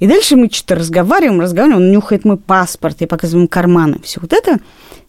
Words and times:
И 0.00 0.06
дальше 0.06 0.34
мы 0.34 0.48
что-то 0.50 0.76
разговариваем, 0.76 1.40
разговариваем, 1.40 1.82
он 1.82 1.92
нюхает 1.92 2.24
мой 2.24 2.38
паспорт, 2.38 2.96
я 3.00 3.06
показываю 3.06 3.42
ему 3.42 3.48
карманы, 3.48 4.00
все 4.02 4.18
вот 4.20 4.32
это. 4.32 4.52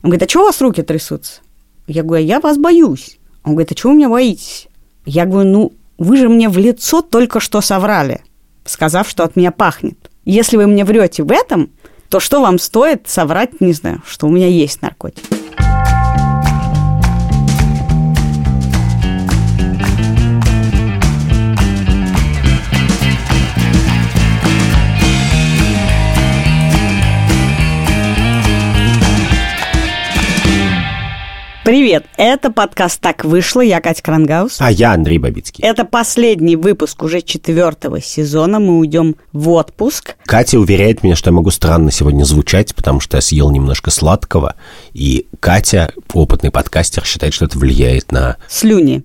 Он 0.03 0.09
говорит, 0.09 0.23
а 0.23 0.27
чего 0.27 0.43
у 0.43 0.45
вас 0.47 0.61
руки 0.61 0.81
трясутся? 0.81 1.41
Я 1.87 2.03
говорю, 2.03 2.23
«А 2.23 2.27
я 2.27 2.39
вас 2.39 2.57
боюсь. 2.57 3.17
Он 3.43 3.53
говорит, 3.53 3.71
а 3.71 3.75
чего 3.75 3.91
вы 3.91 3.97
меня 3.97 4.09
боитесь? 4.09 4.67
Я 5.05 5.25
говорю, 5.25 5.49
ну, 5.49 5.73
вы 5.97 6.17
же 6.17 6.29
мне 6.29 6.49
в 6.49 6.57
лицо 6.57 7.01
только 7.01 7.39
что 7.39 7.61
соврали, 7.61 8.21
сказав, 8.65 9.09
что 9.09 9.23
от 9.23 9.35
меня 9.35 9.51
пахнет. 9.51 9.97
Если 10.25 10.57
вы 10.57 10.67
мне 10.67 10.83
врете 10.83 11.23
в 11.23 11.31
этом, 11.31 11.71
то 12.09 12.19
что 12.19 12.41
вам 12.41 12.59
стоит 12.59 13.07
соврать, 13.07 13.61
не 13.61 13.73
знаю, 13.73 14.03
что 14.05 14.27
у 14.27 14.29
меня 14.29 14.47
есть 14.47 14.81
наркотик? 14.81 15.23
Привет! 31.63 32.07
Это 32.17 32.49
подкаст 32.49 32.99
«Так 33.01 33.23
вышло». 33.23 33.61
Я 33.61 33.81
Катя 33.81 34.01
Крангаус. 34.01 34.57
А 34.59 34.71
я 34.71 34.93
Андрей 34.93 35.19
Бабицкий. 35.19 35.63
Это 35.63 35.85
последний 35.85 36.55
выпуск 36.55 37.03
уже 37.03 37.21
четвертого 37.21 38.01
сезона. 38.01 38.59
Мы 38.59 38.79
уйдем 38.79 39.15
в 39.31 39.49
отпуск. 39.49 40.15
Катя 40.25 40.59
уверяет 40.59 41.03
меня, 41.03 41.15
что 41.15 41.29
я 41.29 41.35
могу 41.35 41.51
странно 41.51 41.91
сегодня 41.91 42.23
звучать, 42.23 42.73
потому 42.73 42.99
что 42.99 43.17
я 43.17 43.21
съел 43.21 43.51
немножко 43.51 43.91
сладкого. 43.91 44.55
И 44.93 45.27
Катя, 45.39 45.93
опытный 46.11 46.49
подкастер, 46.49 47.05
считает, 47.05 47.35
что 47.35 47.45
это 47.45 47.59
влияет 47.59 48.11
на... 48.11 48.37
Слюни. 48.47 49.03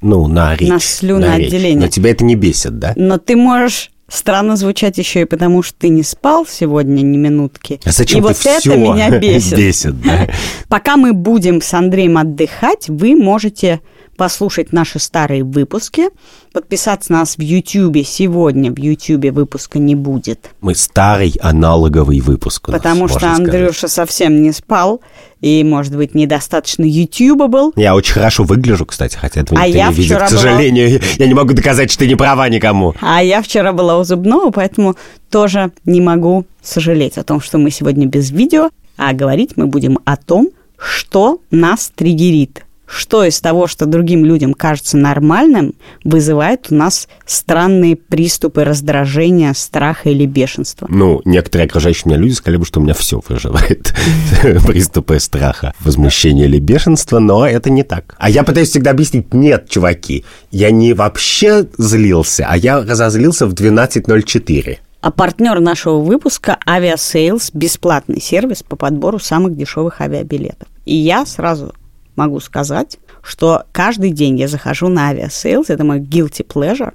Ну, 0.00 0.28
на 0.28 0.54
речь. 0.54 0.68
На 0.68 0.78
слюноотделение. 0.78 1.74
На 1.74 1.86
Но 1.86 1.88
тебя 1.88 2.12
это 2.12 2.22
не 2.22 2.36
бесит, 2.36 2.78
да? 2.78 2.92
Но 2.94 3.18
ты 3.18 3.34
можешь 3.34 3.90
странно 4.08 4.56
звучать 4.56 4.98
еще 4.98 5.22
и 5.22 5.24
потому, 5.24 5.62
что 5.62 5.78
ты 5.78 5.88
не 5.88 6.02
спал 6.02 6.46
сегодня 6.46 7.02
ни 7.02 7.16
минутки. 7.16 7.80
А 7.84 7.90
зачем 7.90 8.18
и 8.18 8.22
ты 8.22 8.28
вот 8.28 8.36
все 8.36 8.50
это 8.58 8.76
меня 8.76 9.10
бесит. 9.18 9.56
бесит 9.56 10.00
да? 10.00 10.28
Пока 10.68 10.96
мы 10.96 11.12
будем 11.12 11.60
с 11.60 11.72
Андреем 11.74 12.18
отдыхать, 12.18 12.88
вы 12.88 13.16
можете 13.16 13.80
послушать 14.16 14.72
наши 14.72 14.98
старые 14.98 15.44
выпуски, 15.44 16.08
подписаться 16.52 17.12
на 17.12 17.20
нас 17.20 17.36
в 17.36 17.40
YouTube. 17.40 18.04
Сегодня 18.06 18.72
в 18.72 18.78
YouTube 18.78 19.32
выпуска 19.32 19.78
не 19.78 19.94
будет. 19.94 20.50
Мы 20.60 20.74
старый 20.74 21.34
аналоговый 21.40 22.20
выпуск. 22.20 22.66
Потому 22.66 23.06
нас, 23.06 23.16
что 23.16 23.32
Андрюша 23.32 23.88
совсем 23.88 24.42
не 24.42 24.52
спал 24.52 25.00
и, 25.40 25.62
может 25.64 25.96
быть, 25.96 26.14
недостаточно 26.14 26.84
YouTube 26.84 27.48
был. 27.48 27.72
Я 27.76 27.94
очень 27.94 28.14
хорошо 28.14 28.44
выгляжу, 28.44 28.86
кстати, 28.86 29.16
хотя 29.16 29.42
этого 29.42 29.60
а 29.60 29.66
никто 29.66 29.78
я 29.78 29.88
не 29.88 29.94
видит. 29.94 30.18
К 30.18 30.28
сожалению, 30.28 30.98
была... 30.98 31.10
я 31.18 31.26
не 31.26 31.34
могу 31.34 31.52
доказать, 31.52 31.90
что 31.90 32.00
ты 32.00 32.08
не 32.08 32.16
права 32.16 32.48
никому. 32.48 32.94
А 33.00 33.22
я 33.22 33.42
вчера 33.42 33.72
была 33.72 33.98
у 33.98 34.04
зубного, 34.04 34.50
поэтому 34.50 34.96
тоже 35.30 35.70
не 35.84 36.00
могу 36.00 36.46
сожалеть 36.62 37.18
о 37.18 37.24
том, 37.24 37.40
что 37.40 37.58
мы 37.58 37.70
сегодня 37.70 38.06
без 38.06 38.30
видео, 38.30 38.70
а 38.96 39.12
говорить 39.12 39.56
мы 39.56 39.66
будем 39.66 39.98
о 40.04 40.16
том, 40.16 40.48
что 40.78 41.40
нас 41.50 41.90
триггерит 41.94 42.65
что 42.86 43.24
из 43.24 43.40
того, 43.40 43.66
что 43.66 43.86
другим 43.86 44.24
людям 44.24 44.54
кажется 44.54 44.96
нормальным, 44.96 45.74
вызывает 46.04 46.66
у 46.70 46.74
нас 46.74 47.08
странные 47.26 47.96
приступы 47.96 48.64
раздражения, 48.64 49.52
страха 49.54 50.10
или 50.10 50.24
бешенства? 50.26 50.86
Ну, 50.88 51.20
некоторые 51.24 51.66
окружающие 51.66 52.04
меня 52.06 52.18
люди 52.18 52.32
сказали 52.34 52.58
бы, 52.58 52.64
что 52.64 52.80
у 52.80 52.82
меня 52.82 52.94
все 52.94 53.20
вызывает 53.28 53.94
приступы 54.66 55.18
страха, 55.18 55.74
возмущения 55.80 56.44
или 56.44 56.58
бешенства, 56.58 57.18
но 57.18 57.46
это 57.46 57.70
не 57.70 57.82
так. 57.82 58.14
А 58.18 58.30
я 58.30 58.44
пытаюсь 58.44 58.70
всегда 58.70 58.92
объяснить, 58.92 59.34
нет, 59.34 59.68
чуваки, 59.68 60.24
я 60.50 60.70
не 60.70 60.94
вообще 60.94 61.66
злился, 61.76 62.46
а 62.48 62.56
я 62.56 62.80
разозлился 62.80 63.46
в 63.46 63.54
12.04. 63.54 64.78
А 65.00 65.10
партнер 65.10 65.60
нашего 65.60 65.98
выпуска– 65.98 66.58
Aviasales– 66.66 67.50
бесплатный 67.52 68.20
сервис 68.20 68.62
по 68.62 68.76
подбору 68.76 69.18
самых 69.18 69.56
дешевых 69.56 70.00
авиабилетов. 70.00 70.66
И 70.84 70.96
я 70.96 71.26
сразу 71.26 71.74
могу 72.16 72.40
сказать, 72.40 72.98
что 73.22 73.64
каждый 73.72 74.10
день 74.10 74.38
я 74.38 74.48
захожу 74.48 74.88
на 74.88 75.08
Aviasales, 75.08 75.70
это 75.70 75.84
мой 75.84 76.00
guilty 76.00 76.46
pleasure, 76.46 76.92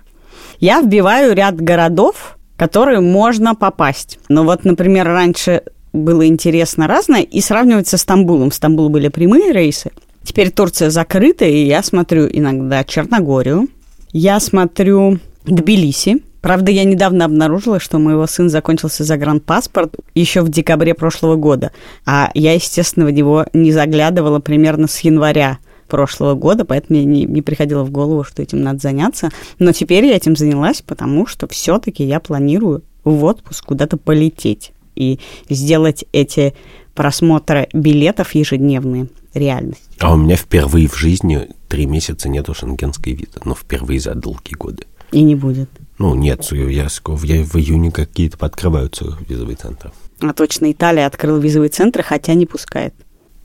я 0.59 0.81
вбиваю 0.81 1.35
ряд 1.35 1.55
городов, 1.59 2.37
которые 2.57 2.99
можно 2.99 3.55
попасть. 3.55 4.19
Но 4.29 4.43
вот, 4.43 4.63
например, 4.65 5.07
раньше 5.07 5.63
было 5.93 6.25
интересно 6.27 6.87
разное, 6.87 7.21
и 7.21 7.41
сравнивать 7.41 7.87
со 7.87 7.97
Стамбулом. 7.97 8.49
В 8.49 8.55
Стамбул 8.55 8.89
были 8.89 9.09
прямые 9.09 9.51
рейсы. 9.51 9.91
Теперь 10.23 10.51
Турция 10.51 10.89
закрыта, 10.89 11.45
и 11.45 11.65
я 11.65 11.81
смотрю 11.83 12.27
иногда 12.31 12.83
Черногорию, 12.83 13.67
я 14.13 14.39
смотрю 14.39 15.19
Тбилиси, 15.45 16.23
Правда, 16.41 16.71
я 16.71 16.83
недавно 16.83 17.25
обнаружила, 17.25 17.79
что 17.79 17.97
у 17.97 18.01
моего 18.01 18.25
сына 18.25 18.49
закончился 18.49 19.03
загранпаспорт 19.03 19.95
еще 20.15 20.41
в 20.41 20.49
декабре 20.49 20.95
прошлого 20.95 21.35
года. 21.35 21.71
А 22.05 22.31
я, 22.33 22.53
естественно, 22.53 23.05
в 23.05 23.11
него 23.11 23.45
не 23.53 23.71
заглядывала 23.71 24.39
примерно 24.39 24.87
с 24.87 24.99
января 24.99 25.59
прошлого 25.87 26.35
года, 26.35 26.65
поэтому 26.65 26.97
мне 26.99 27.05
не, 27.05 27.25
не 27.25 27.41
приходило 27.41 27.83
в 27.83 27.91
голову, 27.91 28.23
что 28.23 28.41
этим 28.41 28.63
надо 28.63 28.79
заняться. 28.79 29.29
Но 29.59 29.71
теперь 29.71 30.05
я 30.05 30.15
этим 30.15 30.35
занялась, 30.35 30.81
потому 30.81 31.27
что 31.27 31.47
все-таки 31.47 32.03
я 32.03 32.19
планирую 32.19 32.83
в 33.03 33.23
отпуск 33.23 33.65
куда-то 33.65 33.97
полететь 33.97 34.71
и 34.95 35.19
сделать 35.49 36.05
эти 36.11 36.53
просмотры 36.95 37.67
билетов 37.73 38.33
ежедневные 38.33 39.07
реальность. 39.33 39.83
А 39.99 40.13
у 40.13 40.17
меня 40.17 40.35
впервые 40.35 40.87
в 40.87 40.95
жизни 40.97 41.49
три 41.67 41.85
месяца 41.85 42.29
нету 42.29 42.53
шенгенской 42.53 43.13
визы, 43.13 43.39
но 43.45 43.53
впервые 43.53 43.99
за 43.99 44.15
долгие 44.15 44.55
годы. 44.55 44.85
И 45.11 45.21
не 45.21 45.35
будет. 45.35 45.69
Ну, 46.01 46.15
нет, 46.15 46.51
я, 46.51 46.87
в 46.87 47.25
июне 47.25 47.91
какие-то 47.91 48.35
подкрываются 48.35 49.15
визовые 49.29 49.55
центры. 49.55 49.91
А 50.19 50.33
точно, 50.33 50.71
Италия 50.71 51.05
открыла 51.05 51.37
визовые 51.37 51.69
центры, 51.69 52.01
хотя 52.01 52.33
не 52.33 52.47
пускает. 52.47 52.95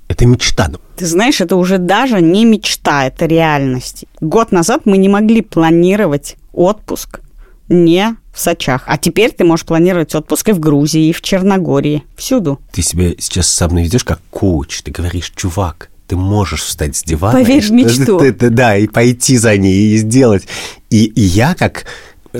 Это 0.08 0.24
мечта. 0.24 0.70
Ты 0.96 1.04
знаешь, 1.04 1.42
это 1.42 1.56
уже 1.56 1.76
даже 1.76 2.22
не 2.22 2.46
мечта, 2.46 3.08
это 3.08 3.26
реальность. 3.26 4.06
Год 4.22 4.52
назад 4.52 4.86
мы 4.86 4.96
не 4.96 5.10
могли 5.10 5.42
планировать 5.42 6.36
отпуск 6.54 7.20
не 7.68 8.16
в 8.32 8.40
Сочах. 8.40 8.84
А 8.86 8.96
теперь 8.96 9.32
ты 9.32 9.44
можешь 9.44 9.66
планировать 9.66 10.14
отпуск 10.14 10.48
и 10.48 10.52
в 10.52 10.60
Грузии, 10.60 11.08
и 11.08 11.12
в 11.12 11.20
Черногории, 11.20 12.04
всюду. 12.16 12.60
Ты 12.72 12.80
себя 12.80 13.10
сейчас 13.18 13.48
сам 13.48 13.74
наведешь 13.74 14.04
как 14.04 14.20
коуч. 14.30 14.80
Ты 14.80 14.92
говоришь, 14.92 15.30
чувак, 15.36 15.90
ты 16.06 16.16
можешь 16.16 16.62
встать 16.62 16.96
с 16.96 17.02
дивана. 17.02 17.38
Поверь 17.38 17.62
в 17.62 17.70
мечту. 17.70 18.18
да, 18.50 18.78
и 18.78 18.86
пойти 18.86 19.36
за 19.36 19.58
ней, 19.58 19.94
и 19.94 19.96
сделать. 19.98 20.46
И, 20.88 21.04
и 21.04 21.20
я, 21.20 21.54
как 21.54 21.84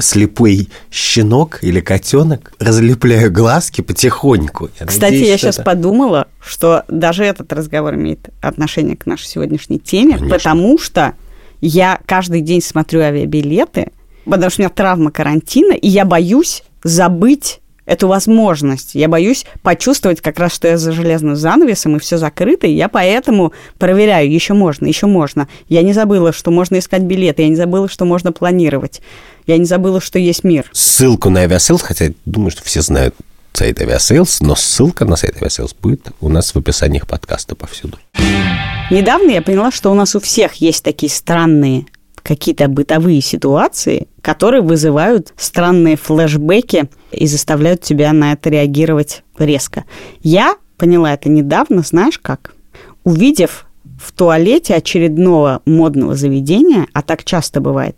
слепой 0.01 0.69
щенок 0.91 1.59
или 1.63 1.81
котенок, 1.81 2.53
разлепляю 2.59 3.33
глазки 3.33 3.81
потихоньку. 3.81 4.71
Я 4.81 4.87
Кстати, 4.87 5.13
надеюсь, 5.13 5.29
я 5.29 5.39
сейчас 5.39 5.57
это... 5.57 5.65
подумала, 5.65 6.29
что 6.41 6.85
даже 6.89 7.25
этот 7.25 7.53
разговор 7.53 7.95
имеет 7.95 8.31
отношение 8.41 8.97
к 8.97 9.07
нашей 9.07 9.27
сегодняшней 9.27 9.79
теме, 9.79 10.15
Конечно. 10.15 10.37
потому 10.37 10.79
что 10.79 11.15
я 11.61 12.01
каждый 12.07 12.41
день 12.41 12.63
смотрю 12.63 13.01
авиабилеты, 13.01 13.91
потому 14.25 14.51
что 14.51 14.61
у 14.61 14.65
меня 14.65 14.71
травма 14.71 15.11
карантина, 15.11 15.73
и 15.73 15.89
я 15.89 16.05
боюсь 16.05 16.63
забыть 16.83 17.61
эту 17.87 18.09
возможность. 18.09 18.95
Я 18.95 19.09
боюсь 19.09 19.47
почувствовать 19.63 20.21
как 20.21 20.39
раз, 20.39 20.53
что 20.53 20.69
я 20.69 20.77
за 20.77 20.93
железным 20.93 21.37
занавесом, 21.37 21.97
и 21.97 22.01
все 22.01 22.19
закрыто, 22.19 22.67
и 22.67 22.73
я 22.73 22.89
поэтому 22.89 23.53
проверяю, 23.79 24.31
еще 24.31 24.55
можно, 24.55 24.87
еще 24.87 25.07
можно. 25.07 25.49
Я 25.69 25.83
не 25.83 25.93
забыла, 25.93 26.33
что 26.33 26.51
можно 26.51 26.79
искать 26.79 27.03
билеты, 27.03 27.43
я 27.43 27.49
не 27.49 27.57
забыла, 27.57 27.89
что 27.89 28.05
можно 28.05 28.33
планировать. 28.33 29.01
Я 29.47 29.57
не 29.59 29.65
забыла, 29.65 30.01
что 30.01 30.19
есть 30.19 30.45
мир. 30.45 30.69
Ссылку 30.73 31.31
на 31.31 31.41
Aviasales, 31.41 31.81
хотя 31.81 32.11
думаю, 32.25 32.51
что 32.51 32.65
все 32.65 32.83
знают 32.83 33.15
сайт 33.53 33.81
Aviasales, 33.81 34.41
но 34.41 34.55
ссылка 34.55 35.05
на 35.05 35.17
сайт 35.17 35.37
Aviasales 35.37 35.75
будет 35.75 36.09
у 36.21 36.29
нас 36.29 36.55
в 36.55 36.59
описании 36.59 37.01
подкаста 37.07 37.55
повсюду. 37.55 37.99
Недавно 38.91 39.31
я 39.31 39.43
поняла, 39.43 39.71
что 39.71 39.91
у 39.91 39.95
нас 39.95 40.15
у 40.15 40.21
всех 40.21 40.55
есть 40.55 40.85
такие 40.85 41.11
странные 41.11 41.87
какие-то 42.27 42.67
бытовые 42.67 43.21
ситуации, 43.21 44.09
которые 44.21 44.61
вызывают 44.61 45.33
странные 45.37 45.97
флешбеки 45.97 46.91
и 47.13 47.27
заставляют 47.29 47.83
тебя 47.83 48.13
на 48.13 48.33
это 48.33 48.51
реагировать 48.51 49.23
резко. 49.39 49.85
Я 50.23 50.57
поняла 50.77 51.15
это 51.15 51.29
недавно, 51.29 51.83
знаешь 51.83 52.19
как? 52.19 52.55
Увидев 53.05 53.66
в 54.01 54.13
туалете 54.13 54.75
очередного 54.75 55.63
модного 55.65 56.15
заведения, 56.15 56.87
а 56.93 57.03
так 57.03 57.25
часто 57.25 57.61
бывает, 57.61 57.97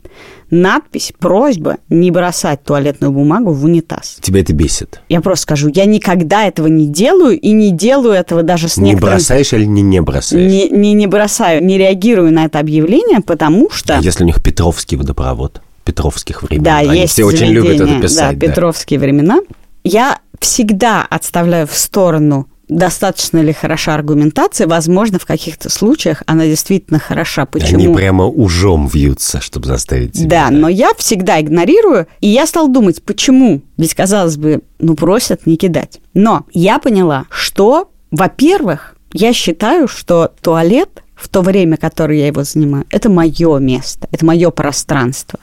надпись, 0.51 1.13
просьба 1.19 1.79
не 1.89 2.11
бросать 2.11 2.63
туалетную 2.65 3.13
бумагу 3.13 3.53
в 3.53 3.65
унитаз. 3.65 4.19
Тебя 4.21 4.41
это 4.41 4.53
бесит? 4.53 5.01
Я 5.09 5.21
просто 5.21 5.43
скажу, 5.43 5.71
я 5.75 5.85
никогда 5.85 6.47
этого 6.47 6.67
не 6.69 6.87
делаю 6.87 7.39
и 7.39 7.51
не 7.51 7.71
делаю 7.71 8.15
этого 8.15 8.43
даже 8.43 8.69
с 8.69 8.77
не 8.77 8.91
некоторым... 8.91 9.15
Не 9.15 9.19
бросаешь 9.19 9.53
или 9.53 9.65
не 9.65 9.83
не 9.83 10.01
бросаешь? 10.01 10.51
Не, 10.51 10.69
не, 10.69 10.93
не 10.93 11.07
бросаю, 11.07 11.65
не 11.65 11.79
реагирую 11.79 12.33
на 12.33 12.45
это 12.45 12.59
объявление, 12.59 13.21
потому 13.21 13.71
что... 13.71 13.99
А 13.99 14.01
если 14.01 14.25
у 14.25 14.27
них 14.27 14.43
Петровский 14.43 14.97
водопровод? 14.97 15.61
Петровских 15.85 16.43
времен. 16.43 16.63
Да, 16.63 16.79
Они 16.79 17.01
есть 17.01 17.15
все 17.15 17.25
очень 17.25 17.47
любят 17.47 17.81
это 17.81 18.01
писать. 18.01 18.39
Да, 18.39 18.47
да, 18.47 18.53
Петровские 18.53 19.01
времена. 19.01 19.41
Я 19.85 20.19
всегда 20.39 21.07
отставляю 21.09 21.67
в 21.67 21.75
сторону 21.75 22.47
достаточно 22.69 23.39
ли 23.39 23.53
хороша 23.53 23.95
аргументация. 23.95 24.67
Возможно, 24.67 25.19
в 25.19 25.27
каких-то 25.27 25.71
случаях 25.71 26.23
она 26.27 26.45
действительно 26.45 26.99
хороша. 26.99 27.47
Почему? 27.47 27.85
Они 27.85 27.95
прямо 27.95 28.27
ужом 28.27 28.87
вьются, 28.87 29.41
чтобы 29.41 29.67
заставить 29.67 30.13
тебя. 30.13 30.49
Да, 30.49 30.51
но 30.51 30.69
я 30.69 30.93
всегда 30.97 31.41
игнорирую, 31.41 32.07
и 32.21 32.29
я 32.29 32.47
стал 32.47 32.69
думать, 32.69 33.03
почему? 33.03 33.63
Ведь, 33.77 33.95
казалось 33.95 34.37
бы, 34.37 34.61
ну 34.79 34.95
просят 34.95 35.47
не 35.47 35.57
кидать. 35.57 36.01
Но 36.15 36.45
я 36.53 36.79
поняла, 36.79 37.25
что, 37.31 37.91
во-первых, 38.11 38.97
я 39.13 39.33
считаю, 39.33 39.89
что 39.89 40.33
туалет 40.43 41.03
в 41.15 41.29
то 41.29 41.43
время, 41.43 41.77
которое 41.77 42.19
я 42.19 42.27
его 42.29 42.45
занимаю, 42.45 42.85
это 42.91 43.11
мое 43.11 43.59
место, 43.59 44.07
это 44.13 44.25
мое 44.25 44.51
пространство. 44.51 45.41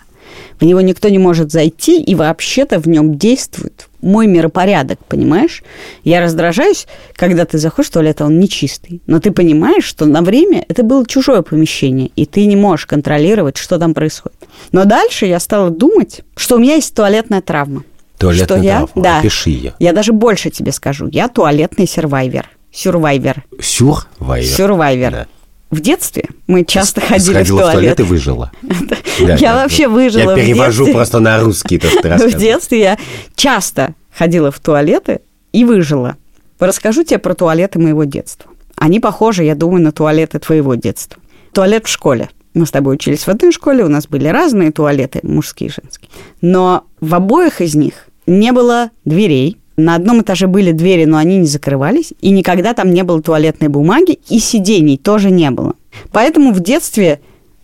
В 0.59 0.65
него 0.65 0.81
никто 0.81 1.09
не 1.09 1.19
может 1.19 1.51
зайти, 1.51 2.01
и 2.01 2.15
вообще-то 2.15 2.79
в 2.79 2.87
нем 2.87 3.17
действует 3.17 3.87
мой 4.05 4.27
миропорядок, 4.27 4.99
понимаешь? 5.07 5.63
Я 6.03 6.21
раздражаюсь, 6.21 6.87
когда 7.15 7.45
ты 7.45 7.57
заходишь 7.57 7.89
в 7.89 7.93
туалет, 7.93 8.21
а 8.21 8.25
он 8.25 8.39
нечистый. 8.39 9.01
Но 9.07 9.19
ты 9.19 9.31
понимаешь, 9.31 9.83
что 9.83 10.05
на 10.05 10.21
время 10.21 10.63
это 10.67 10.83
было 10.83 11.05
чужое 11.05 11.41
помещение, 11.41 12.11
и 12.15 12.25
ты 12.25 12.45
не 12.45 12.55
можешь 12.55 12.85
контролировать, 12.85 13.57
что 13.57 13.79
там 13.79 13.93
происходит. 13.93 14.37
Но 14.71 14.85
дальше 14.85 15.25
я 15.25 15.39
стала 15.39 15.71
думать, 15.71 16.21
что 16.35 16.55
у 16.55 16.59
меня 16.59 16.75
есть 16.75 16.93
туалетная 16.93 17.41
травма. 17.41 17.83
Туалетная 18.17 18.57
что 18.57 18.63
я, 18.63 18.77
травма, 18.77 19.03
да, 19.03 19.19
опиши 19.19 19.49
ее. 19.49 19.73
Я 19.79 19.91
даже 19.91 20.13
больше 20.13 20.51
тебе 20.51 20.71
скажу. 20.71 21.07
Я 21.11 21.27
туалетный 21.27 21.87
сервайвер. 21.87 22.49
Сюрвайвер. 22.71 23.45
Сюрвайвер. 23.59 24.55
Сюрвайвер. 24.55 25.11
Да. 25.11 25.27
В 25.71 25.81
детстве 25.81 26.29
мы 26.47 26.63
часто 26.63 27.01
ходили 27.01 27.33
Сходила 27.33 27.57
в 27.57 27.61
туалет. 27.61 27.69
в 27.69 27.73
туалет 27.73 27.99
и 27.99 28.03
выжила. 28.03 28.51
Я 29.39 29.55
вообще 29.55 29.87
выжила 29.87 30.31
Я 30.31 30.35
перевожу 30.35 30.91
просто 30.91 31.19
на 31.19 31.39
русский 31.39 31.79
то, 31.79 31.87
что 31.87 32.01
ты 32.01 32.27
В 32.29 32.37
детстве 32.37 32.79
я 32.79 32.97
часто 33.35 33.95
ходила 34.11 34.51
в 34.51 34.59
туалеты 34.59 35.21
и 35.51 35.65
выжила. 35.65 36.17
Расскажу 36.59 37.03
тебе 37.03 37.19
про 37.19 37.33
туалеты 37.33 37.79
моего 37.79 38.03
детства. 38.03 38.51
Они 38.75 38.99
похожи, 38.99 39.43
я 39.43 39.55
думаю, 39.55 39.81
на 39.81 39.91
туалеты 39.91 40.39
твоего 40.39 40.75
детства. 40.75 41.21
Туалет 41.53 41.85
в 41.85 41.89
школе. 41.89 42.29
Мы 42.53 42.65
с 42.65 42.71
тобой 42.71 42.95
учились 42.95 43.23
в 43.23 43.29
одной 43.29 43.51
школе, 43.51 43.83
у 43.83 43.89
нас 43.89 44.07
были 44.07 44.27
разные 44.27 44.71
туалеты, 44.71 45.19
мужские 45.23 45.69
и 45.69 45.73
женские. 45.73 46.09
Но 46.41 46.85
в 47.01 47.13
обоих 47.13 47.59
из 47.59 47.75
них 47.75 48.07
не 48.27 48.51
было 48.53 48.91
дверей. 49.03 49.57
На 49.77 49.95
одном 49.95 50.21
этаже 50.21 50.47
были 50.47 50.71
двери, 50.71 51.05
но 51.05 51.17
они 51.17 51.37
не 51.37 51.47
закрывались. 51.47 52.13
И 52.21 52.29
никогда 52.29 52.73
там 52.73 52.93
не 52.93 53.03
было 53.03 53.21
туалетной 53.21 53.67
бумаги, 53.67 54.19
и 54.29 54.39
сидений 54.39 54.97
тоже 54.97 55.31
не 55.31 55.51
было. 55.51 55.73
Поэтому 56.11 56.53
в 56.53 56.59
детстве 56.61 57.19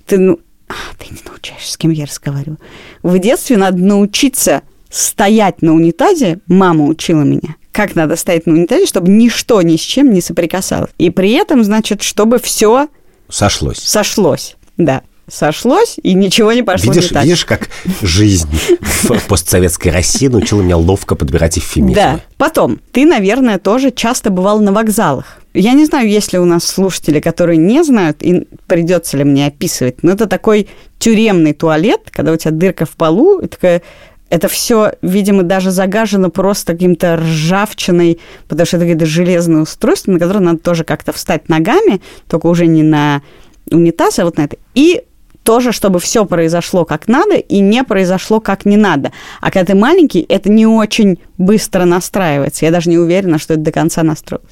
ты, 0.05 0.17
ну, 0.17 0.39
а, 0.67 0.73
ты 0.97 1.13
не 1.13 1.19
научаешься, 1.25 1.73
с 1.73 1.77
кем 1.77 1.91
я 1.91 2.05
разговариваю. 2.05 2.57
В 3.01 3.17
детстве 3.19 3.57
надо 3.57 3.77
научиться 3.77 4.61
стоять 4.89 5.61
на 5.61 5.73
унитазе. 5.73 6.39
Мама 6.47 6.85
учила 6.85 7.21
меня, 7.21 7.55
как 7.71 7.95
надо 7.95 8.17
стоять 8.17 8.45
на 8.45 8.53
унитазе, 8.53 8.85
чтобы 8.85 9.09
ничто 9.09 9.61
ни 9.61 9.77
с 9.77 9.81
чем 9.81 10.11
не 10.11 10.19
соприкасалось. 10.21 10.91
И 10.97 11.09
при 11.09 11.31
этом, 11.31 11.63
значит, 11.63 12.01
чтобы 12.01 12.39
все 12.39 12.89
Сошлось. 13.29 13.79
сошлось. 13.79 14.57
Да, 14.75 15.01
сошлось, 15.27 15.97
и 16.01 16.13
ничего 16.13 16.51
не 16.53 16.63
пошло 16.63 16.91
Видишь, 16.91 17.11
не 17.11 17.15
так. 17.15 17.23
видишь, 17.23 17.45
как 17.45 17.69
жизнь 18.01 18.49
в 18.79 19.27
постсоветской 19.27 19.91
России 19.91 20.27
научила 20.27 20.61
меня 20.61 20.77
ловко 20.77 21.15
подбирать 21.15 21.57
эвфемизмы. 21.57 21.95
Да. 21.95 22.19
Потом, 22.37 22.79
ты, 22.91 23.05
наверное, 23.05 23.57
тоже 23.59 23.91
часто 23.91 24.29
бывал 24.29 24.59
на 24.59 24.71
вокзалах. 24.71 25.37
Я 25.53 25.73
не 25.73 25.85
знаю, 25.85 26.09
есть 26.09 26.31
ли 26.33 26.39
у 26.39 26.45
нас 26.45 26.63
слушатели, 26.63 27.19
которые 27.19 27.57
не 27.57 27.83
знают, 27.83 28.23
и 28.23 28.47
придется 28.67 29.17
ли 29.17 29.23
мне 29.23 29.47
описывать, 29.47 30.01
но 30.01 30.13
это 30.13 30.27
такой 30.27 30.67
тюремный 30.97 31.53
туалет, 31.53 32.01
когда 32.09 32.31
у 32.31 32.37
тебя 32.37 32.51
дырка 32.51 32.85
в 32.85 32.91
полу, 32.91 33.39
и 33.39 33.47
такая 33.47 33.81
это 34.29 34.47
все, 34.47 34.93
видимо, 35.01 35.43
даже 35.43 35.71
загажено 35.71 36.29
просто 36.29 36.71
каким-то 36.71 37.17
ржавчиной, 37.17 38.17
потому 38.47 38.65
что 38.65 38.77
это 38.77 38.85
какое-то 38.85 39.05
железное 39.05 39.63
устройство, 39.63 40.13
на 40.13 40.19
которое 40.19 40.39
надо 40.39 40.59
тоже 40.59 40.85
как-то 40.85 41.11
встать 41.11 41.49
ногами, 41.49 42.01
только 42.29 42.47
уже 42.47 42.65
не 42.65 42.81
на 42.81 43.21
унитаз, 43.69 44.19
а 44.19 44.25
вот 44.25 44.37
на 44.37 44.43
это. 44.43 44.55
И 44.73 45.03
тоже, 45.43 45.71
чтобы 45.71 45.99
все 45.99 46.25
произошло 46.25 46.85
как 46.85 47.07
надо 47.07 47.35
и 47.35 47.59
не 47.59 47.83
произошло 47.83 48.39
как 48.39 48.65
не 48.65 48.77
надо. 48.77 49.11
А 49.39 49.51
когда 49.51 49.73
ты 49.73 49.75
маленький, 49.75 50.25
это 50.27 50.49
не 50.49 50.67
очень 50.67 51.19
быстро 51.37 51.85
настраивается. 51.85 52.65
Я 52.65 52.71
даже 52.71 52.89
не 52.89 52.97
уверена, 52.97 53.39
что 53.39 53.53
это 53.53 53.63
до 53.63 53.71
конца 53.71 54.03
настроилось. 54.03 54.51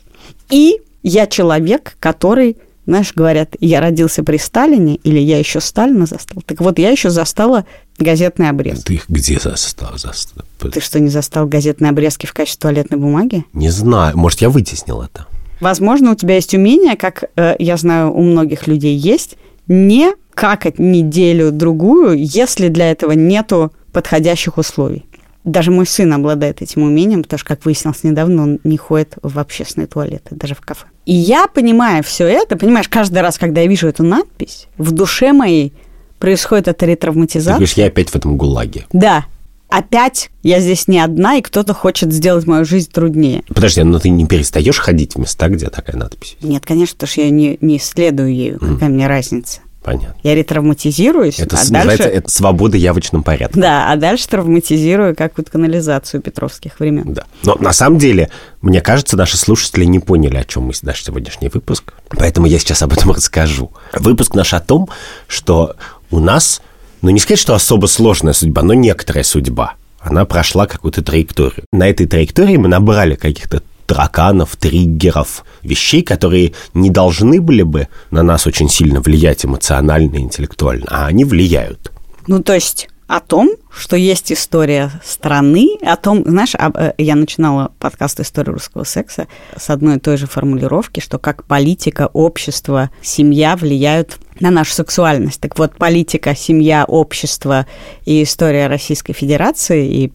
И 0.50 0.82
я 1.04 1.28
человек, 1.28 1.96
который, 2.00 2.58
знаешь, 2.86 3.14
говорят, 3.14 3.56
я 3.60 3.82
родился 3.82 4.24
при 4.24 4.38
Сталине 4.38 4.96
или 4.96 5.20
я 5.20 5.38
еще 5.38 5.62
Сталина 5.62 6.06
застал. 6.06 6.42
Так 6.46 6.60
вот, 6.60 6.80
я 6.80 6.90
еще 6.90 7.10
застала 7.10 7.66
газетный 7.98 8.50
обрез. 8.50 8.84
Ты 8.84 8.96
их 8.96 9.06
где 9.08 9.40
застал? 9.40 9.98
застал? 9.98 10.44
Ты 10.60 10.82
что, 10.82 11.00
не 11.00 11.10
застал 11.10 11.46
газетные 11.46 11.90
обрезки 11.90 12.26
в 12.26 12.34
качестве 12.34 12.62
туалетной 12.62 12.98
бумаги? 12.98 13.46
Не 13.54 13.70
знаю. 13.70 14.18
Может, 14.18 14.42
я 14.42 14.50
вытеснил 14.50 15.02
это? 15.02 15.28
Возможно, 15.62 16.12
у 16.12 16.16
тебя 16.16 16.36
есть 16.36 16.54
умение, 16.54 16.96
как 16.96 17.26
э, 17.36 17.56
я 17.60 17.76
знаю, 17.76 18.14
у 18.14 18.22
многих 18.22 18.68
людей 18.68 18.96
есть, 18.96 19.36
не 19.69 20.13
какать 20.33 20.80
неделю-другую, 20.80 22.18
если 22.18 22.68
для 22.68 22.92
этого 22.92 23.13
нету 23.13 23.71
подходящих 23.94 24.57
условий. 24.57 25.06
Даже 25.45 25.71
мой 25.71 25.88
сын 25.88 26.12
обладает 26.13 26.62
этим 26.62 26.83
умением, 26.83 27.24
потому 27.24 27.39
что, 27.39 27.48
как 27.48 27.63
выяснилось 27.63 28.04
недавно, 28.04 28.44
он 28.44 28.60
не 28.63 28.77
ходит 28.77 29.16
в 29.24 29.39
общественные 29.39 29.88
туалеты, 29.88 30.36
даже 30.36 30.54
в 30.54 30.62
кафе. 30.62 30.86
И 31.06 31.13
я 31.13 31.48
понимаю 31.48 32.04
все 32.04 32.25
это, 32.25 32.57
понимаешь, 32.57 32.89
каждый 32.89 33.21
раз, 33.21 33.38
когда 33.38 33.62
я 33.62 33.68
вижу 33.68 33.88
эту 33.88 34.04
надпись, 34.04 34.68
в 34.77 34.92
душе 34.92 35.31
моей 35.31 35.74
происходит 36.19 36.68
эта 36.68 36.80
Ты 36.80 36.88
ретравматизация. 36.88 37.54
говоришь, 37.54 37.74
я 37.74 37.88
опять 37.88 38.10
в 38.10 38.16
этом 38.16 38.38
гулаге. 38.38 38.86
Да, 38.92 39.25
опять 39.69 40.30
я 40.44 40.60
здесь 40.60 40.88
не 40.88 41.00
одна, 41.00 41.36
и 41.36 41.42
кто-то 41.42 41.74
хочет 41.74 42.12
сделать 42.12 42.45
мою 42.48 42.66
жизнь 42.66 42.92
труднее. 42.92 43.44
Подожди, 43.48 43.83
но 43.83 44.00
ты 44.00 44.10
не 44.10 44.25
перестаешь 44.25 44.77
ходить 44.80 45.16
в 45.16 45.19
места, 45.19 45.48
где 45.50 45.68
такая 45.69 45.95
надпись? 45.95 46.38
Нет, 46.42 46.66
конечно, 46.66 46.95
потому 46.95 47.10
что 47.12 47.21
я 47.21 47.30
не, 47.30 47.57
не 47.62 47.77
исследую 47.77 48.33
ею. 48.33 48.60
Какая 48.60 48.89
мне 48.89 49.07
разница? 49.07 49.62
Понятно. 49.81 50.16
Я 50.24 50.36
ретравматизируюсь, 50.36 51.39
Это 51.39 51.56
а 51.56 51.60
с- 51.60 51.69
дальше... 51.69 51.88
называется 51.88 52.10
это 52.10 52.30
свобода 52.30 52.75
явочным 52.77 53.24
порядком. 53.24 53.62
Да, 53.62 53.92
а 53.92 53.95
дальше 53.95 54.27
травматизирую 54.27 55.16
какую-то 55.16 55.51
канализацию 55.51 56.21
петровских 56.21 56.80
времен. 56.80 57.13
Да. 57.13 57.24
Но 57.44 57.56
на 57.56 57.71
самом 57.71 57.98
деле, 57.98 58.30
мне 58.62 58.81
кажется, 58.81 59.16
наши 59.16 59.38
слушатели 59.38 59.86
не 59.86 60.00
поняли, 60.00 60.36
о 60.36 60.44
чем 60.44 60.63
мы 60.63 60.74
наш 60.81 61.01
сегодняшний 61.04 61.48
выпуск. 61.48 61.94
Поэтому 62.10 62.48
я 62.48 62.60
сейчас 62.60 62.81
об 62.81 62.92
этом 62.92 63.12
расскажу. 63.16 63.71
Выпуск 63.94 64.36
наш 64.36 64.54
о 64.54 64.60
том, 64.60 64.89
что 65.27 65.75
у 66.12 66.19
нас, 66.19 66.62
ну 67.01 67.10
не 67.10 67.19
сказать, 67.19 67.40
что 67.40 67.54
особо 67.54 67.88
сложная 67.88 68.34
судьба, 68.34 68.62
но 68.62 68.74
некоторая 68.74 69.24
судьба. 69.24 69.74
Она 70.00 70.25
прошла 70.25 70.66
какую-то 70.66 71.04
траекторию. 71.04 71.66
На 71.72 71.90
этой 71.90 72.07
траектории 72.07 72.57
мы 72.57 72.68
набрали 72.68 73.16
каких-то 73.16 73.62
тараканов, 73.86 74.56
триггеров, 74.56 75.44
вещей, 75.63 76.04
которые 76.04 76.54
не 76.74 76.90
должны 76.90 77.42
были 77.42 77.63
бы 77.63 77.88
на 78.12 78.22
нас 78.22 78.46
очень 78.46 78.69
сильно 78.69 79.01
влиять 79.01 79.46
эмоционально 79.46 80.16
и 80.16 80.19
интеллектуально, 80.19 80.86
а 80.90 81.07
они 81.07 81.25
влияют. 81.25 81.92
Ну, 82.28 82.44
то 82.44 82.54
есть 82.54 82.88
о 83.10 83.22
том, 83.22 83.50
что 83.76 83.96
есть 83.96 84.32
история 84.32 84.92
страны, 85.04 85.80
о 85.82 85.96
том, 85.96 86.24
знаешь, 86.28 86.54
э, 86.54 86.94
я 87.00 87.16
начинала 87.16 87.72
подкаст 87.80 88.20
«История 88.20 88.52
русского 88.52 88.83
секса» 88.83 89.28
с 89.57 89.72
одной 89.72 89.98
и 89.98 90.00
той 90.00 90.16
же 90.16 90.28
формулировки, 90.28 91.00
что 91.00 91.18
как 91.18 91.44
политика, 91.45 92.12
общество, 92.14 92.92
семья 93.02 93.56
влияют 93.56 94.19
на 94.40 94.52
нашу 94.52 94.74
сексуальность. 94.74 95.42
Так 95.42 95.57
вот, 95.57 95.76
политика, 95.76 96.36
семья, 96.36 96.86
общество 96.86 97.66
и 98.06 98.22
история 98.22 98.68
Российской 98.68 99.14
Федерации 99.14 99.90
и 99.92 100.14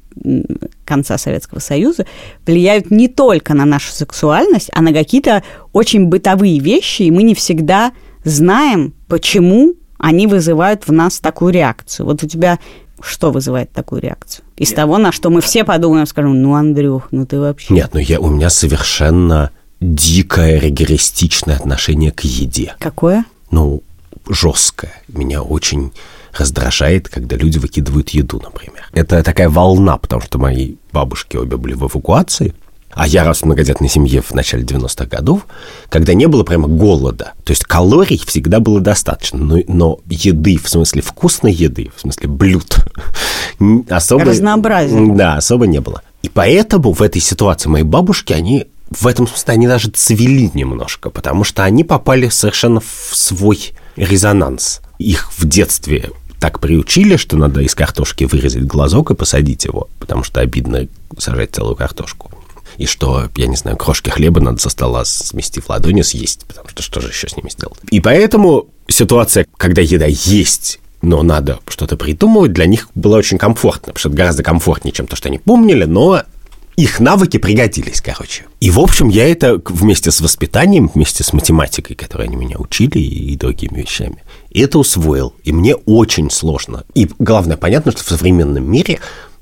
конца 0.84 1.18
Советского 1.18 1.58
Союза 1.58 2.06
влияют 2.46 2.92
не 2.92 3.08
только 3.08 3.54
на 3.54 3.64
нашу 3.64 3.90
сексуальность, 3.90 4.70
а 4.72 4.80
на 4.82 4.92
какие-то 4.92 5.42
очень 5.72 6.06
бытовые 6.06 6.60
вещи, 6.60 7.02
и 7.02 7.10
мы 7.10 7.24
не 7.24 7.34
всегда 7.34 7.92
знаем, 8.22 8.94
почему 9.08 9.74
они 9.98 10.26
вызывают 10.26 10.86
в 10.86 10.92
нас 10.92 11.18
такую 11.18 11.52
реакцию. 11.52 12.04
Вот 12.04 12.22
у 12.22 12.28
тебя 12.28 12.58
что 13.00 13.30
вызывает 13.30 13.72
такую 13.72 14.00
реакцию? 14.00 14.44
Из 14.56 14.72
того, 14.72 14.98
на 14.98 15.12
что 15.12 15.30
мы 15.30 15.40
все 15.40 15.64
подумаем, 15.64 16.06
скажем, 16.06 16.40
ну, 16.40 16.54
Андрюх, 16.54 17.08
ну 17.10 17.26
ты 17.26 17.38
вообще... 17.38 17.74
Нет, 17.74 17.90
ну 17.92 18.00
я, 18.00 18.20
у 18.20 18.30
меня 18.30 18.50
совершенно 18.50 19.50
дикое 19.80 20.58
ригористичное 20.58 21.56
отношение 21.56 22.12
к 22.12 22.20
еде. 22.20 22.74
Какое? 22.78 23.24
Ну, 23.50 23.82
жесткое. 24.28 24.92
Меня 25.08 25.42
очень 25.42 25.92
раздражает, 26.36 27.08
когда 27.08 27.36
люди 27.36 27.58
выкидывают 27.58 28.10
еду, 28.10 28.40
например. 28.42 28.88
Это 28.92 29.22
такая 29.22 29.48
волна, 29.48 29.98
потому 29.98 30.22
что 30.22 30.38
мои 30.38 30.76
бабушки 30.92 31.36
обе 31.36 31.56
были 31.56 31.74
в 31.74 31.82
эвакуации, 31.82 32.54
а 32.94 33.06
я 33.06 33.24
рос 33.24 33.42
в 33.42 33.44
многодетной 33.44 33.88
семье 33.88 34.22
в 34.22 34.32
начале 34.32 34.64
90-х 34.64 35.06
годов, 35.06 35.46
когда 35.88 36.14
не 36.14 36.26
было 36.26 36.44
прямо 36.44 36.68
голода. 36.68 37.32
То 37.44 37.50
есть 37.50 37.64
калорий 37.64 38.20
всегда 38.24 38.60
было 38.60 38.80
достаточно, 38.80 39.38
но, 39.38 39.58
но 39.66 39.98
еды, 40.08 40.58
в 40.58 40.68
смысле 40.68 41.02
вкусной 41.02 41.52
еды, 41.52 41.90
в 41.96 42.00
смысле 42.00 42.28
блюд, 42.28 42.76
особо... 43.88 44.24
Разнообразия. 44.24 45.14
Да, 45.14 45.36
особо 45.36 45.66
не 45.66 45.80
было. 45.80 46.02
И 46.22 46.28
поэтому 46.28 46.92
в 46.92 47.02
этой 47.02 47.20
ситуации 47.20 47.68
мои 47.68 47.82
бабушки, 47.82 48.32
они 48.32 48.66
в 48.90 49.06
этом 49.06 49.26
смысле, 49.26 49.54
они 49.54 49.66
даже 49.66 49.90
цвели 49.90 50.50
немножко, 50.54 51.10
потому 51.10 51.44
что 51.44 51.64
они 51.64 51.84
попали 51.84 52.28
совершенно 52.28 52.80
в 52.80 53.10
свой 53.12 53.72
резонанс. 53.96 54.80
Их 54.98 55.32
в 55.36 55.46
детстве 55.46 56.10
так 56.38 56.60
приучили, 56.60 57.16
что 57.16 57.36
надо 57.36 57.60
из 57.60 57.74
картошки 57.74 58.24
вырезать 58.24 58.64
глазок 58.64 59.10
и 59.10 59.14
посадить 59.14 59.64
его, 59.64 59.88
потому 59.98 60.22
что 60.22 60.40
обидно 60.40 60.86
сажать 61.18 61.52
целую 61.52 61.74
картошку. 61.74 62.30
И 62.78 62.86
что, 62.86 63.28
я 63.36 63.46
не 63.46 63.56
знаю, 63.56 63.76
крошки 63.76 64.10
хлеба 64.10 64.40
надо 64.40 64.58
со 64.60 64.70
стола, 64.70 65.04
сместив 65.04 65.68
ладони, 65.68 66.02
съесть, 66.02 66.44
потому 66.46 66.68
что 66.68 66.82
что 66.82 67.00
же 67.00 67.08
еще 67.08 67.28
с 67.28 67.36
ними 67.36 67.50
сделать? 67.50 67.78
И 67.90 68.00
поэтому 68.00 68.68
ситуация, 68.88 69.46
когда 69.56 69.82
еда 69.82 70.06
есть, 70.06 70.80
но 71.02 71.22
надо 71.22 71.60
что-то 71.68 71.96
придумывать, 71.96 72.52
для 72.52 72.66
них 72.66 72.88
было 72.94 73.16
очень 73.16 73.38
комфортно, 73.38 73.92
потому 73.92 73.98
что 73.98 74.08
это 74.08 74.16
гораздо 74.16 74.42
комфортнее, 74.42 74.92
чем 74.92 75.06
то, 75.06 75.16
что 75.16 75.28
они 75.28 75.38
помнили, 75.38 75.84
но 75.84 76.22
их 76.76 76.98
навыки 76.98 77.36
пригодились, 77.36 78.00
короче. 78.00 78.46
И, 78.60 78.70
в 78.70 78.80
общем, 78.80 79.08
я 79.08 79.28
это 79.28 79.60
вместе 79.66 80.10
с 80.10 80.20
воспитанием, 80.20 80.90
вместе 80.92 81.22
с 81.22 81.32
математикой, 81.32 81.94
которой 81.94 82.26
они 82.26 82.36
меня 82.36 82.56
учили, 82.58 82.98
и 82.98 83.36
другими 83.36 83.82
вещами, 83.82 84.24
это 84.52 84.78
усвоил. 84.78 85.34
И 85.44 85.52
мне 85.52 85.76
очень 85.76 86.30
сложно. 86.30 86.84
И 86.94 87.08
главное, 87.18 87.56
понятно, 87.56 87.92
что 87.92 88.02
в 88.02 88.08
современном 88.08 88.68
мире 88.68 88.98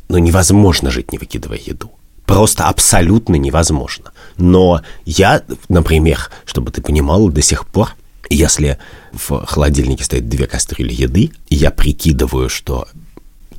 ну, 0.09 0.19
невозможно 0.19 0.91
жить, 0.91 1.13
не 1.13 1.19
выкидывая 1.19 1.59
еду. 1.65 1.91
Просто 2.27 2.69
абсолютно 2.69 3.37
невозможно. 3.37 4.13
Но 4.37 4.83
я, 5.05 5.43
например, 5.69 6.31
чтобы 6.45 6.71
ты 6.71 6.81
понимал, 6.81 7.29
до 7.29 7.43
сих 7.43 7.67
пор, 7.67 7.91
если 8.31 8.79
в 9.13 9.45
холодильнике 9.45 10.05
стоит 10.05 10.29
две 10.29 10.47
кастрюли 10.47 10.93
еды, 10.93 11.33
я 11.49 11.71
прикидываю, 11.71 12.49
что 12.49 12.89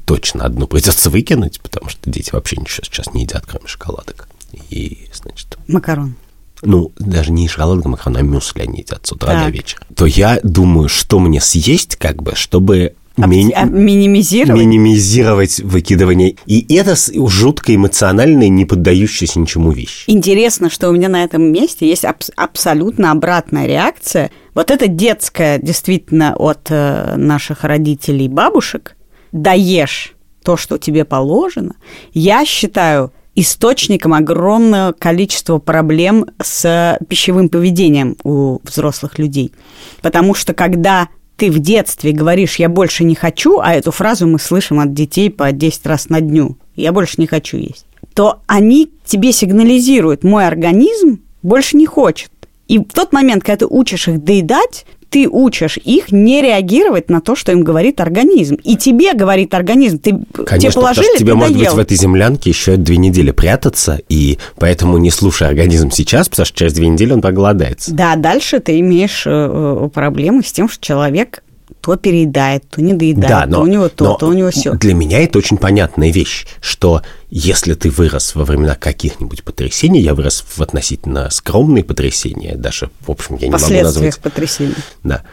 точно 0.05 0.46
одну 0.46 0.67
придется 0.67 1.10
выкинуть, 1.10 1.62
потому 1.62 1.89
что 1.89 2.10
дети 2.10 2.32
вообще 2.34 2.58
ничего 2.58 2.84
сейчас 2.84 3.13
не 3.13 3.24
едят, 3.24 3.46
кроме 3.48 3.67
шоколадок. 3.67 4.27
И, 4.70 5.10
значит... 5.13 5.58
Макарон. 5.67 6.15
Ну, 6.62 6.91
даже 6.98 7.32
не 7.32 7.48
шоколадок, 7.48 7.86
а 7.86 7.89
макарон, 7.89 8.17
а 8.17 8.22
мюсли 8.22 8.62
они 8.62 8.79
едят 8.79 9.05
с 9.05 9.12
утра 9.12 9.34
так. 9.34 9.46
до 9.46 9.50
вечера. 9.50 9.86
То 9.96 10.05
я 10.05 10.39
думаю, 10.43 10.89
что 10.89 11.20
мне 11.20 11.41
съесть, 11.41 11.96
как 11.98 12.24
бы, 12.24 12.36
чтобы 12.36 12.96
Ми... 13.17 13.51
А 13.53 13.65
минимизировать? 13.65 14.60
Минимизировать 14.60 15.60
выкидывание. 15.60 16.36
И 16.46 16.74
это 16.75 16.96
жутко 17.27 17.75
эмоциональная, 17.75 18.50
не 18.50 18.65
поддающаяся 18.65 19.39
ничему 19.39 19.72
вещь. 19.72 20.05
Интересно, 20.08 20.70
что 20.70 20.89
у 20.89 20.93
меня 20.93 21.10
на 21.10 21.24
этом 21.24 21.43
месте 21.43 21.88
есть 21.88 22.05
аб- 22.05 22.24
абсолютно 22.36 23.12
обратная 23.12 23.67
реакция. 23.67 24.32
Вот 24.55 24.72
это 24.72 24.88
детская, 24.88 25.60
действительно, 25.60 26.36
от 26.36 26.67
э, 26.70 27.15
наших 27.15 27.63
родителей 27.63 28.25
и 28.25 28.29
бабушек. 28.29 28.96
Даешь 29.32 30.15
то, 30.43 30.58
что 30.58 30.77
тебе 30.77 31.05
положено. 31.05 31.75
Я 32.13 32.46
считаю 32.46 33.13
источником 33.36 34.13
огромного 34.13 34.91
количества 34.91 35.58
проблем 35.58 36.25
с 36.41 37.00
пищевым 37.08 37.50
поведением 37.50 38.15
у 38.24 38.60
взрослых 38.63 39.17
людей. 39.17 39.53
Потому 40.01 40.36
что 40.36 40.53
когда 40.53 41.10
ты 41.38 41.52
в 41.52 41.60
детстве 41.60 42.12
говоришь 42.12 42.56
«я 42.58 42.70
больше 42.70 43.04
не 43.04 43.16
хочу», 43.16 43.60
а 43.60 43.74
эту 43.74 43.92
фразу 43.92 44.28
мы 44.28 44.40
слышим 44.40 44.80
от 44.80 44.94
детей 44.94 45.30
по 45.30 45.52
10 45.52 45.86
раз 45.86 46.10
на 46.10 46.22
дню, 46.22 46.58
«я 46.75 46.92
больше 46.92 47.16
не 47.20 47.28
хочу 47.28 47.58
есть», 47.58 47.86
то 48.13 48.42
они 48.48 48.92
тебе 49.06 49.32
сигнализируют 49.32 50.24
«мой 50.24 50.48
организм 50.48 51.22
больше 51.42 51.78
не 51.78 51.86
хочет». 51.86 52.32
И 52.68 52.80
в 52.80 52.86
тот 52.94 53.13
момент, 53.13 53.44
когда 53.44 53.58
ты 53.58 53.66
учишь 53.66 54.08
их 54.08 54.24
доедать, 54.24 54.86
ты 55.13 55.29
учишь 55.29 55.77
их 55.77 56.12
не 56.12 56.41
реагировать 56.41 57.12
на 57.12 57.22
то, 57.22 57.36
что 57.36 57.51
им 57.51 57.63
говорит 57.63 58.01
организм. 58.01 58.55
И 58.63 58.75
тебе 58.75 59.13
говорит 59.13 59.53
организм, 59.53 60.00
ты 60.00 60.17
Конечно, 60.34 60.58
тебе 60.58 60.72
положили, 60.72 61.03
потому 61.05 61.15
что 61.15 61.20
тебе 61.20 61.34
может 61.36 61.53
доел. 61.53 61.65
быть 61.65 61.75
в 61.75 61.79
этой 61.79 61.98
землянке 61.98 62.50
еще 62.50 62.77
две 62.77 62.98
недели 62.98 63.29
прятаться, 63.29 64.01
и 64.10 64.39
поэтому 64.58 64.98
не 64.98 65.12
слушай 65.12 65.48
организм 65.48 65.91
сейчас, 65.91 66.29
потому 66.29 66.48
что 66.48 66.58
через 66.58 66.74
две 66.74 66.88
недели 66.88 67.13
он 67.13 67.22
проголодается. 67.22 67.93
Да, 67.93 68.15
дальше 68.15 68.60
ты 68.60 68.79
имеешь 68.79 69.27
э, 69.27 69.29
э, 69.29 69.89
проблемы 69.93 70.41
с 70.43 70.51
тем, 70.51 70.67
что 70.67 70.84
человек 70.84 71.43
то 71.82 71.96
переедает, 71.96 72.70
то 72.70 72.82
не 72.82 72.93
доедает, 72.93 73.29
да, 73.29 73.46
но, 73.46 73.58
то 73.58 73.62
у 73.63 73.67
него 73.67 73.89
то, 73.89 74.05
но 74.05 74.13
то 74.15 74.27
у 74.27 74.34
него 74.34 74.51
все. 74.51 74.74
Для 74.74 74.93
меня 74.93 75.20
это 75.20 75.38
очень 75.38 75.58
понятная 75.58 76.12
вещь, 76.12 76.46
что 76.62 77.01
если 77.29 77.74
ты 77.74 77.89
вырос 77.89 78.36
во 78.36 78.46
времена 78.46 78.75
каких-нибудь 78.75 79.43
потрясений, 79.43 80.00
я 80.00 80.13
вырос 80.13 80.43
в 80.48 80.62
относительно 80.62 81.29
скромные 81.29 81.84
потрясения, 81.84 82.55
даже, 82.55 82.89
в 83.01 83.12
общем, 83.12 83.36
я 83.36 83.48
не 83.48 83.53
могу 83.53 83.67
назвать... 83.70 84.20
потрясений. 84.20 84.75
Да. 85.03 85.24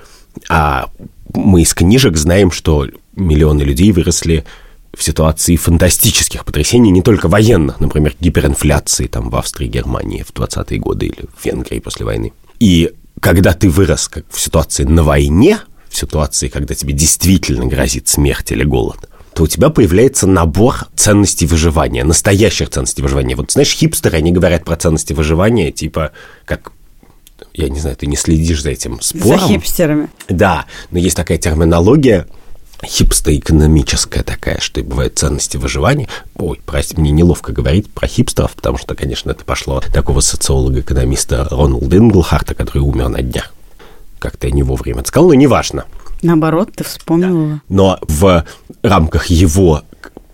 А 0.48 0.90
мы 1.34 1.62
из 1.62 1.74
книжек 1.74 2.16
знаем, 2.16 2.50
что 2.50 2.86
миллионы 3.14 3.62
людей 3.62 3.92
выросли 3.92 4.44
в 4.92 5.02
ситуации 5.02 5.56
фантастических 5.56 6.44
потрясений, 6.44 6.90
не 6.90 7.02
только 7.02 7.28
военных, 7.28 7.80
например, 7.80 8.14
гиперинфляции 8.18 9.06
там 9.06 9.30
в 9.30 9.36
Австрии, 9.36 9.68
Германии 9.68 10.22
в 10.22 10.32
20-е 10.32 10.78
годы 10.78 11.06
или 11.06 11.26
в 11.36 11.44
Венгрии 11.44 11.78
после 11.78 12.04
войны. 12.04 12.32
И 12.58 12.92
когда 13.20 13.52
ты 13.52 13.70
вырос 13.70 14.08
как 14.08 14.24
в 14.30 14.40
ситуации 14.40 14.84
на 14.84 15.04
войне, 15.04 15.60
в 15.90 15.96
ситуации, 15.96 16.48
когда 16.48 16.74
тебе 16.74 16.94
действительно 16.94 17.66
грозит 17.66 18.08
смерть 18.08 18.52
или 18.52 18.64
голод, 18.64 19.08
то 19.34 19.42
у 19.42 19.46
тебя 19.46 19.70
появляется 19.70 20.26
набор 20.26 20.88
ценностей 20.96 21.46
выживания, 21.46 22.04
настоящих 22.04 22.70
ценностей 22.70 23.02
выживания. 23.02 23.36
Вот 23.36 23.50
знаешь, 23.50 23.72
хипстеры, 23.72 24.18
они 24.18 24.32
говорят 24.32 24.64
про 24.64 24.76
ценности 24.76 25.12
выживания, 25.12 25.72
типа, 25.72 26.12
как 26.44 26.72
я 27.52 27.68
не 27.68 27.80
знаю, 27.80 27.96
ты 27.96 28.06
не 28.06 28.16
следишь 28.16 28.62
за 28.62 28.70
этим 28.70 29.00
спором. 29.00 29.40
За 29.40 29.46
хипстерами. 29.48 30.08
Да, 30.28 30.66
но 30.90 30.98
есть 30.98 31.16
такая 31.16 31.38
терминология, 31.38 32.26
хипсто-экономическая 32.84 34.22
такая, 34.22 34.60
что 34.60 34.82
бывают 34.82 35.18
ценности 35.18 35.56
выживания. 35.56 36.08
Ой, 36.36 36.60
прости, 36.64 36.96
мне 36.96 37.10
неловко 37.10 37.52
говорить 37.52 37.90
про 37.90 38.06
хипстеров, 38.06 38.52
потому 38.52 38.78
что, 38.78 38.94
конечно, 38.94 39.30
это 39.30 39.44
пошло 39.44 39.78
от 39.78 39.86
такого 39.86 40.20
социолога-экономиста 40.20 41.48
Роналда 41.50 41.96
Инглхарта, 41.96 42.54
который 42.54 42.78
умер 42.78 43.08
на 43.08 43.22
днях 43.22 43.52
как-то 44.20 44.46
я 44.46 44.52
не 44.52 44.62
вовремя 44.62 45.02
сказал, 45.04 45.28
но 45.28 45.34
неважно. 45.34 45.86
Наоборот, 46.22 46.70
ты 46.76 46.84
вспомнил 46.84 47.48
Да. 47.48 47.60
Но 47.68 47.98
в 48.02 48.44
рамках 48.82 49.26
его 49.26 49.82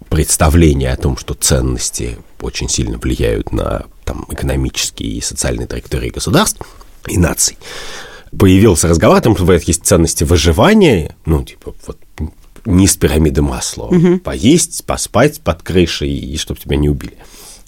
представления 0.09 0.93
о 0.93 0.97
том, 0.97 1.17
что 1.17 1.35
ценности 1.35 2.19
очень 2.41 2.69
сильно 2.69 2.99
влияют 2.99 3.53
на 3.53 3.87
там, 4.05 4.27
экономические 4.29 5.11
и 5.11 5.21
социальные 5.21 5.67
траектории 5.67 6.11
государств 6.11 6.61
и 7.09 7.19
наций, 7.19 7.57
появился 8.37 8.89
разговор 8.89 9.17
о 9.17 9.21
том, 9.21 9.37
что 9.37 9.51
есть 9.53 9.85
ценности 9.85 10.25
выживания, 10.25 11.17
ну, 11.25 11.43
типа, 11.43 11.75
вот 11.87 11.99
низ 12.65 12.97
пирамиды 12.97 13.43
масла. 13.43 13.87
Угу. 13.87 14.19
Поесть, 14.19 14.85
поспать 14.85 15.41
под 15.41 15.63
крышей, 15.63 16.11
и 16.11 16.37
чтобы 16.37 16.61
тебя 16.61 16.77
не 16.77 16.89
убили. 16.89 17.17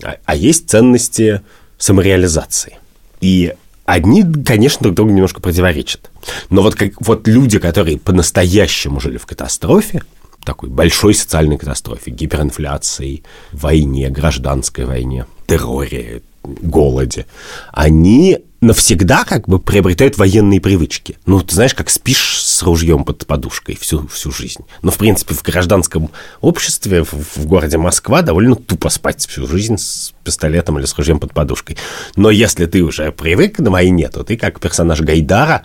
А, 0.02 0.16
а 0.24 0.34
есть 0.34 0.68
ценности 0.68 1.42
самореализации. 1.78 2.78
И 3.20 3.54
Одни, 3.88 4.22
конечно, 4.44 4.82
друг 4.82 4.96
другу 4.96 5.12
немножко 5.12 5.40
противоречат. 5.40 6.10
Но 6.50 6.60
вот, 6.60 6.74
как, 6.74 7.00
вот 7.00 7.26
люди, 7.26 7.58
которые 7.58 7.96
по-настоящему 7.96 9.00
жили 9.00 9.16
в 9.16 9.24
катастрофе, 9.24 10.02
такой 10.44 10.68
большой 10.68 11.14
социальной 11.14 11.56
катастрофе, 11.56 12.10
гиперинфляции, 12.10 13.22
войне, 13.50 14.10
гражданской 14.10 14.84
войне, 14.84 15.24
терроре, 15.46 16.20
голоде, 16.44 17.24
они 17.72 18.44
навсегда 18.60 19.24
как 19.24 19.48
бы 19.48 19.58
приобретают 19.58 20.18
военные 20.18 20.60
привычки. 20.60 21.16
Ну, 21.26 21.40
ты 21.40 21.54
знаешь, 21.54 21.74
как 21.74 21.90
спишь 21.90 22.42
с 22.42 22.62
ружьем 22.62 23.04
под 23.04 23.24
подушкой 23.26 23.76
всю, 23.76 24.06
всю 24.08 24.32
жизнь. 24.32 24.64
Но, 24.82 24.90
в 24.90 24.98
принципе, 24.98 25.34
в 25.34 25.42
гражданском 25.42 26.10
обществе, 26.40 27.04
в, 27.04 27.12
в 27.12 27.46
городе 27.46 27.78
Москва, 27.78 28.22
довольно 28.22 28.56
тупо 28.56 28.88
спать 28.88 29.24
всю 29.26 29.46
жизнь 29.46 29.78
с 29.78 30.12
пистолетом 30.24 30.78
или 30.78 30.86
с 30.86 30.96
ружьем 30.96 31.20
под 31.20 31.32
подушкой. 31.32 31.76
Но 32.16 32.30
если 32.30 32.66
ты 32.66 32.82
уже 32.82 33.12
привык 33.12 33.58
на 33.60 33.70
войне, 33.70 34.08
то 34.08 34.24
ты 34.24 34.36
как 34.36 34.60
персонаж 34.60 35.00
Гайдара. 35.00 35.64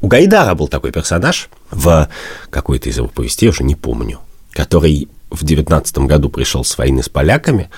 У 0.00 0.08
Гайдара 0.08 0.54
был 0.54 0.68
такой 0.68 0.92
персонаж 0.92 1.50
в 1.70 2.08
какой-то 2.48 2.88
из 2.88 2.96
его 2.96 3.08
повестей, 3.08 3.46
я 3.46 3.50
уже 3.50 3.64
не 3.64 3.74
помню, 3.74 4.20
который 4.52 5.08
в 5.30 5.44
девятнадцатом 5.44 6.06
году 6.06 6.30
пришел 6.30 6.64
с 6.64 6.76
войны 6.78 7.02
с 7.02 7.08
поляками, 7.10 7.68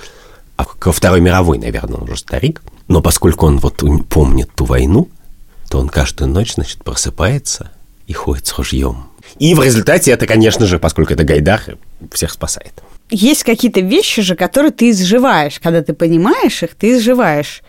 ко 0.65 0.91
Второй 0.91 1.21
мировой, 1.21 1.57
наверное, 1.57 1.97
он 1.97 2.03
уже 2.03 2.17
старик– 2.17 2.61
но 2.87 3.01
поскольку 3.01 3.45
он 3.45 3.59
вот 3.59 3.83
помнит 4.09 4.49
ту 4.55 4.65
войну, 4.65 5.09
то 5.69 5.79
он 5.79 5.89
каждую 5.89 6.29
ночь, 6.29 6.55
значит, 6.55 6.83
просыпается 6.83 7.71
и 8.07 8.13
ходит 8.13 8.47
с 8.47 8.57
ружьем. 8.57 9.05
И 9.39 9.55
в 9.55 9.63
результате 9.63 10.11
это, 10.11 10.27
конечно 10.27 10.65
же, 10.65 10.79
поскольку 10.79 11.13
это 11.13 11.23
Гайдар, 11.23 11.77
всех 12.11 12.31
спасает. 12.31 12.73
Есть 13.09 13.43
какие-то 13.43 13.79
вещи 13.79 14.21
же, 14.21 14.35
которые 14.35 14.71
ты 14.71 14.89
изживаешь. 14.89 15.59
Когда 15.59 15.81
ты 15.81 15.93
понимаешь 15.93 16.61
их, 16.61 16.75
ты 16.75 16.97
изживаешь. 16.97 17.63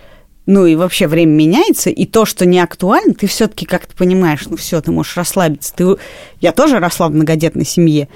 Ну 0.47 0.67
и 0.67 0.75
вообще 0.75 1.07
время 1.07 1.31
меняется, 1.31 1.89
и 1.89 2.05
то, 2.05 2.27
что 2.27 2.45
не 2.45 2.61
актуально, 2.61 3.15
ты 3.15 3.27
все-таки 3.27 3.65
как-то 3.65 3.95
понимаешь, 3.97 4.45
ну 4.45 4.57
все, 4.57 4.83
ты 4.83 4.91
можешь 4.91 5.17
расслабиться. 5.17 5.73
Ты... 5.75 5.97
Я 6.41 6.53
тоже 6.53 6.81
росла 6.81 7.09
в 7.09 7.13
многодетной 7.13 7.65
семье. 7.65 8.09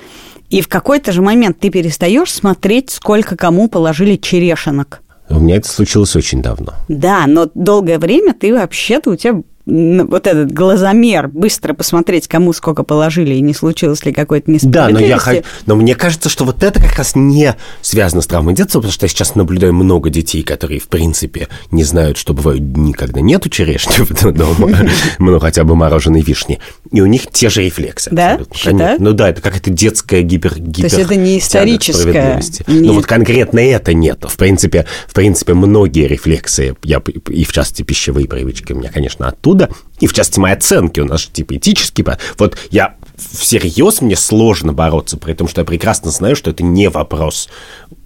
И 0.50 0.60
в 0.62 0.68
какой-то 0.68 1.12
же 1.12 1.20
момент 1.22 1.58
ты 1.60 1.70
перестаешь 1.70 2.32
смотреть, 2.32 2.90
сколько 2.90 3.36
кому 3.36 3.68
положили 3.68 4.16
черешенок. 4.16 5.02
У 5.28 5.40
меня 5.40 5.56
это 5.56 5.68
случилось 5.68 6.16
очень 6.16 6.40
давно. 6.40 6.72
Да, 6.88 7.26
но 7.26 7.50
долгое 7.54 7.98
время 7.98 8.32
ты 8.32 8.52
вообще-то 8.54 9.10
у 9.10 9.16
тебя 9.16 9.42
вот 9.68 10.26
этот 10.26 10.50
глазомер, 10.52 11.28
быстро 11.28 11.74
посмотреть, 11.74 12.26
кому 12.26 12.52
сколько 12.54 12.84
положили, 12.84 13.34
и 13.34 13.40
не 13.42 13.52
случилось 13.52 14.04
ли 14.04 14.12
какой-то 14.12 14.50
Да, 14.62 14.88
но, 14.88 14.98
несправедливости. 14.98 15.34
я, 15.34 15.42
но 15.66 15.76
мне 15.76 15.94
кажется, 15.94 16.30
что 16.30 16.44
вот 16.44 16.62
это 16.62 16.80
как 16.80 16.96
раз 16.96 17.14
не 17.14 17.54
связано 17.82 18.22
с 18.22 18.26
травмой 18.26 18.54
детства, 18.54 18.78
потому 18.78 18.92
что 18.92 19.04
я 19.04 19.08
сейчас 19.08 19.34
наблюдаю 19.34 19.74
много 19.74 20.08
детей, 20.08 20.42
которые, 20.42 20.80
в 20.80 20.88
принципе, 20.88 21.48
не 21.70 21.84
знают, 21.84 22.16
что 22.16 22.32
бывают 22.32 22.72
дни, 22.72 22.94
когда 22.94 23.20
нету 23.20 23.50
черешни 23.50 24.30
дома, 24.32 24.70
ну, 25.18 25.38
хотя 25.38 25.64
бы 25.64 25.76
мороженой 25.76 26.22
вишни, 26.22 26.60
и 26.90 27.00
у 27.02 27.06
них 27.06 27.30
те 27.30 27.50
же 27.50 27.62
рефлексы. 27.62 28.10
Да? 28.10 28.40
Ну 28.98 29.12
да, 29.12 29.28
это 29.28 29.42
какая-то 29.42 29.70
детская 29.70 30.22
гипер... 30.22 30.54
То 30.54 30.82
есть 30.82 30.98
это 30.98 31.14
не 31.14 31.38
историческое? 31.38 32.40
Ну 32.66 32.94
вот 32.94 33.06
конкретно 33.06 33.58
это 33.58 33.92
нет. 33.92 34.24
В 34.26 34.36
принципе, 34.36 34.86
в 35.06 35.14
принципе, 35.14 35.54
многие 35.54 36.06
рефлексы, 36.06 36.74
я, 36.82 37.02
и 37.28 37.44
в 37.44 37.52
частности 37.52 37.82
пищевые 37.82 38.26
привычки 38.26 38.72
у 38.72 38.76
меня, 38.76 38.90
конечно, 38.90 39.28
оттуда, 39.28 39.57
и 40.00 40.06
в 40.06 40.12
частности 40.12 40.40
мои 40.40 40.52
оценки 40.52 41.00
у 41.00 41.04
нас 41.04 41.22
же 41.22 41.30
типа 41.30 41.56
этические. 41.56 42.18
Вот 42.38 42.56
я 42.70 42.96
всерьез 43.16 44.00
мне 44.00 44.16
сложно 44.16 44.72
бороться, 44.72 45.16
при 45.16 45.34
том, 45.34 45.48
что 45.48 45.60
я 45.60 45.64
прекрасно 45.64 46.10
знаю, 46.10 46.36
что 46.36 46.50
это 46.50 46.62
не 46.62 46.88
вопрос 46.88 47.48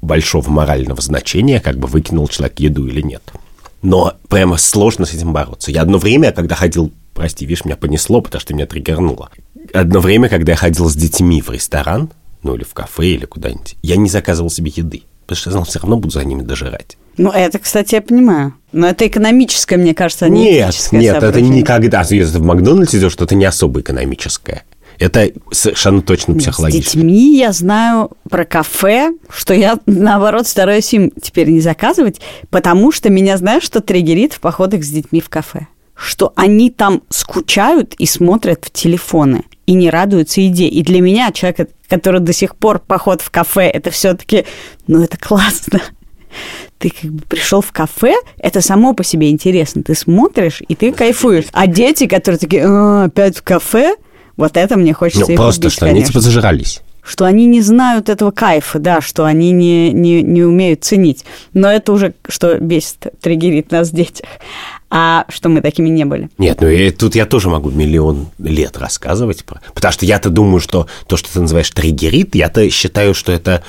большого 0.00 0.48
морального 0.50 1.00
значения, 1.00 1.60
как 1.60 1.78
бы 1.78 1.86
выкинул 1.86 2.28
человек 2.28 2.58
еду 2.60 2.86
или 2.86 3.02
нет. 3.02 3.22
Но 3.82 4.14
прямо 4.28 4.56
сложно 4.56 5.04
с 5.04 5.12
этим 5.12 5.32
бороться. 5.32 5.70
Я 5.70 5.82
одно 5.82 5.98
время, 5.98 6.32
когда 6.32 6.54
ходил, 6.54 6.92
прости, 7.14 7.44
видишь, 7.44 7.64
меня 7.64 7.76
понесло, 7.76 8.20
потому 8.20 8.40
что 8.40 8.54
меня 8.54 8.66
триггернуло. 8.66 9.30
Одно 9.74 10.00
время, 10.00 10.28
когда 10.28 10.52
я 10.52 10.56
ходил 10.56 10.88
с 10.88 10.94
детьми 10.94 11.42
в 11.42 11.50
ресторан, 11.50 12.10
ну 12.42 12.54
или 12.54 12.64
в 12.64 12.74
кафе, 12.74 13.08
или 13.08 13.26
куда-нибудь, 13.26 13.76
я 13.82 13.96
не 13.96 14.08
заказывал 14.08 14.50
себе 14.50 14.72
еды, 14.74 15.02
потому 15.34 15.40
что 15.40 15.50
я 15.50 15.52
знал, 15.52 15.64
все 15.64 15.78
равно 15.80 15.96
буду 15.96 16.12
за 16.12 16.24
ними 16.24 16.42
дожирать. 16.42 16.96
Ну, 17.16 17.30
это, 17.30 17.58
кстати, 17.58 17.94
я 17.94 18.02
понимаю. 18.02 18.54
Но 18.72 18.88
это 18.88 19.06
экономическое, 19.06 19.76
мне 19.76 19.94
кажется, 19.94 20.26
а 20.26 20.28
не 20.28 20.44
Нет, 20.44 20.88
нет, 20.92 21.22
это 21.22 21.40
никогда. 21.40 22.02
Если 22.08 22.38
в 22.38 22.42
Макдональдсе 22.42 22.98
идешь, 22.98 23.12
что 23.12 23.24
это 23.24 23.34
не 23.34 23.44
особо 23.44 23.80
экономическое. 23.80 24.64
Это 24.98 25.30
совершенно 25.50 26.00
точно 26.00 26.34
С 26.34 26.38
психологическое. 26.38 26.98
детьми 26.98 27.36
я 27.36 27.52
знаю 27.52 28.10
про 28.30 28.44
кафе, 28.44 29.12
что 29.28 29.52
я, 29.52 29.78
наоборот, 29.86 30.46
стараюсь 30.46 30.92
им 30.94 31.10
теперь 31.20 31.50
не 31.50 31.60
заказывать, 31.60 32.20
потому 32.50 32.92
что 32.92 33.10
меня, 33.10 33.36
знаешь, 33.36 33.62
что 33.62 33.80
триггерит 33.80 34.34
в 34.34 34.40
походах 34.40 34.84
с 34.84 34.88
детьми 34.88 35.20
в 35.20 35.28
кафе? 35.28 35.66
Что 35.94 36.32
они 36.36 36.70
там 36.70 37.02
скучают 37.08 37.94
и 37.94 38.06
смотрят 38.06 38.64
в 38.64 38.70
телефоны 38.70 39.44
и 39.66 39.74
не 39.74 39.90
радуются 39.90 40.40
еде. 40.40 40.66
И 40.66 40.82
для 40.82 41.00
меня, 41.00 41.32
человека, 41.32 41.68
который 41.88 42.20
до 42.20 42.32
сих 42.32 42.56
пор 42.56 42.78
поход 42.78 43.20
в 43.20 43.30
кафе, 43.30 43.68
это 43.68 43.90
все-таки, 43.90 44.44
ну, 44.86 45.02
это 45.02 45.16
классно. 45.16 45.80
Ты 46.78 46.90
как 46.90 47.10
бы 47.12 47.22
пришел 47.28 47.60
в 47.60 47.72
кафе, 47.72 48.14
это 48.38 48.60
само 48.60 48.94
по 48.94 49.04
себе 49.04 49.30
интересно. 49.30 49.82
Ты 49.82 49.94
смотришь, 49.94 50.62
и 50.66 50.74
ты 50.74 50.92
кайфуешь. 50.92 51.44
А 51.52 51.66
дети, 51.66 52.06
которые 52.06 52.38
такие, 52.38 52.64
«А, 52.66 53.04
опять 53.04 53.36
в 53.36 53.42
кафе, 53.42 53.94
вот 54.36 54.56
это 54.56 54.76
мне 54.76 54.94
хочется 54.94 55.30
Ну, 55.30 55.36
просто, 55.36 55.66
убить, 55.66 55.72
что 55.74 55.86
они 55.86 55.94
конечно 55.94 56.12
типа 56.12 56.20
зажирались. 56.20 56.80
Что 57.02 57.24
они 57.24 57.46
не 57.46 57.60
знают 57.60 58.08
этого 58.08 58.30
кайфа, 58.30 58.78
да, 58.78 59.00
что 59.00 59.24
они 59.24 59.50
не, 59.50 59.90
не, 59.92 60.22
не 60.22 60.42
умеют 60.42 60.84
ценить. 60.84 61.24
Но 61.52 61.70
это 61.70 61.92
уже 61.92 62.14
что 62.28 62.58
бесит, 62.58 63.12
триггерит 63.20 63.70
нас 63.72 63.90
в 63.90 63.94
детях. 63.94 64.26
А 64.90 65.24
что 65.28 65.48
мы 65.48 65.62
такими 65.62 65.88
не 65.88 66.04
были. 66.04 66.28
Нет, 66.38 66.60
ну 66.60 66.68
и 66.68 66.90
тут 66.90 67.14
я 67.14 67.24
тоже 67.26 67.48
могу 67.48 67.70
миллион 67.70 68.28
лет 68.38 68.76
рассказывать. 68.76 69.44
про- 69.44 69.60
Потому 69.74 69.92
что 69.92 70.04
я-то 70.06 70.28
думаю, 70.30 70.60
что 70.60 70.86
то, 71.06 71.16
что 71.16 71.32
ты 71.32 71.40
называешь 71.40 71.70
триггерит, 71.70 72.34
я-то 72.34 72.68
считаю, 72.70 73.14
что 73.14 73.32
это 73.32 73.62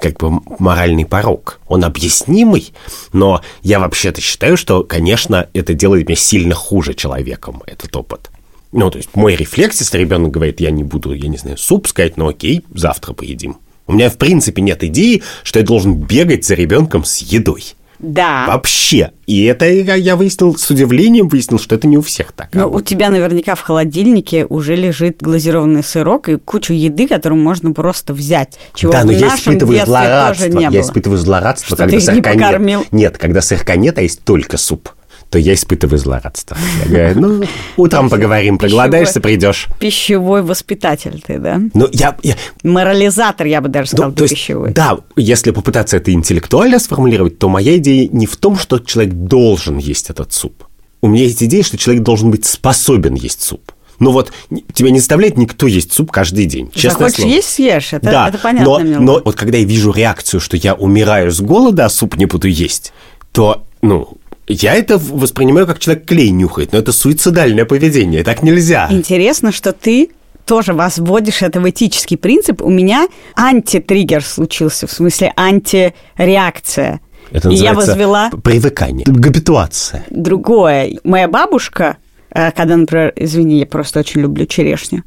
как 0.00 0.16
бы 0.18 0.40
моральный 0.58 1.04
порог. 1.04 1.60
Он 1.68 1.84
объяснимый, 1.84 2.72
но 3.12 3.42
я 3.62 3.78
вообще-то 3.78 4.20
считаю, 4.22 4.56
что, 4.56 4.82
конечно, 4.84 5.48
это 5.52 5.74
делает 5.74 6.08
меня 6.08 6.16
сильно 6.16 6.54
хуже 6.54 6.94
человеком, 6.94 7.62
этот 7.66 7.94
опыт. 7.94 8.30
Ну, 8.74 8.90
то 8.90 8.98
есть 8.98 9.10
мой 9.14 9.36
рефлекс, 9.36 9.78
если 9.80 9.98
ребенок 9.98 10.32
говорит, 10.32 10.60
я 10.60 10.70
не 10.70 10.82
буду, 10.82 11.12
я 11.12 11.28
не 11.28 11.36
знаю, 11.38 11.56
суп 11.56 11.86
сказать, 11.86 12.16
ну 12.16 12.28
окей, 12.28 12.64
завтра 12.74 13.12
поедим. 13.12 13.56
У 13.86 13.92
меня, 13.92 14.10
в 14.10 14.16
принципе, 14.18 14.62
нет 14.62 14.82
идеи, 14.82 15.22
что 15.44 15.60
я 15.60 15.64
должен 15.64 15.94
бегать 15.94 16.44
за 16.44 16.54
ребенком 16.54 17.04
с 17.04 17.18
едой. 17.18 17.74
Да. 18.00 18.46
Вообще. 18.48 19.12
И 19.26 19.44
это 19.44 19.66
я 19.70 20.16
выяснил 20.16 20.56
с 20.56 20.68
удивлением, 20.68 21.28
выяснил, 21.28 21.58
что 21.60 21.76
это 21.76 21.86
не 21.86 21.96
у 21.96 22.02
всех 22.02 22.32
так. 22.32 22.48
Но 22.52 22.68
у 22.68 22.80
тебя 22.80 23.10
наверняка 23.10 23.54
в 23.54 23.60
холодильнике 23.60 24.44
уже 24.46 24.74
лежит 24.74 25.18
глазированный 25.22 25.84
сырок 25.84 26.28
и 26.28 26.36
куча 26.36 26.74
еды, 26.74 27.06
которую 27.06 27.40
можно 27.40 27.72
просто 27.72 28.12
взять. 28.12 28.58
Чего 28.74 28.90
да, 28.92 29.02
в 29.02 29.06
но 29.06 29.12
я 29.12 29.28
нашем 29.28 29.54
испытываю 29.54 29.86
злорадство. 29.86 30.44
тоже 30.46 30.56
не 30.58 30.62
я 30.64 30.70
было. 30.72 30.80
испытываю 30.80 31.18
злорадство, 31.18 31.66
Что 31.68 31.76
когда 31.76 31.90
ты 31.90 31.96
их 31.96 32.02
не 32.02 32.14
сырка 32.14 32.30
нет. 32.34 32.42
покормил. 32.42 32.86
Нет, 32.90 33.18
когда 33.18 33.40
сырка 33.40 33.76
нет, 33.76 33.96
а 33.98 34.02
есть 34.02 34.22
только 34.24 34.56
суп, 34.56 34.90
то 35.34 35.38
я 35.40 35.54
испытываю 35.54 35.98
злорадство. 35.98 36.56
Я 36.86 37.12
говорю, 37.12 37.20
ну, 37.40 37.46
утром 37.76 38.08
поговорим, 38.08 38.56
проголодаешься, 38.56 39.20
придешь. 39.20 39.66
Пищевой 39.80 40.42
воспитатель 40.42 41.20
ты, 41.26 41.40
да? 41.40 41.60
Ну, 41.74 41.88
я, 41.90 42.16
я- 42.22 42.36
Морализатор, 42.62 43.48
я 43.48 43.60
бы 43.60 43.68
даже 43.68 43.90
ну, 43.94 43.96
сказал, 43.96 44.12
то 44.12 44.22
есть, 44.22 44.34
пищевой. 44.34 44.72
да, 44.72 44.98
если 45.16 45.50
попытаться 45.50 45.96
это 45.96 46.12
интеллектуально 46.12 46.78
сформулировать, 46.78 47.40
то 47.40 47.48
моя 47.48 47.78
идея 47.78 48.08
не 48.12 48.26
в 48.26 48.36
том, 48.36 48.56
что 48.56 48.78
человек 48.78 49.12
должен 49.14 49.78
есть 49.78 50.08
этот 50.08 50.32
суп. 50.32 50.62
У 51.02 51.08
меня 51.08 51.24
есть 51.24 51.42
идея, 51.42 51.64
что 51.64 51.78
человек 51.78 52.04
должен 52.04 52.30
быть 52.30 52.44
способен 52.44 53.14
есть 53.14 53.42
суп. 53.42 53.72
Ну 53.98 54.12
вот, 54.12 54.32
тебя 54.72 54.90
не 54.90 55.00
заставляет 55.00 55.36
никто 55.36 55.66
есть 55.66 55.92
суп 55.92 56.12
каждый 56.12 56.44
день. 56.46 56.70
Честное 56.72 56.90
Захочешь 57.08 57.16
слово. 57.16 57.28
есть, 57.32 57.48
съешь. 57.48 57.92
Это, 57.92 58.06
да, 58.06 58.28
это 58.28 58.38
понятно 58.38 58.66
но, 58.66 58.78
мне. 58.78 58.98
но 59.00 59.20
вот 59.24 59.34
когда 59.34 59.58
я 59.58 59.64
вижу 59.64 59.90
реакцию, 59.90 60.40
что 60.40 60.56
я 60.56 60.74
умираю 60.74 61.32
с 61.32 61.40
голода, 61.40 61.86
а 61.86 61.88
суп 61.88 62.16
не 62.18 62.26
буду 62.26 62.46
есть, 62.46 62.92
то, 63.32 63.64
ну, 63.82 64.16
я 64.46 64.74
это 64.74 64.98
воспринимаю 64.98 65.66
как 65.66 65.78
человек 65.78 66.04
клей 66.06 66.30
нюхает, 66.30 66.72
но 66.72 66.78
это 66.78 66.92
суицидальное 66.92 67.64
поведение, 67.64 68.22
так 68.24 68.42
нельзя. 68.42 68.88
Интересно, 68.90 69.52
что 69.52 69.72
ты 69.72 70.10
тоже 70.44 70.74
возводишь 70.74 71.42
это 71.42 71.60
в 71.60 71.68
этический 71.68 72.16
принцип. 72.16 72.60
У 72.62 72.70
меня 72.70 73.08
антитриггер 73.34 74.22
случился, 74.22 74.86
в 74.86 74.92
смысле 74.92 75.32
антиреакция. 75.36 77.00
Это 77.30 77.48
И 77.48 77.54
я 77.54 77.72
называется 77.72 77.92
возвела 77.92 78.30
привыкание, 78.42 79.04
габитуация. 79.08 80.04
другое. 80.10 80.98
Моя 81.04 81.26
бабушка, 81.26 81.96
э, 82.30 82.52
когда, 82.52 82.76
например, 82.76 83.12
извини, 83.16 83.60
я 83.60 83.66
просто 83.66 84.00
очень 84.00 84.20
люблю 84.20 84.44
черешню, 84.44 85.04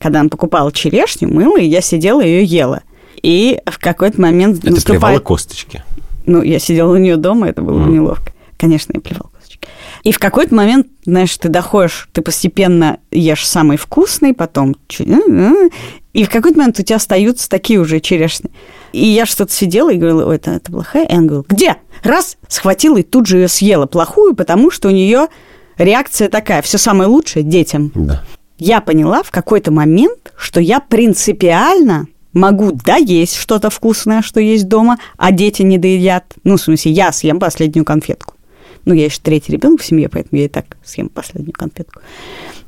когда 0.00 0.20
она 0.20 0.28
покупала 0.28 0.72
черешню, 0.72 1.32
мыла, 1.32 1.58
и 1.58 1.66
я 1.66 1.80
сидела 1.80 2.20
и 2.20 2.28
ее 2.28 2.44
ела. 2.44 2.82
И 3.22 3.60
в 3.66 3.78
какой-то 3.78 4.20
момент 4.20 4.58
Это 4.58 4.72
наступает... 4.72 5.22
косточки. 5.22 5.84
Ну, 6.26 6.42
я 6.42 6.58
сидела 6.58 6.92
у 6.92 6.96
нее 6.96 7.16
дома, 7.16 7.48
это 7.48 7.62
было 7.62 7.86
неловко. 7.86 8.33
Конечно, 8.58 8.92
я 8.94 9.00
плевала 9.00 9.30
косточки. 9.30 9.68
И 10.04 10.12
в 10.12 10.18
какой-то 10.18 10.54
момент, 10.54 10.86
знаешь, 11.04 11.36
ты 11.36 11.48
доходишь, 11.48 12.08
ты 12.12 12.22
постепенно 12.22 12.98
ешь 13.10 13.46
самый 13.46 13.76
вкусный, 13.76 14.32
потом... 14.34 14.76
чуть- 14.86 15.08
И 16.12 16.24
в 16.24 16.30
какой-то 16.30 16.58
момент 16.58 16.78
у 16.78 16.82
тебя 16.82 16.96
остаются 16.96 17.48
такие 17.48 17.80
уже 17.80 18.00
черешни. 18.00 18.50
И 18.92 19.04
я 19.04 19.26
что-то 19.26 19.52
сидела 19.52 19.92
и 19.92 19.96
говорила, 19.96 20.26
ой, 20.26 20.36
это, 20.36 20.52
это 20.52 20.70
плохая. 20.70 21.06
И 21.06 21.12
она 21.12 21.22
говорила, 21.22 21.44
где? 21.48 21.76
Раз, 22.04 22.36
схватила 22.48 22.98
и 22.98 23.02
тут 23.02 23.26
же 23.26 23.38
ее 23.38 23.48
съела 23.48 23.86
плохую, 23.86 24.34
потому 24.36 24.70
что 24.70 24.88
у 24.88 24.92
нее 24.92 25.26
реакция 25.78 26.28
такая, 26.28 26.62
все 26.62 26.78
самое 26.78 27.08
лучшее 27.08 27.42
детям. 27.42 27.90
Да. 27.94 28.22
Я 28.58 28.80
поняла 28.80 29.24
в 29.24 29.32
какой-то 29.32 29.72
момент, 29.72 30.32
что 30.36 30.60
я 30.60 30.78
принципиально 30.78 32.06
могу 32.32 32.70
доесть 32.72 33.36
что-то 33.36 33.70
вкусное, 33.70 34.22
что 34.22 34.38
есть 34.40 34.68
дома, 34.68 34.98
а 35.16 35.32
дети 35.32 35.62
не 35.62 35.78
доедят. 35.78 36.24
Ну, 36.44 36.56
в 36.56 36.60
смысле, 36.60 36.92
я 36.92 37.10
съем 37.12 37.40
последнюю 37.40 37.84
конфетку. 37.84 38.33
Ну, 38.84 38.94
я 38.94 39.06
еще 39.06 39.18
третий 39.22 39.52
ребенок 39.52 39.80
в 39.80 39.84
семье, 39.84 40.08
поэтому 40.08 40.38
я 40.38 40.46
и 40.46 40.48
так 40.48 40.76
съем 40.84 41.08
последнюю 41.08 41.52
конфетку. 41.52 42.00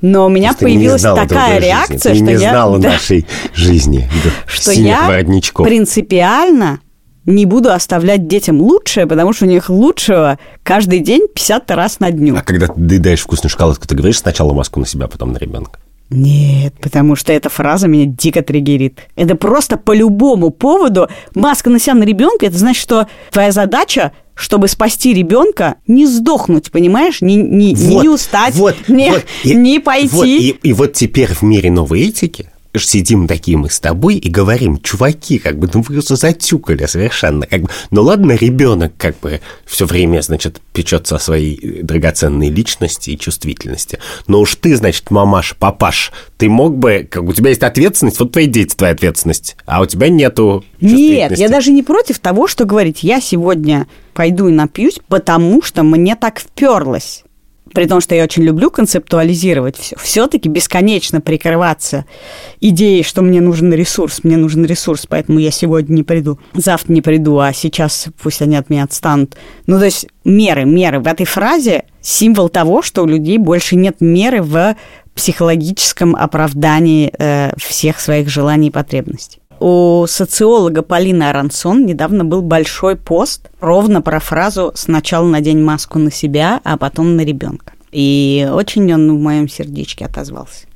Но 0.00 0.26
у 0.26 0.28
меня 0.28 0.48
Просто 0.48 0.64
появилась 0.64 1.02
такая 1.02 1.58
реакция, 1.58 2.14
жизни. 2.14 2.26
Ты 2.26 2.32
что 2.32 2.38
не 2.38 2.42
я... 2.44 2.50
знала 2.50 2.78
да, 2.80 2.88
нашей 2.90 3.26
жизни, 3.54 4.08
да, 4.24 4.30
что 4.46 4.72
я 4.72 5.24
принципиально 5.58 6.80
не 7.26 7.44
буду 7.44 7.72
оставлять 7.72 8.28
детям 8.28 8.60
лучшее, 8.60 9.06
потому 9.06 9.32
что 9.32 9.46
у 9.46 9.48
них 9.48 9.68
лучшего 9.68 10.38
каждый 10.62 11.00
день 11.00 11.26
50 11.34 11.70
раз 11.72 12.00
на 12.00 12.10
дню. 12.10 12.36
А 12.36 12.42
когда 12.42 12.68
ты 12.68 12.74
доедаешь 12.76 13.20
вкусную 13.20 13.50
шоколадку, 13.50 13.86
ты 13.86 13.96
говоришь 13.96 14.18
сначала 14.18 14.52
маску 14.52 14.80
на 14.80 14.86
себя, 14.86 15.08
потом 15.08 15.32
на 15.32 15.38
ребенка. 15.38 15.80
Нет, 16.08 16.74
потому 16.80 17.16
что 17.16 17.32
эта 17.32 17.48
фраза 17.48 17.88
меня 17.88 18.06
дико 18.06 18.42
триггерит. 18.42 19.00
Это 19.16 19.34
просто 19.34 19.76
по 19.76 19.92
любому 19.92 20.50
поводу 20.50 21.08
маска 21.34 21.68
на 21.68 21.80
себя 21.80 21.94
на 21.94 22.04
ребенка, 22.04 22.46
это 22.46 22.56
значит, 22.56 22.80
что 22.80 23.08
твоя 23.32 23.50
задача 23.50 24.12
чтобы 24.36 24.68
спасти 24.68 25.12
ребенка, 25.14 25.76
не 25.88 26.06
сдохнуть, 26.06 26.70
понимаешь? 26.70 27.22
Не, 27.22 27.34
не, 27.36 27.74
Вот, 27.74 28.02
не 28.02 28.08
устать, 28.08 28.54
вот, 28.54 28.76
не, 28.86 29.10
вот. 29.10 29.24
И- 29.42 29.54
не 29.54 29.80
пойти. 29.80 30.08
вот, 30.14 30.26
и, 30.26 30.48
и 30.62 30.72
вот 30.74 30.92
теперь 30.92 31.32
в 31.34 31.42
мире 31.42 31.70
новой 31.70 32.02
этики 32.08 32.50
сидим 32.84 33.26
такие 33.26 33.56
мы 33.56 33.70
с 33.70 33.80
тобой 33.80 34.16
и 34.16 34.28
говорим, 34.28 34.80
чуваки, 34.80 35.38
как 35.38 35.58
бы, 35.58 35.68
ну 35.72 35.82
вы 35.82 36.00
затюкали 36.02 36.86
совершенно, 36.86 37.46
как 37.46 37.62
бы, 37.62 37.68
ну 37.90 38.02
ладно, 38.02 38.32
ребенок 38.32 38.92
как 38.96 39.18
бы 39.20 39.40
все 39.64 39.86
время, 39.86 40.20
значит, 40.22 40.60
печется 40.72 41.16
о 41.16 41.18
своей 41.18 41.82
драгоценной 41.82 42.50
личности 42.50 43.10
и 43.10 43.18
чувствительности, 43.18 43.98
но 44.26 44.40
уж 44.40 44.54
ты, 44.56 44.76
значит, 44.76 45.10
мамаш, 45.10 45.56
папаш, 45.58 46.12
ты 46.36 46.48
мог 46.48 46.76
бы, 46.76 47.06
как 47.10 47.22
у 47.22 47.32
тебя 47.32 47.50
есть 47.50 47.62
ответственность, 47.62 48.20
вот 48.20 48.32
твои 48.32 48.46
дети, 48.46 48.74
твоя 48.74 48.92
ответственность, 48.92 49.56
а 49.66 49.80
у 49.80 49.86
тебя 49.86 50.08
нету 50.08 50.64
Нет, 50.80 51.38
я 51.38 51.48
даже 51.48 51.70
не 51.70 51.82
против 51.82 52.18
того, 52.18 52.46
что 52.46 52.64
говорить, 52.64 53.02
я 53.02 53.20
сегодня 53.20 53.86
пойду 54.14 54.48
и 54.48 54.52
напьюсь, 54.52 54.98
потому 55.08 55.62
что 55.62 55.82
мне 55.82 56.16
так 56.16 56.40
вперлось. 56.40 57.25
При 57.76 57.84
том, 57.84 58.00
что 58.00 58.14
я 58.14 58.24
очень 58.24 58.42
люблю 58.42 58.70
концептуализировать 58.70 59.76
все, 59.76 59.96
все-таки 60.02 60.48
бесконечно 60.48 61.20
прикрываться 61.20 62.06
идеей, 62.58 63.02
что 63.02 63.20
мне 63.20 63.42
нужен 63.42 63.70
ресурс, 63.70 64.20
мне 64.24 64.38
нужен 64.38 64.64
ресурс, 64.64 65.04
поэтому 65.06 65.40
я 65.40 65.50
сегодня 65.50 65.92
не 65.92 66.02
приду, 66.02 66.38
завтра 66.54 66.94
не 66.94 67.02
приду, 67.02 67.38
а 67.38 67.52
сейчас 67.52 68.06
пусть 68.22 68.40
они 68.40 68.56
от 68.56 68.70
меня 68.70 68.84
отстанут. 68.84 69.36
Ну, 69.66 69.78
то 69.78 69.84
есть 69.84 70.06
меры, 70.24 70.64
меры. 70.64 71.00
В 71.00 71.06
этой 71.06 71.26
фразе 71.26 71.84
символ 72.00 72.48
того, 72.48 72.80
что 72.80 73.02
у 73.02 73.06
людей 73.06 73.36
больше 73.36 73.76
нет 73.76 74.00
меры 74.00 74.40
в 74.40 74.74
психологическом 75.14 76.16
оправдании 76.16 77.12
э, 77.18 77.52
всех 77.58 78.00
своих 78.00 78.30
желаний 78.30 78.68
и 78.68 78.70
потребностей. 78.70 79.42
У 79.58 80.04
социолога 80.06 80.82
Полины 80.82 81.24
Арансон 81.24 81.86
недавно 81.86 82.24
был 82.24 82.42
большой 82.42 82.96
пост 82.96 83.48
ровно 83.60 84.02
про 84.02 84.20
фразу 84.20 84.72
«сначала 84.74 85.26
надень 85.26 85.62
маску 85.62 85.98
на 85.98 86.10
себя, 86.10 86.60
а 86.64 86.76
потом 86.76 87.16
на 87.16 87.22
ребенка». 87.22 87.72
И 87.90 88.48
очень 88.52 88.92
он 88.92 89.16
в 89.16 89.20
моем 89.20 89.48
сердечке 89.48 90.04
отозвался. 90.04 90.66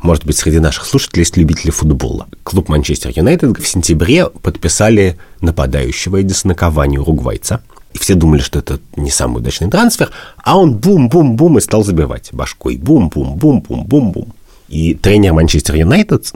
Может 0.00 0.24
быть, 0.24 0.36
среди 0.36 0.58
наших 0.58 0.86
слушателей 0.86 1.20
есть 1.20 1.36
любители 1.36 1.70
футбола. 1.70 2.26
Клуб 2.42 2.68
Манчестер 2.68 3.12
Юнайтед 3.14 3.58
в 3.58 3.66
сентябре 3.66 4.28
подписали 4.28 5.16
нападающего 5.40 6.22
Эдисона 6.22 6.54
Кавани 6.54 6.98
уругвайца. 6.98 7.60
И 7.92 7.98
все 7.98 8.14
думали, 8.14 8.40
что 8.40 8.58
это 8.58 8.80
не 8.96 9.10
самый 9.10 9.38
удачный 9.38 9.70
трансфер, 9.70 10.10
а 10.42 10.58
он 10.58 10.76
бум-бум-бум 10.76 11.58
и 11.58 11.60
стал 11.60 11.84
забивать 11.84 12.30
башкой. 12.32 12.78
Бум-бум-бум-бум-бум-бум. 12.78 14.32
И 14.68 14.94
тренер 14.94 15.34
Манчестер 15.34 15.76
Юнайтед 15.76 16.32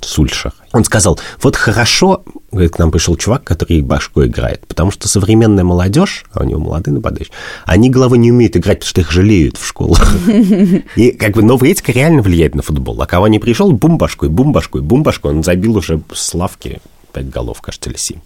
Сульшер. 0.00 0.54
Он 0.74 0.82
сказал, 0.82 1.20
вот 1.40 1.54
хорошо, 1.54 2.24
говорит, 2.50 2.72
к 2.72 2.78
нам 2.80 2.90
пришел 2.90 3.14
чувак, 3.14 3.44
который 3.44 3.80
башку 3.80 4.24
играет, 4.24 4.66
потому 4.66 4.90
что 4.90 5.06
современная 5.06 5.62
молодежь, 5.62 6.24
а 6.32 6.42
у 6.42 6.44
него 6.44 6.58
молодые 6.58 6.94
нападающие, 6.94 7.32
они 7.64 7.90
головы 7.90 8.18
не 8.18 8.32
умеют 8.32 8.56
играть, 8.56 8.80
потому 8.80 8.88
что 8.88 9.00
их 9.02 9.12
жалеют 9.12 9.56
в 9.56 9.64
школах. 9.64 10.16
И 10.96 11.12
как 11.12 11.34
бы 11.34 11.44
новая 11.44 11.70
этика 11.70 11.92
реально 11.92 12.22
влияет 12.22 12.56
на 12.56 12.62
футбол. 12.62 13.00
А 13.00 13.06
кого 13.06 13.28
не 13.28 13.38
пришел, 13.38 13.70
бум 13.70 13.98
башкой, 13.98 14.30
бум 14.30 14.50
башкой, 14.50 14.82
бум 14.82 15.04
башкой, 15.04 15.30
он 15.30 15.44
забил 15.44 15.76
уже 15.76 16.02
с 16.12 16.34
лавки 16.34 16.80
пять 17.12 17.30
голов, 17.30 17.60
кажется, 17.60 17.88
или 17.88 17.96
семь. 17.96 18.18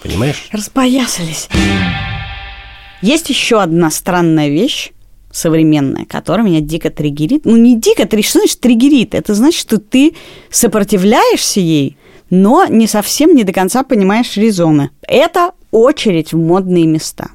Понимаешь? 0.00 0.48
Распоясались. 0.52 1.48
Есть 3.02 3.30
еще 3.30 3.60
одна 3.60 3.90
странная 3.90 4.48
вещь, 4.48 4.92
современная, 5.30 6.04
которая 6.04 6.46
меня 6.46 6.60
дико 6.60 6.90
триггерит. 6.90 7.44
Ну, 7.44 7.56
не 7.56 7.78
дико, 7.78 8.08
что 8.22 8.38
значит 8.38 8.60
триггерит? 8.60 9.14
Это 9.14 9.34
значит, 9.34 9.60
что 9.60 9.78
ты 9.78 10.14
сопротивляешься 10.50 11.60
ей, 11.60 11.96
но 12.30 12.66
не 12.66 12.86
совсем 12.86 13.34
не 13.34 13.44
до 13.44 13.52
конца 13.52 13.82
понимаешь 13.82 14.36
резоны. 14.36 14.90
Это 15.02 15.52
очередь 15.70 16.32
в 16.32 16.38
модные 16.38 16.86
места. 16.86 17.28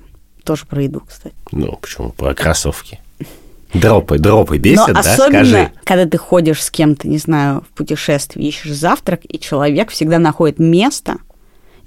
Тоже 0.43 0.65
про 0.65 0.83
еду, 0.83 1.01
кстати. 1.07 1.35
Ну, 1.51 1.77
почему? 1.81 2.09
Про 2.09 2.33
кроссовки. 2.33 2.99
Дропы, 3.73 4.19
дропы 4.19 4.57
бесят, 4.57 4.89
Но 4.89 4.93
да? 4.93 4.99
особенно, 4.99 5.45
Скажи. 5.45 5.71
когда 5.83 6.05
ты 6.05 6.17
ходишь 6.17 6.61
с 6.61 6.69
кем-то, 6.69 7.07
не 7.07 7.17
знаю, 7.17 7.61
в 7.61 7.75
путешествии, 7.75 8.45
ищешь 8.45 8.71
завтрак, 8.71 9.21
и 9.27 9.39
человек 9.39 9.89
всегда 9.89 10.19
находит 10.19 10.59
место 10.59 11.17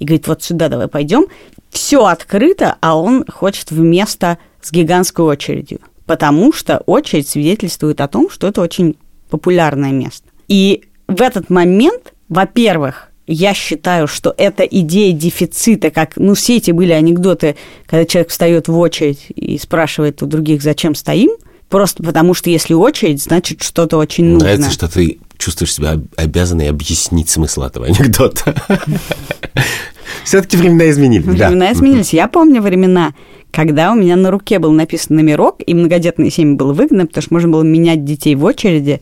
и 0.00 0.04
говорит, 0.04 0.26
вот 0.26 0.42
сюда 0.42 0.68
давай 0.68 0.88
пойдем. 0.88 1.26
Все 1.70 2.04
открыто, 2.06 2.76
а 2.80 2.98
он 2.98 3.24
хочет 3.28 3.70
в 3.70 3.78
место 3.78 4.38
с 4.62 4.72
гигантской 4.72 5.24
очередью 5.24 5.78
потому 6.06 6.52
что 6.52 6.78
очередь 6.86 7.28
свидетельствует 7.28 8.00
о 8.00 8.08
том, 8.08 8.30
что 8.30 8.46
это 8.46 8.62
очень 8.62 8.96
популярное 9.28 9.92
место. 9.92 10.28
И 10.48 10.84
в 11.08 11.20
этот 11.20 11.50
момент, 11.50 12.14
во-первых, 12.28 13.10
я 13.26 13.54
считаю, 13.54 14.06
что 14.06 14.32
эта 14.36 14.62
идея 14.62 15.12
дефицита, 15.12 15.90
как, 15.90 16.16
ну, 16.16 16.34
все 16.34 16.58
эти 16.58 16.70
были 16.70 16.92
анекдоты, 16.92 17.56
когда 17.86 18.04
человек 18.04 18.30
встает 18.30 18.68
в 18.68 18.78
очередь 18.78 19.26
и 19.34 19.58
спрашивает 19.58 20.22
у 20.22 20.26
других, 20.26 20.62
зачем 20.62 20.94
стоим, 20.94 21.30
просто 21.68 22.04
потому 22.04 22.34
что 22.34 22.50
если 22.50 22.74
очередь, 22.74 23.20
значит 23.20 23.62
что-то 23.62 23.96
очень 23.96 24.26
нужно. 24.26 24.46
Нравится, 24.46 24.70
что 24.70 24.88
ты 24.88 25.18
чувствуешь 25.38 25.74
себя 25.74 26.00
обязанной 26.16 26.70
объяснить 26.70 27.28
смысл 27.28 27.62
этого 27.62 27.86
анекдота. 27.86 28.54
Все-таки 30.24 30.56
времена 30.56 30.90
изменились. 30.90 31.24
Времена 31.24 31.72
изменились. 31.72 32.12
Я 32.12 32.28
помню 32.28 32.62
времена, 32.62 33.14
когда 33.50 33.92
у 33.92 33.94
меня 33.94 34.16
на 34.16 34.30
руке 34.30 34.58
был 34.58 34.72
написан 34.72 35.16
номерок, 35.16 35.56
и 35.64 35.74
многодетные 35.74 36.30
семьи 36.30 36.54
было 36.54 36.72
выгодно, 36.72 37.06
потому 37.06 37.22
что 37.22 37.34
можно 37.34 37.48
было 37.48 37.62
менять 37.62 38.04
детей 38.04 38.34
в 38.34 38.44
очереди, 38.44 39.00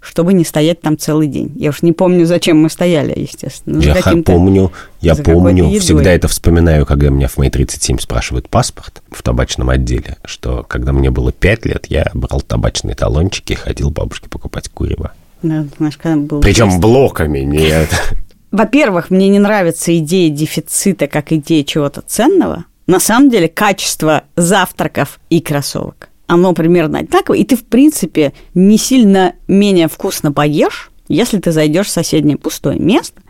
чтобы 0.00 0.32
не 0.34 0.44
стоять 0.44 0.80
там 0.80 0.96
целый 0.96 1.26
день. 1.26 1.52
Я 1.56 1.70
уж 1.70 1.82
не 1.82 1.92
помню, 1.92 2.26
зачем 2.26 2.60
мы 2.60 2.70
стояли, 2.70 3.18
естественно. 3.18 3.80
Я 3.80 3.96
помню, 4.24 4.72
я 5.00 5.16
помню, 5.16 5.80
всегда 5.80 6.12
это 6.12 6.28
вспоминаю, 6.28 6.86
когда 6.86 7.08
меня 7.08 7.28
в 7.28 7.36
мои 7.38 7.50
37 7.50 7.98
спрашивают 7.98 8.48
паспорт 8.48 9.02
в 9.10 9.22
табачном 9.22 9.70
отделе, 9.70 10.16
что 10.24 10.64
когда 10.68 10.92
мне 10.92 11.10
было 11.10 11.32
5 11.32 11.66
лет, 11.66 11.86
я 11.88 12.08
брал 12.14 12.40
табачные 12.40 12.94
талончики 12.94 13.54
и 13.54 13.56
ходил 13.56 13.90
бабушке 13.90 14.28
покупать 14.28 14.68
курево. 14.68 15.12
Да, 15.42 15.66
знаешь, 15.76 15.96
когда 15.96 16.16
был 16.16 16.40
Причем 16.40 16.70
тест. 16.70 16.80
блоками, 16.80 17.40
нет. 17.40 17.88
Во-первых, 18.50 19.10
мне 19.10 19.28
не 19.28 19.38
нравится 19.38 19.96
идея 19.98 20.30
дефицита 20.30 21.06
как 21.06 21.32
идея 21.32 21.64
чего-то 21.64 22.02
ценного, 22.02 22.64
на 22.86 23.00
самом 23.00 23.30
деле 23.30 23.48
качество 23.48 24.24
завтраков 24.36 25.18
и 25.28 25.40
кроссовок, 25.40 26.08
оно 26.26 26.52
примерно 26.52 27.00
одинаковое, 27.00 27.40
и 27.40 27.44
ты, 27.44 27.56
в 27.56 27.64
принципе, 27.64 28.32
не 28.54 28.78
сильно 28.78 29.34
менее 29.48 29.88
вкусно 29.88 30.32
поешь, 30.32 30.90
если 31.08 31.38
ты 31.38 31.52
зайдешь 31.52 31.86
в 31.86 31.90
соседнее 31.90 32.36
пустое 32.36 32.78
место, 32.78 33.20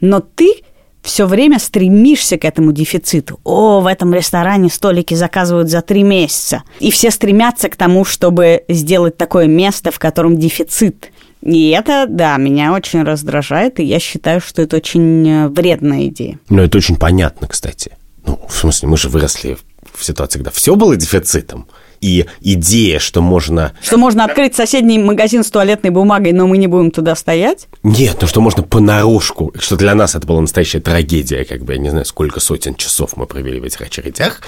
но 0.00 0.20
ты 0.20 0.62
все 1.06 1.26
время 1.26 1.60
стремишься 1.60 2.36
к 2.36 2.44
этому 2.44 2.72
дефициту. 2.72 3.38
О, 3.44 3.80
в 3.80 3.86
этом 3.86 4.12
ресторане 4.12 4.68
столики 4.68 5.14
заказывают 5.14 5.70
за 5.70 5.80
три 5.80 6.02
месяца. 6.02 6.64
И 6.80 6.90
все 6.90 7.12
стремятся 7.12 7.68
к 7.68 7.76
тому, 7.76 8.04
чтобы 8.04 8.64
сделать 8.68 9.16
такое 9.16 9.46
место, 9.46 9.92
в 9.92 10.00
котором 10.00 10.36
дефицит. 10.36 11.12
И 11.46 11.70
это, 11.70 12.06
да, 12.08 12.36
меня 12.38 12.72
очень 12.72 13.04
раздражает, 13.04 13.78
и 13.78 13.84
я 13.84 14.00
считаю, 14.00 14.40
что 14.40 14.62
это 14.62 14.76
очень 14.76 15.28
э, 15.28 15.48
вредная 15.48 16.06
идея. 16.08 16.40
Ну, 16.48 16.62
это 16.62 16.78
очень 16.78 16.96
понятно, 16.96 17.46
кстати. 17.46 17.92
Ну, 18.26 18.40
в 18.48 18.52
смысле, 18.52 18.88
мы 18.88 18.96
же 18.96 19.08
выросли 19.08 19.56
в 19.94 20.04
ситуации, 20.04 20.38
когда 20.40 20.50
все 20.50 20.74
было 20.74 20.96
дефицитом. 20.96 21.68
И 22.00 22.26
идея, 22.40 22.98
что 22.98 23.22
можно... 23.22 23.72
Что 23.80 23.96
можно 23.96 24.24
открыть 24.24 24.56
соседний 24.56 24.98
магазин 24.98 25.44
с 25.44 25.50
туалетной 25.50 25.90
бумагой, 25.90 26.32
но 26.32 26.48
мы 26.48 26.58
не 26.58 26.66
будем 26.66 26.90
туда 26.90 27.14
стоять? 27.14 27.68
Нет, 27.84 28.18
ну 28.20 28.26
что 28.26 28.40
можно 28.40 28.64
понарошку, 28.64 29.54
что 29.56 29.76
для 29.76 29.94
нас 29.94 30.16
это 30.16 30.26
была 30.26 30.40
настоящая 30.40 30.80
трагедия, 30.80 31.44
как 31.44 31.62
бы, 31.62 31.74
я 31.74 31.78
не 31.78 31.90
знаю, 31.90 32.04
сколько 32.04 32.40
сотен 32.40 32.74
часов 32.74 33.16
мы 33.16 33.26
провели 33.26 33.60
в 33.60 33.64
этих 33.64 33.80
очередях. 33.82 34.42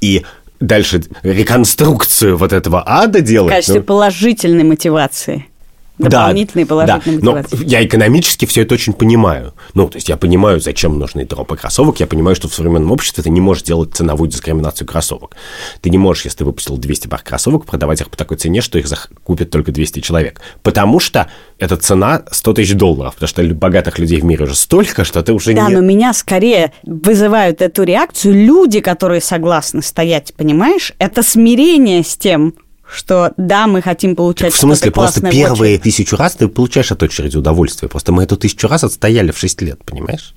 И 0.00 0.24
дальше 0.60 1.02
реконструкцию 1.24 2.38
вот 2.38 2.52
этого 2.52 2.84
ада 2.86 3.20
делать... 3.20 3.52
В 3.52 3.56
качестве 3.56 3.80
ну... 3.80 3.86
положительной 3.86 4.64
мотивации 4.64 5.46
дополнительные 5.98 6.66
да, 6.66 6.68
положительные 6.68 7.20
да. 7.20 7.32
мотивации. 7.32 7.56
Но 7.64 7.70
я 7.70 7.84
экономически 7.84 8.44
все 8.46 8.62
это 8.62 8.74
очень 8.74 8.92
понимаю. 8.92 9.54
Ну, 9.74 9.88
то 9.88 9.96
есть 9.96 10.08
я 10.08 10.16
понимаю, 10.16 10.60
зачем 10.60 10.98
нужны 10.98 11.24
дропы 11.24 11.56
кроссовок, 11.56 12.00
я 12.00 12.06
понимаю, 12.06 12.36
что 12.36 12.48
в 12.48 12.54
современном 12.54 12.92
обществе 12.92 13.22
ты 13.22 13.30
не 13.30 13.40
можешь 13.40 13.62
делать 13.62 13.94
ценовую 13.94 14.28
дискриминацию 14.30 14.86
кроссовок. 14.86 15.36
Ты 15.80 15.90
не 15.90 15.98
можешь, 15.98 16.24
если 16.24 16.38
ты 16.38 16.44
выпустил 16.44 16.76
200 16.76 17.08
пар 17.08 17.22
кроссовок, 17.22 17.64
продавать 17.64 18.00
их 18.00 18.10
по 18.10 18.16
такой 18.16 18.36
цене, 18.36 18.60
что 18.60 18.78
их 18.78 18.86
купят 19.24 19.50
только 19.50 19.72
200 19.72 20.00
человек. 20.00 20.40
Потому 20.62 21.00
что 21.00 21.28
эта 21.58 21.76
цена 21.76 22.24
100 22.30 22.52
тысяч 22.52 22.74
долларов, 22.74 23.14
потому 23.14 23.28
что 23.28 23.42
богатых 23.54 23.98
людей 23.98 24.20
в 24.20 24.24
мире 24.24 24.44
уже 24.44 24.54
столько, 24.54 25.04
что 25.04 25.22
ты 25.22 25.32
уже 25.32 25.54
да, 25.54 25.68
не... 25.68 25.74
Да, 25.74 25.80
но 25.80 25.86
меня 25.86 26.12
скорее 26.12 26.72
вызывают 26.84 27.62
эту 27.62 27.84
реакцию 27.84 28.34
люди, 28.34 28.80
которые 28.80 29.20
согласны 29.20 29.82
стоять, 29.82 30.34
понимаешь? 30.36 30.92
Это 30.98 31.22
смирение 31.22 32.02
с 32.02 32.16
тем, 32.16 32.54
что 32.90 33.32
да, 33.36 33.66
мы 33.66 33.82
хотим 33.82 34.14
получать 34.14 34.52
В 34.52 34.56
смысле, 34.56 34.90
просто 34.90 35.20
первые 35.30 35.78
тысячу 35.78 36.16
раз 36.16 36.34
ты 36.34 36.48
получаешь 36.48 36.92
от 36.92 37.02
очереди 37.02 37.36
удовольствие. 37.36 37.88
Просто 37.88 38.12
мы 38.12 38.22
эту 38.22 38.36
тысячу 38.36 38.68
раз 38.68 38.84
отстояли 38.84 39.32
в 39.32 39.38
6 39.38 39.62
лет, 39.62 39.84
понимаешь? 39.84 40.34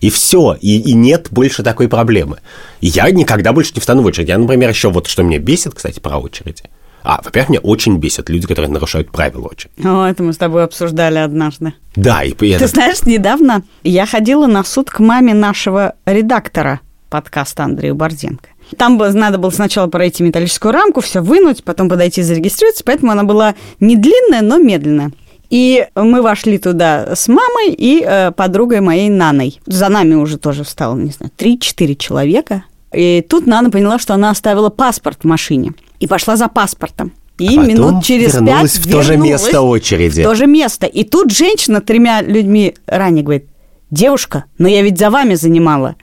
И 0.00 0.10
все, 0.10 0.56
и, 0.60 0.80
и 0.80 0.94
нет 0.94 1.28
больше 1.30 1.62
такой 1.62 1.88
проблемы. 1.88 2.38
И 2.80 2.88
я 2.88 3.10
никогда 3.10 3.52
больше 3.52 3.72
не 3.74 3.80
встану 3.80 4.02
в 4.02 4.06
очередь. 4.06 4.28
Я, 4.28 4.38
например, 4.38 4.70
еще 4.70 4.90
вот 4.90 5.06
что 5.06 5.22
меня 5.22 5.38
бесит, 5.38 5.74
кстати, 5.74 6.00
про 6.00 6.18
очереди. 6.18 6.64
А, 7.04 7.20
во-первых, 7.22 7.50
меня 7.50 7.60
очень 7.60 7.98
бесят 7.98 8.28
люди, 8.28 8.46
которые 8.46 8.70
нарушают 8.70 9.10
правила 9.10 9.48
очереди. 9.48 9.86
О, 9.86 10.04
это 10.06 10.22
мы 10.22 10.32
с 10.32 10.36
тобой 10.36 10.64
обсуждали 10.64 11.18
однажды. 11.18 11.74
Да, 11.96 12.22
и 12.22 12.32
Ты 12.32 12.66
знаешь, 12.66 13.02
недавно 13.02 13.62
я 13.82 14.06
ходила 14.06 14.46
на 14.46 14.64
суд 14.64 14.90
к 14.90 15.00
маме 15.00 15.34
нашего 15.34 15.94
редактора 16.06 16.80
подкаста 17.10 17.64
Андрея 17.64 17.94
Борзенко. 17.94 18.48
Там 18.76 18.96
надо 18.96 19.38
было 19.38 19.50
сначала 19.50 19.86
пройти 19.86 20.22
металлическую 20.22 20.72
рамку, 20.72 21.00
все 21.00 21.20
вынуть, 21.20 21.64
потом 21.64 21.88
подойти 21.88 22.22
зарегистрироваться, 22.22 22.84
поэтому 22.84 23.12
она 23.12 23.24
была 23.24 23.54
не 23.80 23.96
длинная, 23.96 24.42
но 24.42 24.58
медленная. 24.58 25.12
И 25.50 25.86
мы 25.94 26.22
вошли 26.22 26.56
туда 26.56 27.14
с 27.14 27.28
мамой 27.28 27.74
и 27.76 28.02
э, 28.02 28.30
подругой 28.32 28.80
моей 28.80 29.10
Наной. 29.10 29.60
За 29.66 29.90
нами 29.90 30.14
уже 30.14 30.38
тоже 30.38 30.64
встало, 30.64 30.96
не 30.96 31.10
знаю, 31.10 31.30
3-4 31.36 31.94
человека. 31.96 32.64
И 32.94 33.24
тут 33.28 33.46
Нана 33.46 33.70
поняла, 33.70 33.98
что 33.98 34.14
она 34.14 34.30
оставила 34.30 34.70
паспорт 34.70 35.18
в 35.22 35.26
машине. 35.26 35.72
И 36.00 36.06
пошла 36.06 36.36
за 36.36 36.48
паспортом. 36.48 37.12
И 37.38 37.58
а 37.58 37.62
минут 37.62 38.02
через 38.02 38.34
вернулась 38.34 38.78
пять 38.78 38.86
в 38.86 38.90
то 38.90 39.02
же 39.02 39.16
место 39.18 39.60
очереди. 39.60 40.22
В 40.22 40.24
то 40.24 40.34
же 40.34 40.46
место. 40.46 40.86
И 40.86 41.04
тут 41.04 41.30
женщина 41.30 41.80
тремя 41.80 42.22
людьми 42.22 42.74
ранее 42.86 43.22
говорит, 43.22 43.46
девушка, 43.90 44.44
но 44.58 44.68
я 44.68 44.82
ведь 44.82 44.98
за 44.98 45.10
вами 45.10 45.34
занимала. 45.34 45.96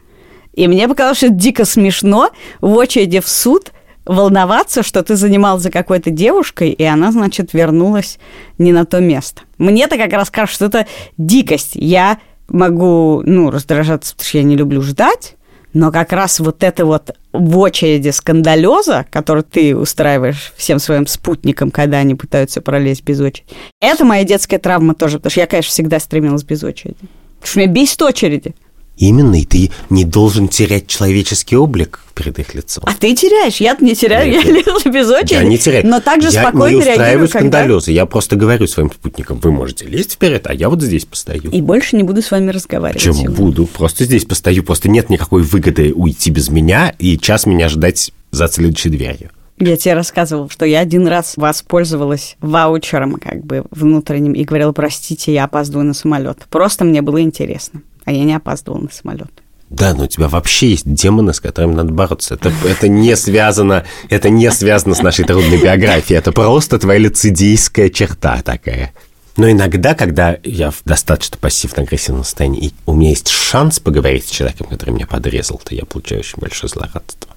И 0.60 0.68
мне 0.68 0.90
показалось, 0.90 1.20
что 1.20 1.28
это 1.28 1.36
дико 1.36 1.64
смешно 1.64 2.32
в 2.60 2.74
очереди 2.74 3.22
в 3.22 3.30
суд 3.30 3.72
волноваться, 4.04 4.84
что 4.84 5.02
ты 5.04 5.16
занимал 5.16 5.58
за 5.58 5.72
какой-то 5.72 6.10
девушкой, 6.10 6.72
и 6.72 6.84
она, 6.84 7.14
значит, 7.14 7.54
вернулась 7.54 8.20
не 8.58 8.74
на 8.74 8.86
то 8.86 9.00
место. 9.00 9.44
Мне-то 9.58 9.96
как 9.96 10.12
раз 10.12 10.30
кажется, 10.30 10.56
что 10.56 10.66
это 10.66 10.88
дикость. 11.18 11.76
Я 11.76 12.20
могу, 12.50 13.22
ну, 13.26 13.52
раздражаться, 13.52 14.14
потому 14.14 14.28
что 14.28 14.38
я 14.40 14.44
не 14.44 14.58
люблю 14.58 14.82
ждать, 14.82 15.38
но 15.72 15.94
как 15.94 16.12
раз 16.12 16.42
вот 16.42 16.62
это 16.62 16.86
вот 16.86 17.16
в 17.32 17.58
очереди 17.58 18.10
скандалеза, 18.10 19.06
который 19.10 19.44
ты 19.44 19.78
устраиваешь 19.78 20.52
всем 20.58 20.80
своим 20.80 21.08
спутникам, 21.08 21.72
когда 21.72 22.00
они 22.00 22.16
пытаются 22.16 22.60
пролезть 22.60 23.06
без 23.06 23.22
очереди, 23.22 23.48
это 23.80 24.04
моя 24.04 24.26
детская 24.26 24.60
травма 24.60 24.94
тоже, 24.94 25.20
потому 25.20 25.32
что 25.32 25.40
я, 25.40 25.48
конечно, 25.48 25.70
всегда 25.70 26.02
стремилась 26.02 26.44
без 26.44 26.66
очереди. 26.66 26.98
Потому 27.40 27.50
что 27.50 27.60
меня 27.60 27.72
бесит 27.72 28.02
очереди. 28.02 28.56
Именно, 29.00 29.42
и 29.42 29.46
ты 29.46 29.72
не 29.90 30.04
должен 30.04 30.50
терять 30.50 30.88
человеческий 30.88 31.56
облик 31.56 32.02
перед 32.14 32.38
их 32.38 32.54
лицом. 32.54 32.84
А 32.86 32.94
ты 32.94 33.16
теряешь, 33.16 33.58
я 33.62 33.76
не 33.80 33.96
теряю, 33.96 34.30
Нет, 34.30 34.46
я 34.46 34.52
лезу 34.52 34.92
без 34.92 35.10
очереди. 35.10 35.34
Я 35.34 35.44
не 35.44 35.58
теряю. 35.58 35.88
Но 35.88 36.02
также 36.02 36.28
я 36.30 36.42
спокойно 36.42 36.74
не 36.74 36.80
устраиваю 36.80 37.00
реагирую, 37.06 37.30
когда... 37.30 37.40
скандалезы. 37.40 37.92
Я 37.94 38.06
просто 38.06 38.36
говорю 38.36 38.68
своим 38.68 38.92
спутникам, 38.92 39.40
вы 39.40 39.52
можете 39.52 39.86
лезть 39.86 40.14
вперед, 40.14 40.46
а 40.48 40.54
я 40.54 40.70
вот 40.70 40.82
здесь 40.82 41.06
постою. 41.06 41.50
И 41.50 41.62
больше 41.62 41.96
не 41.96 42.04
буду 42.04 42.22
с 42.22 42.30
вами 42.30 42.52
разговаривать. 42.52 43.02
Почему 43.02 43.14
сегодня. 43.14 43.36
буду? 43.38 43.66
Просто 43.68 44.04
здесь 44.04 44.26
постою. 44.26 44.64
Просто 44.64 44.90
нет 44.90 45.10
никакой 45.10 45.44
выгоды 45.44 45.94
уйти 45.94 46.30
без 46.30 46.50
меня 46.50 46.94
и 47.00 47.18
час 47.18 47.46
меня 47.46 47.70
ждать 47.70 48.12
за 48.32 48.50
следующей 48.50 48.90
дверью. 48.90 49.32
Я 49.62 49.76
тебе 49.76 49.94
рассказывала, 49.94 50.50
что 50.50 50.66
я 50.66 50.80
один 50.80 51.06
раз 51.08 51.34
воспользовалась 51.36 52.38
ваучером 52.40 53.16
как 53.16 53.46
бы 53.46 53.66
внутренним 53.72 54.32
и 54.32 54.46
говорила, 54.46 54.72
простите, 54.72 55.34
я 55.34 55.44
опаздываю 55.44 55.86
на 55.86 55.94
самолет. 55.94 56.48
Просто 56.50 56.86
мне 56.86 57.02
было 57.02 57.22
интересно, 57.22 57.82
а 58.06 58.12
я 58.12 58.24
не 58.24 58.34
опаздывала 58.34 58.82
на 58.82 58.90
самолет. 58.92 59.32
Да, 59.70 59.94
но 59.94 60.06
у 60.06 60.08
тебя 60.08 60.28
вообще 60.28 60.72
есть 60.72 60.92
демоны, 60.92 61.34
с 61.34 61.40
которыми 61.40 61.76
надо 61.76 61.94
бороться. 61.94 62.34
Это, 62.34 62.52
это 62.66 62.88
не 62.88 63.16
связано, 63.16 63.86
это 64.10 64.30
не 64.30 64.50
связано 64.52 64.96
с 64.96 65.02
нашей 65.02 65.26
трудной 65.26 65.62
биографией. 65.62 66.18
Это 66.18 66.32
просто 66.32 66.80
твоя 66.80 67.00
лицедейская 67.00 67.90
черта 67.90 68.42
такая. 68.42 68.94
Но 69.38 69.50
иногда, 69.50 69.94
когда 69.94 70.38
я 70.44 70.72
в 70.72 70.82
достаточно 70.86 71.38
пассивно-агрессивном 71.38 72.24
состоянии, 72.24 72.66
и 72.68 72.74
у 72.88 72.94
меня 72.94 73.12
есть 73.12 73.30
шанс 73.30 73.80
поговорить 73.80 74.26
с 74.26 74.32
человеком, 74.32 74.68
который 74.68 74.90
меня 74.90 75.08
подрезал, 75.08 75.62
то 75.64 75.74
я 75.76 75.86
получаю 75.86 76.22
очень 76.22 76.40
большое 76.40 76.70
злорадство. 76.70 77.32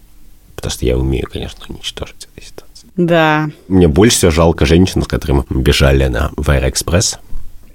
Потому 0.57 0.73
что 0.73 0.87
я 0.87 0.97
умею, 0.97 1.29
конечно, 1.31 1.65
уничтожить 1.69 2.29
эту 2.35 2.47
ситуацию. 2.47 2.91
Да, 2.97 3.51
Мне 3.69 3.89
больше 3.89 4.17
всего 4.17 4.31
жалко 4.31 4.67
женщин, 4.67 5.03
с 5.03 5.07
которыми 5.07 5.45
мы 5.49 5.63
бежали 5.63 6.07
на 6.09 6.33
в 6.37 6.49
Аэроэкспресс. 6.51 7.19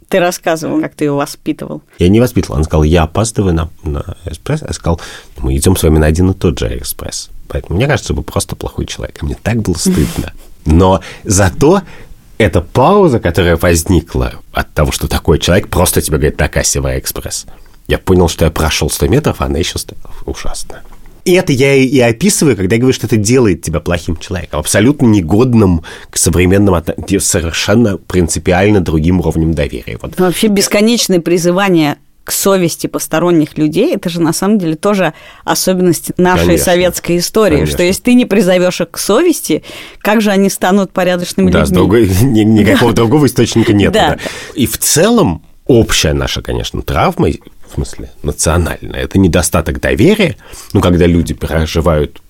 Ты 0.10 0.20
рассказывал, 0.20 0.82
как 0.82 0.96
ты 0.96 1.06
его 1.06 1.18
воспитывал. 1.18 1.82
Я 2.00 2.10
не 2.10 2.20
воспитывал. 2.20 2.58
Он 2.58 2.64
сказал, 2.64 2.84
я 2.84 3.04
опаздываю 3.04 3.54
на, 3.54 3.70
на 3.84 4.18
экспресс. 4.26 4.62
Я 4.62 4.74
сказал, 4.74 5.02
мы 5.38 5.56
идем 5.56 5.76
с 5.76 5.84
вами 5.84 5.98
на 5.98 6.06
один 6.06 6.32
и 6.32 6.34
тот 6.34 6.60
же 6.60 6.78
экспресс. 6.78 7.30
Поэтому 7.48 7.78
мне 7.78 7.88
кажется, 7.88 8.14
вы 8.14 8.24
просто 8.24 8.56
плохой 8.56 8.86
человек. 8.86 9.22
И 9.22 9.26
мне 9.26 9.38
так 9.42 9.62
было 9.62 9.76
стыдно. 9.76 10.34
Но 10.66 11.02
зато 11.24 11.82
эта 12.38 12.62
пауза, 12.62 13.20
которая 13.20 13.58
возникла 13.58 14.34
от 14.54 14.74
того, 14.74 14.92
что 14.92 15.08
такой 15.08 15.40
человек 15.40 15.70
просто 15.70 16.02
тебе 16.02 16.18
говорит 16.18 16.40
на 16.40 16.48
кассе 16.48 16.80
в 16.80 17.00
экспресс. 17.00 17.46
Я 17.88 17.98
понял, 17.98 18.28
что 18.28 18.46
я 18.46 18.52
прошел 18.52 18.90
100 18.90 19.08
метров, 19.08 19.42
а 19.42 19.46
она 19.46 19.60
еще 19.60 19.78
стояла. 19.78 20.12
Ужасно. 20.26 20.82
И 21.28 21.34
это 21.34 21.52
я 21.52 21.74
и, 21.76 22.00
описываю, 22.00 22.56
когда 22.56 22.76
я 22.76 22.80
говорю, 22.80 22.94
что 22.96 23.06
это 23.06 23.18
делает 23.18 23.62
тебя 23.62 23.82
плохим 23.82 24.16
человеком, 24.16 24.62
абсолютно 24.62 25.08
негодным 25.08 25.84
к 26.10 26.16
современным, 26.16 26.82
совершенно 27.20 27.98
принципиально 27.98 28.80
другим 28.80 29.20
уровнем 29.20 29.54
доверия. 29.54 29.98
Вот 30.02 30.18
Вообще 30.18 30.48
бесконечное 30.48 31.20
призывание 31.20 31.98
к 32.24 32.32
совести 32.32 32.88
посторонних 32.88 33.58
людей, 33.58 33.94
это 33.94 34.08
же 34.08 34.22
на 34.22 34.32
самом 34.32 34.58
деле 34.58 34.76
тоже 34.76 35.14
особенность 35.44 36.18
нашей 36.18 36.46
Конечно. 36.46 36.64
советской 36.66 37.18
истории, 37.18 37.56
Конечно. 37.56 37.74
что 37.76 37.84
если 37.84 38.02
ты 38.04 38.14
не 38.14 38.24
призовешь 38.26 38.80
их 38.80 38.92
к 38.92 38.98
совести, 38.98 39.64
как 40.00 40.22
же 40.22 40.32
они 40.32 40.50
станут 40.50 40.94
порядочными 40.94 41.52
Да, 41.52 41.66
с 41.66 41.70
людьми? 41.70 41.76
другой, 41.76 42.08
ни- 42.22 42.44
никакого 42.44 42.94
другого 42.94 43.26
источника 43.26 43.74
нет. 43.74 43.92
Да. 43.92 44.12
да. 44.12 44.18
И 44.56 44.66
в 44.66 44.78
целом 44.78 45.42
общая 45.66 46.14
наша, 46.14 46.42
конечно, 46.42 46.82
травма, 46.82 47.30
в 47.70 47.74
смысле 47.74 48.12
национальная, 48.24 49.02
это 49.02 49.20
недостаток 49.20 49.80
доверия. 49.80 50.38
Ну, 50.74 50.82
когда 50.82 51.06
люди 51.06 51.34
проживают 51.34 52.22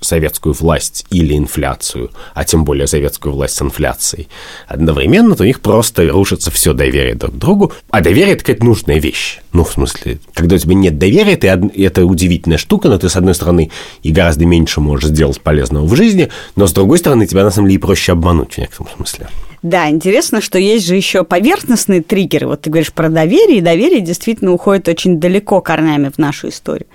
советскую 0.00 0.54
власть 0.54 1.06
или 1.10 1.36
инфляцию, 1.36 2.10
а 2.34 2.44
тем 2.44 2.64
более 2.64 2.86
советскую 2.86 3.34
власть 3.34 3.56
с 3.56 3.62
инфляцией, 3.62 4.28
одновременно, 4.66 5.34
то 5.34 5.42
у 5.42 5.46
них 5.46 5.60
просто 5.60 6.06
рушится 6.08 6.50
все 6.50 6.72
доверие 6.72 7.14
друг 7.14 7.34
к 7.34 7.38
другу. 7.38 7.72
А 7.90 8.00
доверие– 8.00 8.32
это 8.34 8.44
какая-то 8.44 8.64
нужная 8.64 8.98
вещь. 8.98 9.40
Ну, 9.52 9.64
в 9.64 9.72
смысле, 9.72 10.18
когда 10.34 10.56
у 10.56 10.58
тебя 10.58 10.74
нет 10.74 10.98
доверия, 10.98 11.36
ты, 11.36 11.48
это 11.48 12.04
удивительная 12.04 12.58
штука, 12.58 12.88
но 12.88 12.98
ты, 12.98 13.08
с 13.08 13.16
одной 13.16 13.34
стороны, 13.34 13.70
и 14.02 14.12
гораздо 14.12 14.44
меньше 14.44 14.80
можешь 14.80 15.08
сделать 15.08 15.40
полезного 15.40 15.86
в 15.86 15.94
жизни, 15.96 16.30
но, 16.56 16.66
с 16.66 16.72
другой 16.72 16.98
стороны, 16.98 17.26
тебя, 17.26 17.44
на 17.44 17.50
самом 17.50 17.68
деле, 17.68 17.78
и 17.78 17.80
проще 17.80 18.12
обмануть 18.12 18.54
в 18.54 18.58
некотором 18.58 18.88
смысле. 18.96 19.28
Да, 19.64 19.88
интересно, 19.88 20.42
что 20.42 20.58
есть 20.58 20.86
же 20.86 20.94
еще 20.94 21.24
поверхностные 21.24 22.02
триггеры. 22.02 22.46
Вот 22.48 22.60
ты 22.60 22.68
говоришь 22.68 22.92
про 22.92 23.08
доверие, 23.08 23.58
и 23.58 23.62
доверие 23.62 24.02
действительно 24.02 24.52
уходит 24.52 24.88
очень 24.88 25.18
далеко 25.18 25.62
корнями 25.62 26.10
в 26.10 26.18
нашу 26.18 26.50
историю. 26.50 26.86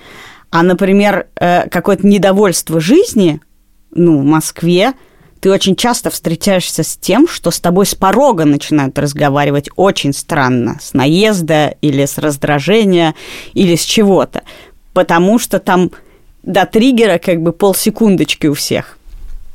А, 0.52 0.62
например, 0.62 1.26
э, 1.36 1.68
какое-то 1.68 2.06
недовольство 2.06 2.80
жизни, 2.80 3.42
ну, 3.90 4.20
в 4.20 4.24
Москве, 4.24 4.94
ты 5.40 5.52
очень 5.52 5.76
часто 5.76 6.12
встречаешься 6.12 6.84
с 6.84 6.96
тем, 6.96 7.28
что 7.28 7.50
с 7.50 7.60
тобой 7.60 7.88
с 7.88 7.96
порога 7.96 8.46
начинают 8.46 9.00
разговаривать 9.00 9.70
очень 9.76 10.14
странно, 10.14 10.78
с 10.80 10.94
наезда 10.94 11.74
или 11.82 12.06
с 12.06 12.20
раздражения 12.20 13.16
или 13.56 13.76
с 13.76 13.82
чего-то, 13.82 14.44
потому 14.94 15.40
что 15.40 15.58
там 15.58 15.90
до 16.44 16.68
триггера 16.68 17.18
как 17.18 17.42
бы 17.42 17.52
полсекундочки 17.52 18.46
у 18.46 18.54
всех. 18.54 18.99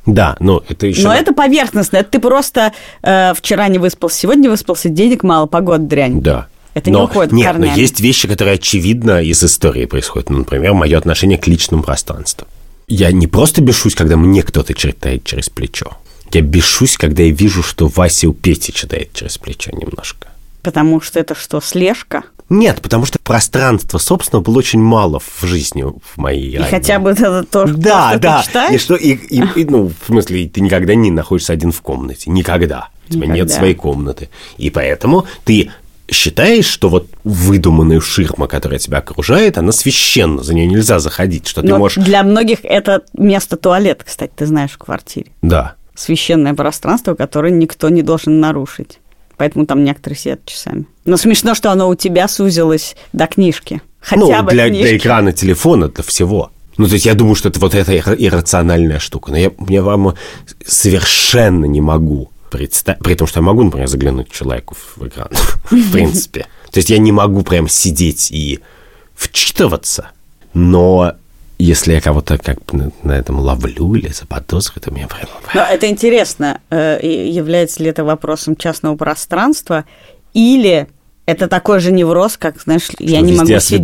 Да, 0.06 0.36
но 0.40 0.62
это 0.68 0.86
еще... 0.86 1.02
Но 1.02 1.14
это 1.14 1.32
поверхностно. 1.32 1.98
Это 1.98 2.10
ты 2.10 2.18
просто 2.20 2.72
э, 3.02 3.32
вчера 3.34 3.68
не 3.68 3.78
выспался, 3.78 4.18
сегодня 4.18 4.50
выспался, 4.50 4.88
денег 4.88 5.22
мало, 5.22 5.46
погода 5.46 5.84
дрянь. 5.84 6.20
Да. 6.20 6.48
Это 6.74 6.90
но, 6.90 7.00
не 7.00 7.04
уходит 7.04 7.32
Нет, 7.32 7.46
корнями. 7.46 7.70
но 7.70 7.76
есть 7.76 8.00
вещи, 8.00 8.28
которые 8.28 8.56
очевидно 8.56 9.22
из 9.22 9.42
истории 9.42 9.86
происходят. 9.86 10.28
Ну, 10.28 10.38
например, 10.38 10.74
мое 10.74 10.98
отношение 10.98 11.38
к 11.38 11.46
личному 11.46 11.82
пространству. 11.82 12.48
Я 12.88 13.12
не 13.12 13.26
просто 13.26 13.62
бешусь, 13.62 13.94
когда 13.94 14.16
мне 14.16 14.42
кто-то 14.42 14.74
читает 14.74 15.24
через 15.24 15.48
плечо. 15.48 15.96
Я 16.32 16.40
бешусь, 16.42 16.96
когда 16.96 17.22
я 17.22 17.30
вижу, 17.30 17.62
что 17.62 17.86
Вася 17.86 18.28
у 18.28 18.32
Пети 18.32 18.72
читает 18.72 19.12
через 19.12 19.38
плечо 19.38 19.70
немножко. 19.70 20.28
Потому 20.62 21.00
что 21.00 21.20
это 21.20 21.34
что, 21.34 21.60
слежка? 21.60 22.24
Нет, 22.50 22.80
потому 22.82 23.06
что 23.06 23.18
пространства, 23.18 23.98
собственно, 23.98 24.40
было 24.42 24.58
очень 24.58 24.80
мало 24.80 25.18
в 25.20 25.42
жизни 25.42 25.82
в 25.82 26.16
моей 26.18 26.50
И 26.52 26.56
ранней. 26.58 26.70
хотя 26.70 26.98
бы 26.98 27.10
это 27.10 27.42
то, 27.44 27.64
Да, 27.66 28.10
что 28.10 28.18
да. 28.20 28.40
ты 28.42 28.46
читаешь? 28.48 28.74
И 28.74 28.78
что, 28.78 28.94
и, 28.96 29.12
и- 29.14 29.60
и, 29.60 29.64
ну, 29.64 29.90
в 30.02 30.06
смысле, 30.06 30.48
ты 30.48 30.60
никогда 30.60 30.94
не 30.94 31.10
находишься 31.10 31.52
один 31.54 31.72
в 31.72 31.80
комнате. 31.80 32.30
Никогда. 32.30 32.88
У 33.08 33.12
тебя 33.12 33.26
нет 33.26 33.36
Никогда. 33.36 33.54
своей 33.54 33.74
комнаты. 33.74 34.28
И 34.58 34.70
поэтому 34.70 35.26
ты 35.44 35.70
считаешь, 36.10 36.66
что 36.66 36.90
вот 36.90 37.08
выдуманная 37.24 38.00
ширма, 38.00 38.46
которая 38.46 38.78
тебя 38.78 38.98
окружает, 38.98 39.56
она 39.56 39.72
священна, 39.72 40.42
за 40.42 40.54
нее 40.54 40.66
нельзя 40.66 40.98
заходить, 40.98 41.46
что 41.48 41.62
ты 41.62 41.68
Но 41.68 41.78
можешь... 41.78 42.04
для 42.04 42.22
многих 42.22 42.58
это 42.62 43.02
место 43.14 43.56
туалет, 43.56 44.02
кстати, 44.04 44.32
ты 44.36 44.44
знаешь, 44.46 44.72
в 44.72 44.78
квартире. 44.78 45.28
Да. 45.40 45.74
Священное 45.94 46.54
пространство, 46.54 47.14
которое 47.14 47.52
никто 47.52 47.88
не 47.88 48.02
должен 48.02 48.38
нарушить. 48.40 48.98
Поэтому 49.36 49.66
там 49.66 49.84
некоторые 49.84 50.18
сидят 50.18 50.44
часами. 50.44 50.86
Но 51.04 51.16
смешно, 51.16 51.54
что 51.54 51.70
оно 51.70 51.88
у 51.88 51.94
тебя 51.94 52.28
сузилось 52.28 52.96
до 53.12 53.26
книжки. 53.26 53.82
Хотя 54.00 54.20
ну, 54.20 54.42
бы 54.42 54.52
для, 54.52 54.68
книжки. 54.68 54.82
для 54.82 54.96
экрана 54.96 55.32
телефона, 55.32 55.88
для 55.88 56.04
всего. 56.04 56.50
Ну, 56.76 56.86
то 56.86 56.94
есть 56.94 57.06
я 57.06 57.14
думаю, 57.14 57.34
что 57.34 57.48
это 57.48 57.60
вот 57.60 57.74
эта 57.74 57.92
ир- 57.92 58.16
иррациональная 58.18 58.98
штука. 58.98 59.30
Но 59.30 59.38
я, 59.38 59.50
я 59.68 59.82
вам 59.82 60.14
совершенно 60.66 61.64
не 61.64 61.80
могу 61.80 62.30
представить, 62.50 63.00
при 63.02 63.14
том, 63.14 63.26
что 63.26 63.40
я 63.40 63.42
могу, 63.44 63.62
например, 63.62 63.88
заглянуть 63.88 64.30
человеку 64.30 64.76
в 64.96 65.06
экран, 65.06 65.28
в 65.70 65.92
принципе. 65.92 66.46
То 66.70 66.78
есть 66.78 66.90
я 66.90 66.98
не 66.98 67.12
могу 67.12 67.42
прям 67.42 67.68
сидеть 67.68 68.30
и 68.30 68.60
вчитываться, 69.14 70.10
но 70.52 71.14
если 71.58 71.92
я 71.92 72.00
кого-то 72.00 72.38
как 72.38 72.72
на, 72.72 72.90
на 73.02 73.12
этом 73.12 73.38
ловлю 73.38 73.94
или 73.94 74.08
заподозрю, 74.08 74.80
то 74.80 74.90
мне 74.90 75.06
прям... 75.06 75.28
Но 75.54 75.62
это 75.62 75.88
интересно, 75.88 76.60
э, 76.70 76.98
является 77.02 77.82
ли 77.82 77.90
это 77.90 78.04
вопросом 78.04 78.56
частного 78.56 78.96
пространства, 78.96 79.84
или 80.32 80.88
это 81.26 81.48
такой 81.48 81.80
же 81.80 81.90
невроз, 81.92 82.36
как, 82.36 82.60
знаешь, 82.60 82.88
я 82.98 83.18
Что, 83.18 83.26
не 83.26 83.32
везде 83.32 83.54
могу 83.54 83.60
сидеть... 83.60 83.82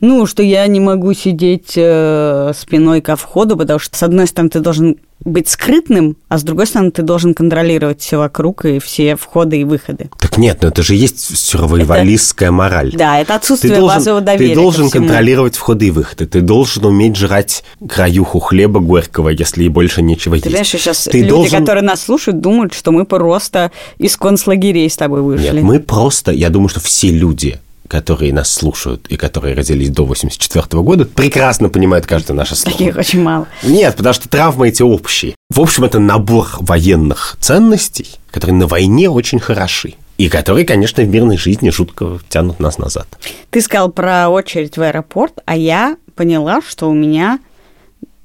Ну, 0.00 0.26
что 0.26 0.42
я 0.42 0.66
не 0.66 0.80
могу 0.80 1.14
сидеть 1.14 1.72
э, 1.76 2.52
спиной 2.54 3.00
ко 3.00 3.16
входу, 3.16 3.56
потому 3.56 3.78
что, 3.78 3.96
с 3.96 4.02
одной 4.02 4.26
стороны, 4.26 4.50
ты 4.50 4.60
должен 4.60 4.96
быть 5.24 5.48
скрытным, 5.48 6.16
а 6.28 6.38
с 6.38 6.42
другой 6.42 6.66
стороны, 6.66 6.90
ты 6.90 7.02
должен 7.02 7.34
контролировать 7.34 8.00
все 8.00 8.18
вокруг 8.18 8.64
и 8.64 8.78
все 8.78 9.16
входы 9.16 9.60
и 9.60 9.64
выходы. 9.64 10.10
Так 10.18 10.38
нет, 10.38 10.58
ну 10.62 10.68
это 10.68 10.82
же 10.82 10.94
есть 10.94 11.36
сюрвайвалистская 11.36 12.50
мораль. 12.50 12.92
Да, 12.96 13.20
это 13.20 13.34
отсутствие 13.34 13.74
ты 13.74 13.80
должен, 13.80 13.98
базового 13.98 14.20
доверия. 14.20 14.54
Ты 14.54 14.60
должен 14.60 14.90
контролировать 14.90 15.56
входы 15.56 15.88
и 15.88 15.90
выходы. 15.90 16.26
Ты 16.26 16.40
должен 16.40 16.84
уметь 16.84 17.16
жрать 17.16 17.64
краюху 17.86 18.38
хлеба 18.38 18.80
горького, 18.80 19.28
если 19.30 19.64
и 19.64 19.68
больше 19.68 20.02
нечего 20.02 20.38
Ты 20.38 20.48
есть. 20.50 20.66
что 20.66 20.78
сейчас 20.78 21.04
Ты 21.04 21.18
люди, 21.18 21.28
должен- 21.30 21.60
которые 21.60 21.84
нас 21.84 22.02
слушают, 22.02 22.40
думают, 22.40 22.74
что 22.74 22.92
мы 22.92 23.04
просто 23.04 23.72
из 23.98 24.16
концлагерей 24.16 24.88
с 24.88 24.96
тобой 24.96 25.22
вышли. 25.22 25.54
Нет, 25.54 25.62
мы 25.62 25.80
просто, 25.80 26.32
я 26.32 26.48
думаю, 26.50 26.68
что 26.68 26.80
все 26.80 27.10
люди, 27.10 27.58
которые 27.88 28.32
нас 28.32 28.52
слушают 28.52 29.06
и 29.08 29.16
которые 29.16 29.54
родились 29.54 29.90
до 29.90 30.04
84 30.04 30.82
года, 30.82 31.06
прекрасно 31.06 31.70
понимают 31.70 32.06
каждое 32.06 32.34
наше 32.34 32.54
слово. 32.54 32.76
Таких 32.76 32.96
очень 32.96 33.22
мало. 33.22 33.48
Нет, 33.62 33.96
потому 33.96 34.12
что 34.12 34.28
травмы 34.28 34.68
эти 34.68 34.82
общие. 34.82 35.34
В 35.50 35.60
общем, 35.60 35.84
это 35.84 35.98
набор 35.98 36.46
военных 36.60 37.36
ценностей, 37.40 38.06
которые 38.30 38.56
на 38.56 38.66
войне 38.66 39.08
очень 39.10 39.40
хороши. 39.40 39.94
И 40.18 40.28
которые, 40.28 40.66
конечно, 40.66 41.02
в 41.02 41.08
мирной 41.08 41.36
жизни 41.36 41.70
жутко 41.70 42.18
тянут 42.28 42.60
нас 42.60 42.78
назад. 42.78 43.06
Ты 43.50 43.60
сказал 43.60 43.90
про 43.90 44.28
очередь 44.28 44.76
в 44.76 44.82
аэропорт, 44.82 45.34
а 45.46 45.56
я 45.56 45.96
поняла, 46.16 46.60
что 46.60 46.90
у 46.90 46.94
меня 46.94 47.38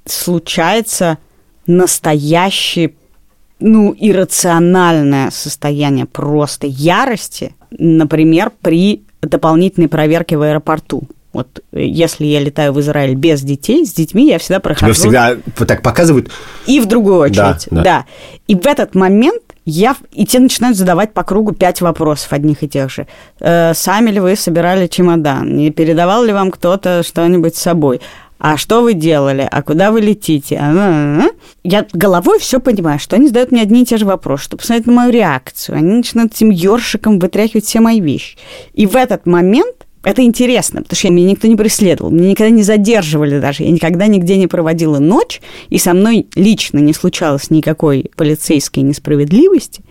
случается 0.05 1.19
настоящее, 1.67 2.93
ну, 3.59 3.95
иррациональное 3.97 5.29
состояние 5.31 6.05
просто 6.05 6.67
ярости, 6.67 7.55
например, 7.69 8.51
при 8.61 9.03
дополнительной 9.29 9.87
проверке 9.87 10.37
в 10.37 10.41
аэропорту. 10.41 11.03
Вот 11.33 11.63
э, 11.71 11.83
если 11.83 12.25
я 12.25 12.39
летаю 12.39 12.73
в 12.73 12.79
Израиль 12.79 13.15
без 13.15 13.41
детей, 13.41 13.85
с 13.85 13.93
детьми 13.93 14.27
я 14.27 14.39
всегда 14.39 14.59
прохожу... 14.59 14.93
Тебя 14.93 14.93
всегда 14.93 15.37
вот 15.57 15.67
так 15.67 15.81
показывают? 15.81 16.29
И 16.67 16.79
в 16.79 16.85
другую 16.85 17.17
очередь, 17.17 17.37
да. 17.37 17.57
да. 17.71 17.83
да. 17.83 18.05
И 18.47 18.55
в 18.55 18.65
этот 18.65 18.95
момент 18.95 19.41
я, 19.65 19.95
и 20.11 20.25
те 20.25 20.39
начинают 20.39 20.77
задавать 20.77 21.13
по 21.13 21.23
кругу 21.23 21.53
пять 21.53 21.81
вопросов 21.81 22.33
одних 22.33 22.63
и 22.63 22.67
тех 22.67 22.91
же. 22.91 23.07
Э, 23.39 23.73
сами 23.73 24.11
ли 24.11 24.19
вы 24.19 24.35
собирали 24.35 24.87
чемодан? 24.87 25.55
Не 25.55 25.71
передавал 25.71 26.23
ли 26.23 26.33
вам 26.33 26.51
кто-то 26.51 27.01
что-нибудь 27.03 27.55
с 27.55 27.61
собой? 27.61 28.01
А 28.43 28.57
что 28.57 28.81
вы 28.81 28.93
делали, 28.93 29.47
а 29.49 29.61
куда 29.61 29.89
вы 29.89 30.01
летите? 30.01 30.61
Я 31.63 31.87
головой 31.93 32.39
все 32.39 32.59
понимаю, 32.59 32.99
что 32.99 33.15
они 33.15 33.27
задают 33.27 33.51
мне 33.51 33.61
одни 33.61 33.83
и 33.83 33.85
те 33.85 33.95
же 33.95 34.05
вопросы, 34.05 34.43
чтобы 34.43 34.59
посмотреть 34.59 34.85
на 34.85 34.91
мою 34.91 35.11
реакцию. 35.13 35.77
Они 35.77 35.93
начинают 35.93 36.33
этим 36.33 36.49
ёршиком 36.49 37.19
вытряхивать 37.19 37.63
все 37.63 37.79
мои 37.79 38.01
вещи. 38.01 38.37
И 38.73 38.85
в 38.85 38.97
этот 38.97 39.25
момент 39.25 39.87
это 40.03 40.23
интересно, 40.23 40.81
потому 40.81 40.97
что 40.97 41.09
меня 41.09 41.31
никто 41.31 41.47
не 41.47 41.55
преследовал, 41.55 42.11
меня 42.11 42.31
никогда 42.31 42.49
не 42.49 42.63
задерживали 42.63 43.39
даже, 43.39 43.63
я 43.63 43.71
никогда 43.71 44.07
нигде 44.07 44.35
не 44.35 44.47
проводила 44.47 44.99
ночь, 44.99 45.39
и 45.69 45.77
со 45.77 45.93
мной 45.93 46.27
лично 46.35 46.79
не 46.79 46.93
случалось 46.93 47.49
никакой 47.49 48.11
полицейской 48.17 48.83
несправедливости. 48.83 49.83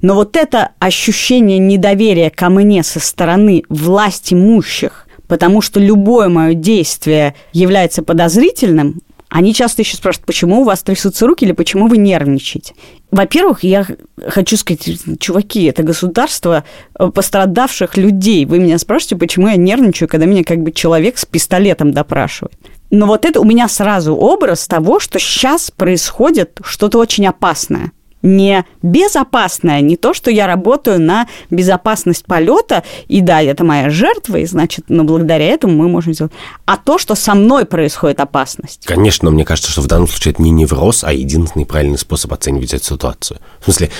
Но 0.00 0.16
вот 0.16 0.36
это 0.36 0.70
ощущение 0.80 1.58
недоверия 1.58 2.30
ко 2.30 2.48
мне 2.48 2.82
со 2.82 2.98
стороны 2.98 3.62
власть 3.68 4.32
имущих, 4.32 5.06
потому 5.32 5.62
что 5.62 5.80
любое 5.80 6.28
мое 6.28 6.52
действие 6.52 7.34
является 7.54 8.02
подозрительным, 8.02 9.00
они 9.30 9.54
часто 9.54 9.80
еще 9.80 9.96
спрашивают, 9.96 10.26
почему 10.26 10.60
у 10.60 10.64
вас 10.64 10.82
трясутся 10.82 11.26
руки 11.26 11.46
или 11.46 11.52
почему 11.52 11.86
вы 11.86 11.96
нервничаете. 11.96 12.74
Во-первых, 13.10 13.64
я 13.64 13.86
хочу 14.28 14.58
сказать, 14.58 14.86
чуваки, 15.18 15.64
это 15.64 15.84
государство 15.84 16.64
э, 16.98 17.08
пострадавших 17.08 17.96
людей. 17.96 18.44
Вы 18.44 18.58
меня 18.58 18.76
спрашиваете, 18.76 19.16
почему 19.16 19.48
я 19.48 19.56
нервничаю, 19.56 20.06
когда 20.06 20.26
меня 20.26 20.44
как 20.44 20.58
бы 20.58 20.70
человек 20.70 21.16
с 21.16 21.24
пистолетом 21.24 21.92
допрашивает. 21.92 22.58
Но 22.90 23.06
вот 23.06 23.24
это 23.24 23.40
у 23.40 23.44
меня 23.44 23.70
сразу 23.70 24.14
образ 24.14 24.68
того, 24.68 25.00
что 25.00 25.18
сейчас 25.18 25.70
происходит 25.70 26.60
что-то 26.62 26.98
очень 26.98 27.26
опасное 27.26 27.92
не 28.22 28.64
безопасное, 28.82 29.80
не 29.80 29.96
то, 29.96 30.14
что 30.14 30.30
я 30.30 30.46
работаю 30.46 31.00
на 31.00 31.26
безопасность 31.50 32.24
полета, 32.24 32.82
и 33.08 33.20
да, 33.20 33.42
это 33.42 33.64
моя 33.64 33.90
жертва, 33.90 34.36
и 34.36 34.46
значит, 34.46 34.86
но 34.88 35.04
благодаря 35.04 35.46
этому 35.46 35.74
мы 35.74 35.88
можем 35.88 36.14
сделать, 36.14 36.32
а 36.64 36.76
то, 36.76 36.98
что 36.98 37.14
со 37.14 37.34
мной 37.34 37.64
происходит 37.64 38.20
опасность. 38.20 38.86
Конечно, 38.86 39.26
но 39.26 39.34
мне 39.34 39.44
кажется, 39.44 39.70
что 39.70 39.80
в 39.80 39.86
данном 39.86 40.08
случае 40.08 40.32
это 40.32 40.42
не 40.42 40.50
невроз, 40.50 41.04
а 41.04 41.12
единственный 41.12 41.66
правильный 41.66 41.98
способ 41.98 42.32
оценивать 42.32 42.74
эту 42.74 42.84
ситуацию. 42.84 43.38
В 43.60 43.64
смысле, 43.64 43.90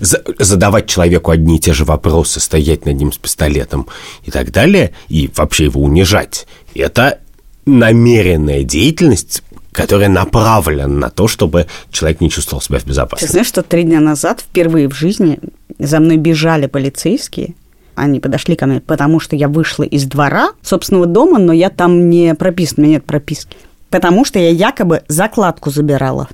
задавать 0.00 0.86
человеку 0.86 1.30
одни 1.30 1.56
и 1.56 1.60
те 1.60 1.72
же 1.72 1.84
вопросы, 1.84 2.40
стоять 2.40 2.84
над 2.86 2.96
ним 2.96 3.12
с 3.12 3.18
пистолетом 3.18 3.86
и 4.24 4.30
так 4.30 4.50
далее, 4.50 4.92
и 5.08 5.30
вообще 5.34 5.64
его 5.64 5.80
унижать, 5.80 6.46
это 6.74 7.20
намеренная 7.64 8.64
деятельность, 8.64 9.42
которая 9.72 10.08
направлена 10.08 10.86
на 10.86 11.10
то, 11.10 11.26
чтобы 11.26 11.66
человек 11.90 12.20
не 12.20 12.30
чувствовал 12.30 12.60
себя 12.60 12.78
в 12.78 12.86
безопасности. 12.86 13.26
Ты 13.26 13.32
знаешь, 13.32 13.48
что 13.48 13.62
три 13.62 13.82
дня 13.82 14.00
назад 14.00 14.40
впервые 14.40 14.88
в 14.88 14.94
жизни 14.94 15.40
за 15.78 15.98
мной 15.98 16.18
бежали 16.18 16.66
полицейские, 16.66 17.54
они 17.94 18.20
подошли 18.20 18.54
ко 18.56 18.66
мне, 18.66 18.80
потому 18.80 19.20
что 19.20 19.36
я 19.36 19.48
вышла 19.48 19.82
из 19.82 20.04
двора 20.04 20.50
собственного 20.62 21.06
дома, 21.06 21.38
но 21.38 21.52
я 21.52 21.70
там 21.70 22.08
не 22.08 22.34
прописан, 22.34 22.76
у 22.78 22.80
меня 22.82 22.94
нет 22.94 23.04
прописки. 23.04 23.56
Потому 23.90 24.24
что 24.24 24.38
я 24.38 24.48
якобы 24.48 25.02
закладку 25.08 25.70
забирала. 25.70 26.28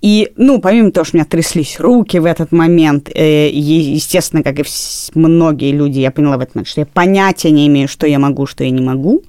И, 0.00 0.32
ну, 0.36 0.60
помимо 0.60 0.92
того, 0.92 1.04
что 1.04 1.16
у 1.16 1.18
меня 1.18 1.26
тряслись 1.26 1.78
руки 1.78 2.18
в 2.18 2.24
этот 2.24 2.52
момент, 2.52 3.10
э, 3.14 3.50
естественно, 3.50 4.42
как 4.42 4.58
и 4.60 4.64
многие 5.14 5.72
люди, 5.72 5.98
я 5.98 6.10
поняла 6.10 6.38
в 6.38 6.40
этот 6.40 6.54
момент, 6.54 6.68
что 6.68 6.80
я 6.80 6.86
понятия 6.86 7.50
не 7.50 7.66
имею, 7.66 7.86
что 7.86 8.06
я 8.06 8.18
могу, 8.18 8.46
что 8.46 8.64
я 8.64 8.70
не 8.70 8.80
могу 8.80 9.22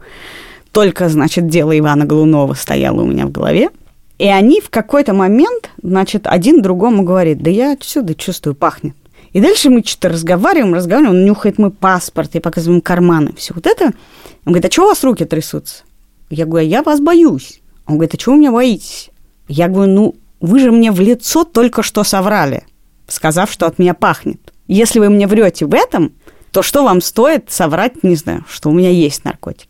только, 0.71 1.09
значит, 1.09 1.47
дело 1.47 1.77
Ивана 1.77 2.05
Голунова 2.05 2.53
стояло 2.53 3.01
у 3.01 3.05
меня 3.05 3.25
в 3.25 3.31
голове. 3.31 3.69
И 4.17 4.27
они 4.27 4.61
в 4.61 4.69
какой-то 4.69 5.13
момент, 5.13 5.71
значит, 5.81 6.27
один 6.27 6.61
другому 6.61 7.03
говорит, 7.03 7.41
да 7.41 7.49
я 7.49 7.73
отсюда 7.73 8.13
чувствую, 8.15 8.55
пахнет. 8.55 8.95
И 9.33 9.41
дальше 9.41 9.69
мы 9.69 9.83
что-то 9.83 10.09
разговариваем, 10.09 10.73
разговариваем, 10.73 11.17
он 11.17 11.25
нюхает 11.25 11.57
мой 11.57 11.71
паспорт, 11.71 12.31
я 12.33 12.41
показываю 12.41 12.75
ему 12.75 12.81
карманы, 12.81 13.33
все 13.35 13.53
вот 13.53 13.65
это. 13.65 13.85
Он 13.85 14.53
говорит, 14.53 14.65
а 14.65 14.69
чего 14.69 14.85
у 14.85 14.89
вас 14.89 15.03
руки 15.03 15.25
трясутся? 15.25 15.83
Я 16.29 16.45
говорю, 16.45 16.65
«А 16.65 16.69
я 16.69 16.83
вас 16.83 16.99
боюсь. 16.99 17.61
Он 17.87 17.95
говорит, 17.95 18.13
а 18.13 18.17
чего 18.17 18.35
вы 18.35 18.39
меня 18.39 18.51
боитесь? 18.51 19.09
Я 19.47 19.67
говорю, 19.67 19.91
ну, 19.91 20.15
вы 20.39 20.59
же 20.59 20.71
мне 20.71 20.91
в 20.91 20.99
лицо 20.99 21.43
только 21.43 21.83
что 21.83 22.03
соврали, 22.03 22.63
сказав, 23.07 23.51
что 23.51 23.67
от 23.67 23.79
меня 23.79 23.93
пахнет. 23.93 24.53
Если 24.67 24.99
вы 24.99 25.09
мне 25.09 25.27
врете 25.27 25.65
в 25.65 25.73
этом, 25.73 26.13
то 26.51 26.61
что 26.61 26.83
вам 26.83 27.01
стоит 27.01 27.51
соврать, 27.51 28.03
не 28.03 28.15
знаю, 28.15 28.45
что 28.49 28.69
у 28.69 28.73
меня 28.73 28.89
есть 28.89 29.25
наркотики? 29.25 29.67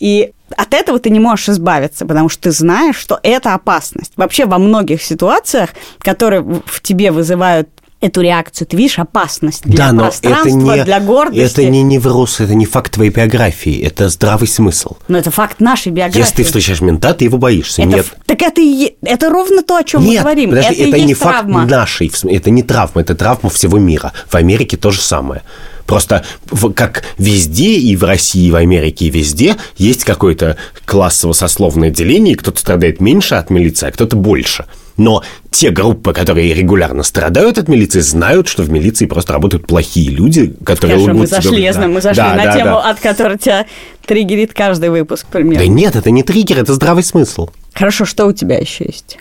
И 0.00 0.32
от 0.56 0.74
этого 0.74 0.98
ты 0.98 1.10
не 1.10 1.20
можешь 1.20 1.50
избавиться, 1.50 2.06
потому 2.06 2.28
что 2.28 2.44
ты 2.44 2.50
знаешь, 2.50 2.96
что 2.96 3.20
это 3.22 3.54
опасность. 3.54 4.12
Вообще 4.16 4.46
во 4.46 4.58
многих 4.58 5.02
ситуациях, 5.02 5.70
которые 6.00 6.42
в 6.42 6.80
тебе 6.82 7.12
вызывают 7.12 7.68
эту 8.00 8.22
реакцию. 8.22 8.66
Ты 8.66 8.76
видишь 8.76 8.98
опасность 8.98 9.62
для 9.64 9.76
да, 9.76 9.92
но 9.92 10.02
пространства, 10.04 10.48
это 10.48 10.78
не, 10.78 10.84
для 10.84 11.00
гордости. 11.00 11.40
Это 11.40 11.64
не 11.66 11.82
невроз, 11.82 12.40
это 12.40 12.54
не 12.54 12.64
факт 12.64 12.92
твоей 12.92 13.10
биографии, 13.10 13.78
это 13.82 14.08
здравый 14.08 14.48
смысл. 14.48 14.96
Но 15.08 15.18
это 15.18 15.30
факт 15.30 15.60
нашей 15.60 15.92
биографии. 15.92 16.20
Если 16.20 16.36
ты 16.36 16.44
встречаешь 16.44 16.80
мента, 16.80 17.12
ты 17.12 17.24
его 17.24 17.36
боишься. 17.36 17.82
Это, 17.82 17.90
Нет. 17.90 18.06
Так 18.24 18.42
это, 18.42 18.62
это 19.02 19.28
ровно 19.28 19.62
то, 19.62 19.76
о 19.76 19.84
чем 19.84 20.02
Нет, 20.02 20.16
мы 20.16 20.20
говорим. 20.20 20.50
Подожди, 20.50 20.74
это, 20.74 20.96
это 20.96 21.00
не 21.00 21.14
факт 21.14 21.40
травма. 21.40 21.66
нашей, 21.66 22.10
это 22.24 22.50
не 22.50 22.62
травма, 22.62 23.02
это 23.02 23.14
травма 23.14 23.50
всего 23.50 23.78
мира. 23.78 24.12
В 24.28 24.34
Америке 24.34 24.78
то 24.78 24.90
же 24.90 25.02
самое. 25.02 25.42
Просто 25.86 26.24
в, 26.46 26.72
как 26.72 27.02
везде, 27.18 27.74
и 27.74 27.96
в 27.96 28.04
России, 28.04 28.46
и 28.46 28.50
в 28.50 28.56
Америке, 28.56 29.06
и 29.06 29.10
везде, 29.10 29.56
есть 29.76 30.04
какое-то 30.04 30.56
классово-сословное 30.84 31.90
деление, 31.90 32.34
и 32.34 32.36
кто-то 32.36 32.60
страдает 32.60 33.00
меньше 33.00 33.34
от 33.34 33.50
милиции, 33.50 33.88
а 33.88 33.92
кто-то 33.92 34.16
больше. 34.16 34.66
Но 34.96 35.22
те 35.50 35.70
группы, 35.70 36.12
которые 36.12 36.52
регулярно 36.52 37.02
страдают 37.02 37.56
от 37.58 37.68
милиции, 37.68 38.00
знают, 38.00 38.48
что 38.48 38.62
в 38.62 38.70
милиции 38.70 39.06
просто 39.06 39.32
работают 39.32 39.66
плохие 39.66 40.10
люди, 40.10 40.54
которые 40.64 40.96
Хорошо, 40.98 41.12
мы 41.12 41.14
лгут 41.20 41.30
тебе- 41.30 41.42
зашли, 41.42 41.62
я 41.62 41.72
знаю, 41.72 41.90
мы 41.90 42.00
зашли 42.02 42.22
Да, 42.22 42.34
на 42.34 42.44
да, 42.44 42.52
тему, 42.52 42.70
да. 42.72 42.90
от 42.90 43.00
которой 43.00 43.38
тебя 43.38 43.66
триггерит 44.04 44.52
каждый 44.52 44.90
выпуск, 44.90 45.26
примерно. 45.32 45.60
Да 45.60 45.66
нет, 45.66 45.96
это 45.96 46.10
не 46.10 46.22
триггер, 46.22 46.58
это 46.58 46.74
здравый 46.74 47.02
смысл. 47.02 47.48
Хорошо, 47.72 48.04
что 48.04 48.26
у 48.26 48.32
тебя 48.32 48.58
еще 48.58 48.84
есть 48.84 49.18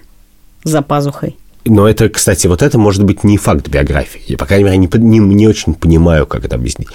за 0.65 0.81
пазухой? 0.81 1.37
Но 1.65 1.87
это, 1.87 2.09
кстати, 2.09 2.47
вот 2.47 2.61
это 2.61 2.77
может 2.77 3.03
быть 3.03 3.23
не 3.23 3.37
факт 3.37 3.67
биографии. 3.67 4.21
Я, 4.27 4.37
по 4.37 4.45
крайней 4.45 4.65
мере, 4.65 4.77
не, 4.77 4.87
не, 4.87 5.19
не 5.19 5.47
очень 5.47 5.73
понимаю, 5.73 6.25
как 6.25 6.45
это 6.45 6.55
объяснить. 6.55 6.87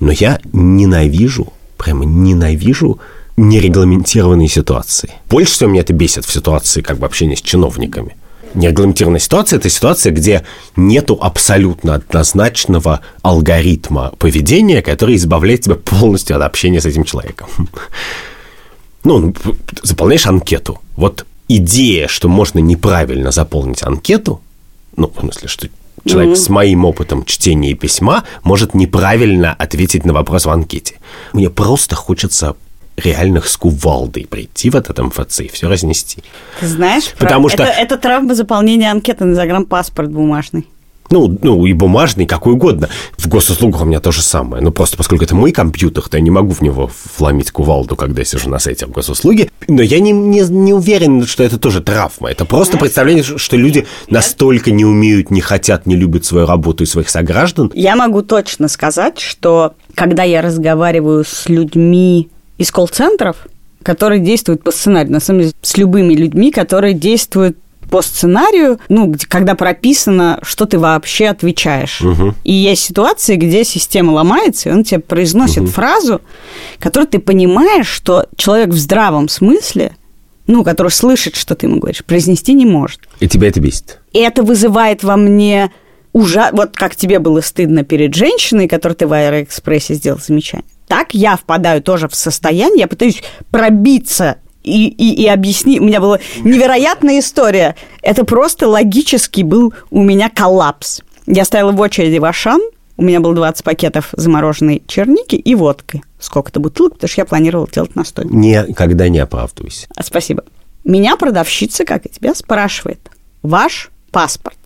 Но 0.00 0.12
я 0.12 0.40
ненавижу, 0.52 1.52
прямо 1.76 2.04
ненавижу 2.04 3.00
нерегламентированные 3.36 4.48
ситуации. 4.48 5.10
Больше 5.28 5.52
всего 5.52 5.70
меня 5.70 5.82
это 5.82 5.92
бесит 5.92 6.24
в 6.24 6.32
ситуации 6.32 6.80
как 6.80 6.98
бы 6.98 7.06
общения 7.06 7.36
с 7.36 7.40
чиновниками. 7.40 8.16
Нерегламентированная 8.54 9.20
ситуация– 9.20 9.58
это 9.58 9.68
ситуация, 9.68 10.12
где 10.12 10.44
нету 10.74 11.18
абсолютно 11.20 11.94
однозначного 11.94 13.00
алгоритма 13.22 14.12
поведения, 14.18 14.82
который 14.82 15.16
избавляет 15.16 15.62
тебя 15.62 15.74
полностью 15.76 16.36
от 16.36 16.42
общения 16.42 16.80
с 16.80 16.86
этим 16.86 17.04
человеком. 17.04 17.48
Ну, 19.04 19.20
ну, 19.20 19.34
заполняешь 19.84 20.26
анкету. 20.26 20.80
Вот 20.96 21.24
идея, 21.48 22.08
что 22.08 22.28
можно 22.28 22.58
неправильно 22.58 23.30
заполнить 23.30 23.82
анкету, 23.82 24.40
ну, 24.96 25.10
в 25.14 25.20
смысле, 25.20 25.48
что 25.48 25.68
человек 26.04 26.36
с 26.36 26.48
моим 26.48 26.84
опытом 26.84 27.24
чтения 27.24 27.74
письма 27.74 28.24
может 28.42 28.74
неправильно 28.74 29.54
ответить 29.54 30.04
на 30.04 30.12
вопрос 30.12 30.46
в 30.46 30.50
анкете. 30.50 30.96
Мне 31.32 31.50
просто 31.50 31.96
хочется 31.96 32.56
реальных 32.96 33.46
с 33.48 33.56
кувалдой 33.56 34.26
прийти 34.28 34.70
в 34.70 34.76
этот 34.76 34.98
МФЦ 34.98 35.40
и 35.40 35.48
все 35.48 35.68
разнести. 35.68 36.22
Ты 36.60 36.66
знаешь, 36.66 37.12
Потому 37.18 37.46
про- 37.48 37.54
что- 37.54 37.62
это, 37.64 37.72
это 37.80 37.96
травма 37.96 38.34
заполнения 38.34 38.90
анкеты 38.90 39.24
на 39.24 39.34
загранпаспорт 39.34 40.10
бумажный. 40.10 40.66
Ну, 41.10 41.38
ну, 41.42 41.64
и 41.66 41.72
бумажный, 41.72 42.26
какой 42.26 42.54
угодно. 42.54 42.88
В 43.16 43.28
госуслугах 43.28 43.82
у 43.82 43.84
меня 43.84 44.00
то 44.00 44.12
же 44.12 44.22
самое. 44.22 44.62
Ну, 44.62 44.70
просто 44.70 44.96
поскольку 44.96 45.24
это 45.24 45.34
мой 45.34 45.52
компьютер, 45.52 46.08
то 46.08 46.16
я 46.16 46.22
не 46.22 46.30
могу 46.30 46.52
в 46.52 46.60
него 46.60 46.90
вломить 47.18 47.50
кувалду, 47.50 47.96
когда 47.96 48.20
я 48.20 48.24
сижу 48.24 48.50
на 48.50 48.58
сайте 48.58 48.86
в 48.86 48.90
госуслуге. 48.90 49.50
Но 49.68 49.82
я 49.82 50.00
не, 50.00 50.12
не, 50.12 50.40
не 50.40 50.72
уверен, 50.72 51.26
что 51.26 51.42
это 51.42 51.58
тоже 51.58 51.80
травма. 51.80 52.30
Это 52.30 52.44
просто 52.44 52.76
представление, 52.76 53.22
что 53.22 53.56
люди 53.56 53.86
настолько 54.10 54.70
не 54.70 54.84
умеют, 54.84 55.30
не 55.30 55.40
хотят, 55.40 55.86
не 55.86 55.96
любят 55.96 56.24
свою 56.24 56.46
работу 56.46 56.84
и 56.84 56.86
своих 56.86 57.08
сограждан. 57.08 57.70
Я 57.74 57.96
могу 57.96 58.22
точно 58.22 58.68
сказать, 58.68 59.18
что 59.18 59.74
когда 59.94 60.22
я 60.22 60.42
разговариваю 60.42 61.24
с 61.24 61.48
людьми 61.48 62.28
из 62.58 62.70
колл-центров, 62.70 63.46
которые 63.82 64.20
действуют 64.20 64.62
по 64.62 64.70
сценарию, 64.70 65.12
на 65.12 65.20
самом 65.20 65.40
деле, 65.40 65.52
с 65.62 65.76
любыми 65.76 66.14
людьми, 66.14 66.50
которые 66.50 66.94
действуют 66.94 67.56
по 67.90 68.02
сценарию, 68.02 68.78
ну, 68.88 69.14
когда 69.28 69.54
прописано, 69.54 70.38
что 70.42 70.66
ты 70.66 70.78
вообще 70.78 71.26
отвечаешь. 71.26 72.00
Угу. 72.00 72.34
И 72.44 72.52
есть 72.52 72.82
ситуации, 72.82 73.36
где 73.36 73.64
система 73.64 74.12
ломается, 74.12 74.68
и 74.68 74.72
он 74.72 74.84
тебе 74.84 75.00
произносит 75.00 75.64
угу. 75.64 75.70
фразу, 75.70 76.20
которую 76.78 77.08
ты 77.08 77.18
понимаешь, 77.18 77.88
что 77.88 78.26
человек 78.36 78.70
в 78.70 78.78
здравом 78.78 79.28
смысле, 79.28 79.96
ну, 80.46 80.64
который 80.64 80.90
слышит, 80.90 81.36
что 81.36 81.54
ты 81.54 81.66
ему 81.66 81.78
говоришь, 81.78 82.04
произнести 82.04 82.54
не 82.54 82.66
может. 82.66 83.00
И 83.20 83.28
тебя 83.28 83.48
это 83.48 83.60
бесит? 83.60 84.00
И 84.12 84.18
это 84.18 84.42
вызывает 84.42 85.02
во 85.02 85.16
мне 85.16 85.70
ужас... 86.12 86.50
Вот 86.52 86.74
как 86.74 86.96
тебе 86.96 87.18
было 87.18 87.40
стыдно 87.40 87.84
перед 87.84 88.14
женщиной, 88.14 88.68
которой 88.68 88.94
ты 88.94 89.06
в 89.06 89.12
Аэроэкспрессе 89.12 89.94
сделал 89.94 90.18
замечание. 90.18 90.66
Так 90.86 91.12
я 91.12 91.36
впадаю 91.36 91.82
тоже 91.82 92.08
в 92.08 92.14
состояние, 92.14 92.80
я 92.80 92.88
пытаюсь 92.88 93.22
пробиться 93.50 94.38
и, 94.62 94.88
и, 94.88 95.22
и 95.22 95.26
объясни. 95.28 95.80
У 95.80 95.84
меня 95.84 96.00
была 96.00 96.18
невероятная 96.42 97.20
история. 97.20 97.76
Это 98.02 98.24
просто 98.24 98.68
логически 98.68 99.42
был 99.42 99.72
у 99.90 100.02
меня 100.02 100.30
коллапс. 100.30 101.00
Я 101.26 101.44
стояла 101.44 101.72
в 101.72 101.80
очереди 101.80 102.18
в 102.18 102.24
Ашан, 102.24 102.60
у 102.96 103.02
меня 103.02 103.20
было 103.20 103.34
20 103.34 103.64
пакетов 103.64 104.08
замороженной 104.12 104.82
черники 104.86 105.36
и 105.36 105.54
водки. 105.54 106.02
Сколько-то 106.18 106.58
бутылок, 106.58 106.94
потому 106.94 107.08
что 107.08 107.20
я 107.20 107.24
планировала 107.26 107.68
делать 107.70 107.94
настой. 107.94 108.26
Никогда 108.26 109.08
не 109.08 109.20
оправдывайся. 109.20 109.86
А, 109.94 110.02
спасибо. 110.02 110.44
Меня 110.84 111.16
продавщица, 111.16 111.84
как 111.84 112.06
и 112.06 112.08
тебя, 112.08 112.34
спрашивает. 112.34 112.98
Ваш 113.42 113.90
паспорт. 114.10 114.58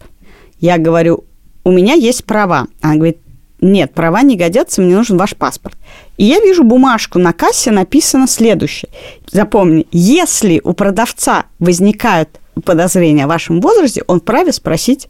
Я 0.61 0.79
говорю, 0.79 1.25
у 1.65 1.71
меня 1.71 1.93
есть 1.93 2.25
права. 2.25 2.69
Она 2.81 2.95
говорит, 2.95 3.19
нет, 3.61 3.93
права 3.93 4.23
не 4.23 4.37
годятся, 4.37 4.81
мне 4.81 4.97
нужен 4.97 5.19
ваш 5.19 5.37
паспорт. 5.37 5.77
И 6.17 6.25
я 6.25 6.41
вижу 6.41 6.65
бумажку 6.65 7.19
на 7.19 7.33
кассе, 7.33 7.71
написано 7.71 8.27
следующее. 8.27 8.91
Запомни, 9.31 9.87
если 9.93 10.61
у 10.63 10.73
продавца 10.73 11.47
возникают 11.59 12.41
подозрения 12.65 13.25
о 13.25 13.29
вашем 13.29 13.61
возрасте, 13.61 14.05
он 14.07 14.21
вправе 14.21 14.53
спросить 14.53 15.09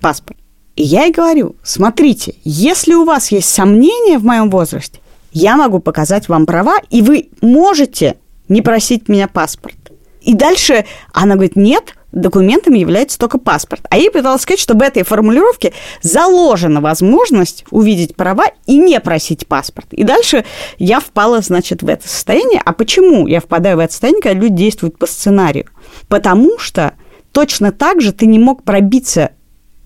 паспорт. 0.00 0.38
И 0.76 0.82
я 0.82 1.06
и 1.06 1.12
говорю, 1.12 1.56
смотрите, 1.62 2.34
если 2.44 2.94
у 2.94 3.04
вас 3.04 3.30
есть 3.30 3.48
сомнения 3.48 4.18
в 4.18 4.24
моем 4.24 4.50
возрасте, 4.50 5.00
я 5.32 5.56
могу 5.56 5.80
показать 5.80 6.28
вам 6.28 6.46
права, 6.46 6.78
и 6.90 7.02
вы 7.02 7.28
можете 7.40 8.16
не 8.48 8.62
просить 8.62 9.08
меня 9.08 9.28
паспорт. 9.28 9.76
И 10.22 10.34
дальше 10.34 10.84
она 11.12 11.34
говорит, 11.34 11.56
нет, 11.56 11.94
документом 12.14 12.74
является 12.74 13.18
только 13.18 13.38
паспорт. 13.38 13.82
А 13.90 13.98
я 13.98 14.10
пыталась 14.10 14.42
сказать, 14.42 14.60
что 14.60 14.74
в 14.74 14.82
этой 14.82 15.02
формулировке 15.02 15.72
заложена 16.02 16.80
возможность 16.80 17.64
увидеть 17.70 18.16
права 18.16 18.46
и 18.66 18.78
не 18.78 18.98
просить 19.00 19.46
паспорт. 19.46 19.92
И 19.92 20.04
дальше 20.04 20.44
я 20.78 21.00
впала, 21.00 21.40
значит, 21.40 21.82
в 21.82 21.88
это 21.88 22.08
состояние. 22.08 22.62
А 22.64 22.72
почему 22.72 23.26
я 23.26 23.40
впадаю 23.40 23.76
в 23.76 23.80
это 23.80 23.92
состояние, 23.92 24.22
когда 24.22 24.40
люди 24.40 24.56
действуют 24.56 24.98
по 24.98 25.06
сценарию? 25.06 25.66
Потому 26.08 26.58
что 26.58 26.94
точно 27.32 27.72
так 27.72 28.00
же 28.00 28.12
ты 28.12 28.26
не 28.26 28.38
мог 28.38 28.62
пробиться 28.62 29.32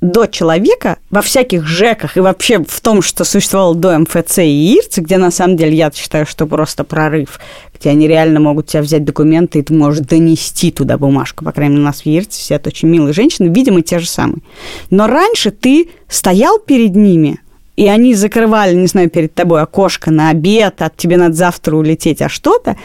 до 0.01 0.27
человека 0.27 0.99
во 1.11 1.23
всяких 1.23 1.67
ЖЭКах 1.67 2.17
и 2.17 2.21
вообще 2.21 2.63
в 2.65 2.81
том, 2.81 3.03
что 3.03 3.25
существовало 3.25 3.75
до 3.75 3.99
МФЦ 3.99 4.39
и 4.39 4.77
ИРЦ, 4.77 4.99
где 4.99 5.19
на 5.19 5.31
самом 5.31 5.57
деле 5.57 5.77
я 5.77 5.91
считаю, 5.93 6.27
что 6.27 6.47
просто 6.47 6.85
прорыв, 6.85 7.41
где 7.79 7.91
они 7.91 8.07
реально 8.07 8.41
могут 8.41 8.67
тебя 8.67 8.83
взять 8.83 9.05
документы, 9.05 9.59
и 9.59 9.63
ты 9.63 9.75
можешь 9.75 10.07
донести 10.07 10.71
туда 10.71 10.99
бумажку. 10.99 11.45
По 11.45 11.53
крайней 11.53 11.75
мере, 11.75 11.83
у 11.83 11.87
нас 11.87 12.03
в 12.03 12.07
ИРЦ 12.07 12.37
все 12.37 12.55
это 12.55 12.69
очень 12.69 12.89
милые 12.89 13.13
женщины, 13.13 13.49
видимо, 13.49 13.83
те 13.83 13.99
же 13.99 14.09
самые. 14.09 14.43
Но 14.91 15.07
раньше 15.07 15.51
ты 15.51 15.91
стоял 16.09 16.59
перед 16.59 16.95
ними, 16.95 17.41
и 17.79 17.87
они 17.87 18.13
закрывали, 18.13 18.75
не 18.75 18.89
знаю, 18.89 19.09
перед 19.09 19.35
тобой 19.35 19.63
окошко 19.63 20.11
на 20.11 20.31
обед, 20.31 20.83
а 20.83 20.91
тебе 20.91 21.17
надо 21.17 21.35
завтра 21.35 21.77
улететь, 21.77 22.21
а 22.21 22.29
что-то. 22.29 22.77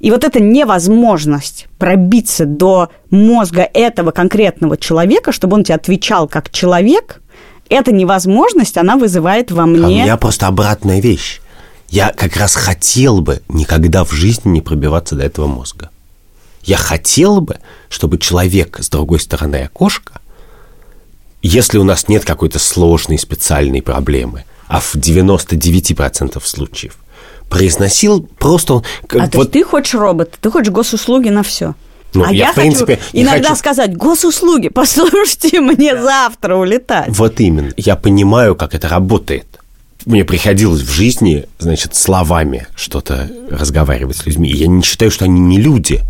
И 0.00 0.10
вот 0.10 0.24
эта 0.24 0.40
невозможность 0.40 1.68
пробиться 1.78 2.44
до 2.44 2.88
мозга 3.10 3.62
этого 3.72 4.10
конкретного 4.10 4.76
человека, 4.76 5.30
чтобы 5.30 5.54
он 5.54 5.62
тебе 5.62 5.76
отвечал 5.76 6.26
как 6.26 6.50
человек, 6.50 7.22
эта 7.68 7.92
невозможность, 7.92 8.76
она 8.76 8.96
вызывает 8.96 9.52
во 9.52 9.64
мне... 9.64 9.84
А 9.84 9.86
у 9.86 9.90
меня 9.90 10.16
просто 10.16 10.48
обратная 10.48 11.00
вещь. 11.00 11.40
Я 11.88 12.08
как 12.08 12.36
раз 12.36 12.56
хотел 12.56 13.20
бы 13.20 13.42
никогда 13.48 14.04
в 14.04 14.10
жизни 14.10 14.48
не 14.50 14.60
пробиваться 14.60 15.14
до 15.14 15.22
этого 15.22 15.46
мозга. 15.46 15.90
Я 16.64 16.78
хотел 16.78 17.40
бы, 17.40 17.58
чтобы 17.88 18.18
человек 18.18 18.80
с 18.80 18.88
другой 18.88 19.20
стороны 19.20 19.62
окошка 19.62 20.14
если 21.42 21.78
у 21.78 21.84
нас 21.84 22.08
нет 22.08 22.24
какой-то 22.24 22.58
сложной 22.58 23.18
специальной 23.18 23.82
проблемы, 23.82 24.44
а 24.68 24.80
в 24.80 24.94
99% 24.94 26.40
случаев 26.44 26.96
произносил 27.48 28.22
просто... 28.38 28.74
А 28.74 29.18
вот... 29.18 29.30
то 29.30 29.38
есть 29.38 29.50
ты 29.50 29.62
хочешь 29.62 29.94
робота, 29.94 30.38
ты 30.40 30.50
хочешь 30.50 30.72
госуслуги 30.72 31.28
на 31.28 31.42
все. 31.42 31.74
Ну, 32.14 32.24
а 32.24 32.32
я, 32.32 32.46
я 32.46 32.52
в 32.52 32.54
принципе, 32.54 32.96
хочу 32.96 33.08
иногда 33.12 33.48
хочу... 33.50 33.58
сказать, 33.58 33.96
госуслуги, 33.96 34.68
послушайте, 34.74 35.60
мне 35.60 36.00
завтра 36.00 36.56
улетать. 36.56 37.08
Вот 37.10 37.40
именно. 37.40 37.72
Я 37.76 37.96
понимаю, 37.96 38.54
как 38.54 38.74
это 38.74 38.88
работает. 38.88 39.46
Мне 40.04 40.24
приходилось 40.24 40.80
в 40.80 40.90
жизни, 40.90 41.46
значит, 41.58 41.94
словами 41.94 42.66
что-то 42.74 43.30
разговаривать 43.50 44.16
с 44.16 44.26
людьми. 44.26 44.48
И 44.48 44.56
я 44.56 44.66
не 44.66 44.82
считаю, 44.82 45.10
что 45.10 45.26
они 45.26 45.40
не 45.40 45.60
люди. 45.60 46.00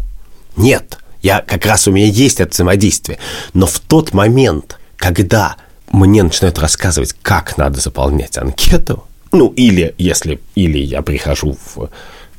Нет. 0.57 0.99
Я 1.23 1.41
как 1.41 1.67
раз 1.67 1.87
у 1.89 1.93
меня 1.93 2.07
есть 2.07 2.41
это 2.41 2.53
взаимодействие. 2.53 3.19
Но 3.53 3.67
в 3.67 3.81
тот 3.81 4.15
момент, 4.15 4.79
когда 5.03 5.57
мне 5.91 6.23
начинают 6.23 6.61
рассказывать, 6.61 7.17
как 7.23 7.59
надо 7.59 7.81
заполнять 7.81 8.39
анкету, 8.39 9.03
ну, 9.33 9.49
или 9.49 9.97
если, 9.99 10.41
или 10.55 10.79
я 10.79 11.03
прихожу 11.03 11.59
в 11.75 11.91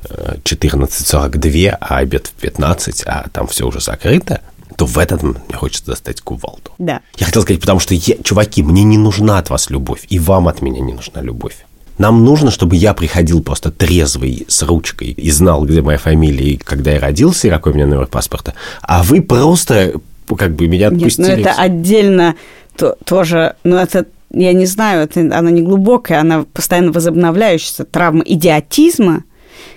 14.42, 0.02 1.66
э, 1.66 1.76
а 1.78 1.98
обед 1.98 2.28
в 2.28 2.32
15, 2.40 3.02
а 3.04 3.26
там 3.30 3.48
все 3.48 3.66
уже 3.66 3.80
закрыто, 3.80 4.40
то 4.76 4.86
в 4.86 4.98
этот 4.98 5.22
момент 5.22 5.46
мне 5.48 5.58
хочется 5.58 5.86
достать 5.86 6.22
кувалду. 6.22 6.70
Да. 6.78 7.02
Я 7.16 7.26
хотел 7.26 7.42
сказать, 7.42 7.60
потому 7.60 7.80
что, 7.80 7.94
я, 7.94 8.16
чуваки, 8.22 8.62
мне 8.62 8.82
не 8.82 8.96
нужна 8.96 9.38
от 9.38 9.50
вас 9.50 9.68
любовь, 9.68 10.06
и 10.08 10.18
вам 10.18 10.48
от 10.48 10.62
меня 10.62 10.80
не 10.80 10.94
нужна 10.94 11.20
любовь. 11.20 11.66
Нам 11.98 12.24
нужно, 12.24 12.50
чтобы 12.50 12.76
я 12.76 12.94
приходил 12.94 13.42
просто 13.42 13.70
трезвый, 13.70 14.46
с 14.48 14.62
ручкой, 14.62 15.10
и 15.10 15.30
знал, 15.30 15.66
где 15.66 15.82
моя 15.82 15.98
фамилия, 15.98 16.52
и 16.52 16.56
когда 16.56 16.92
я 16.92 17.00
родился, 17.00 17.46
и 17.46 17.50
какой 17.50 17.72
у 17.72 17.74
меня 17.74 17.86
номер 17.86 18.06
паспорта. 18.06 18.54
А 18.80 19.02
вы 19.02 19.20
просто 19.20 20.00
как 20.26 20.54
бы 20.54 20.66
меня 20.66 20.88
отпустили. 20.88 21.26
Нет, 21.26 21.36
ну 21.36 21.42
это 21.42 21.54
отдельно 21.60 22.34
то, 22.76 22.96
тоже, 23.04 23.56
ну 23.64 23.76
это 23.76 24.06
я 24.30 24.52
не 24.52 24.66
знаю, 24.66 25.04
это, 25.04 25.20
она 25.20 25.50
не 25.50 25.62
глубокая, 25.62 26.20
она 26.20 26.44
постоянно 26.52 26.92
возобновляющаяся 26.92 27.84
травма 27.84 28.22
идиотизма, 28.24 29.24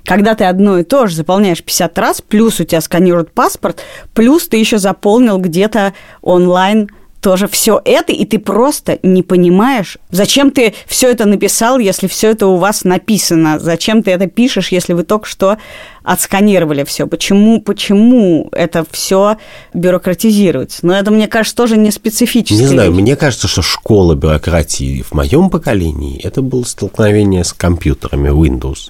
когда 0.04 0.36
ты 0.36 0.46
одно 0.46 0.80
и 0.80 0.84
то 0.84 1.08
же 1.08 1.16
заполняешь 1.16 1.64
50 1.64 1.98
раз, 2.00 2.22
плюс 2.22 2.60
у 2.60 2.64
тебя 2.64 2.82
сканируют 2.82 3.32
паспорт, 3.32 3.82
плюс 4.14 4.48
ты 4.48 4.58
еще 4.58 4.80
заполнил 4.80 5.38
где-то 5.38 5.94
онлайн 6.22 6.90
тоже 7.28 7.50
все 7.50 7.82
это, 7.84 8.14
и 8.14 8.24
ты 8.24 8.40
просто 8.40 9.00
не 9.04 9.22
понимаешь, 9.22 9.98
зачем 10.12 10.50
ты 10.50 10.74
все 10.86 11.12
это 11.12 11.26
написал, 11.26 11.78
если 11.78 12.08
все 12.08 12.30
это 12.30 12.48
у 12.48 12.56
вас 12.56 12.86
написано, 12.86 13.60
зачем 13.60 14.02
ты 14.02 14.12
это 14.12 14.28
пишешь, 14.28 14.70
если 14.70 14.94
вы 14.94 15.04
только 15.04 15.28
что 15.28 15.58
отсканировали 16.04 16.86
все, 16.86 17.06
почему, 17.06 17.60
почему 17.60 18.48
это 18.54 18.86
все 18.92 19.36
бюрократизируется. 19.74 20.86
Но 20.86 20.98
это, 20.98 21.12
мне 21.12 21.28
кажется, 21.28 21.58
тоже 21.58 21.76
не 21.76 21.92
специфическое. 21.92 22.62
Не 22.62 22.66
знаю, 22.66 22.94
мне 22.94 23.18
кажется, 23.18 23.50
что 23.50 23.62
школа 23.62 24.16
бюрократии 24.16 25.02
в 25.02 25.14
моем 25.14 25.50
поколении 25.50 26.22
это 26.24 26.42
было 26.42 26.64
столкновение 26.64 27.44
с 27.44 27.52
компьютерами 27.52 28.30
Windows. 28.30 28.90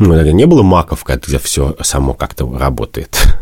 Ну, 0.00 0.14
это 0.14 0.32
не 0.32 0.46
было 0.46 0.62
маков, 0.62 1.04
где 1.06 1.38
все 1.38 1.76
само 1.82 2.14
как-то 2.14 2.50
работает. 2.58 3.16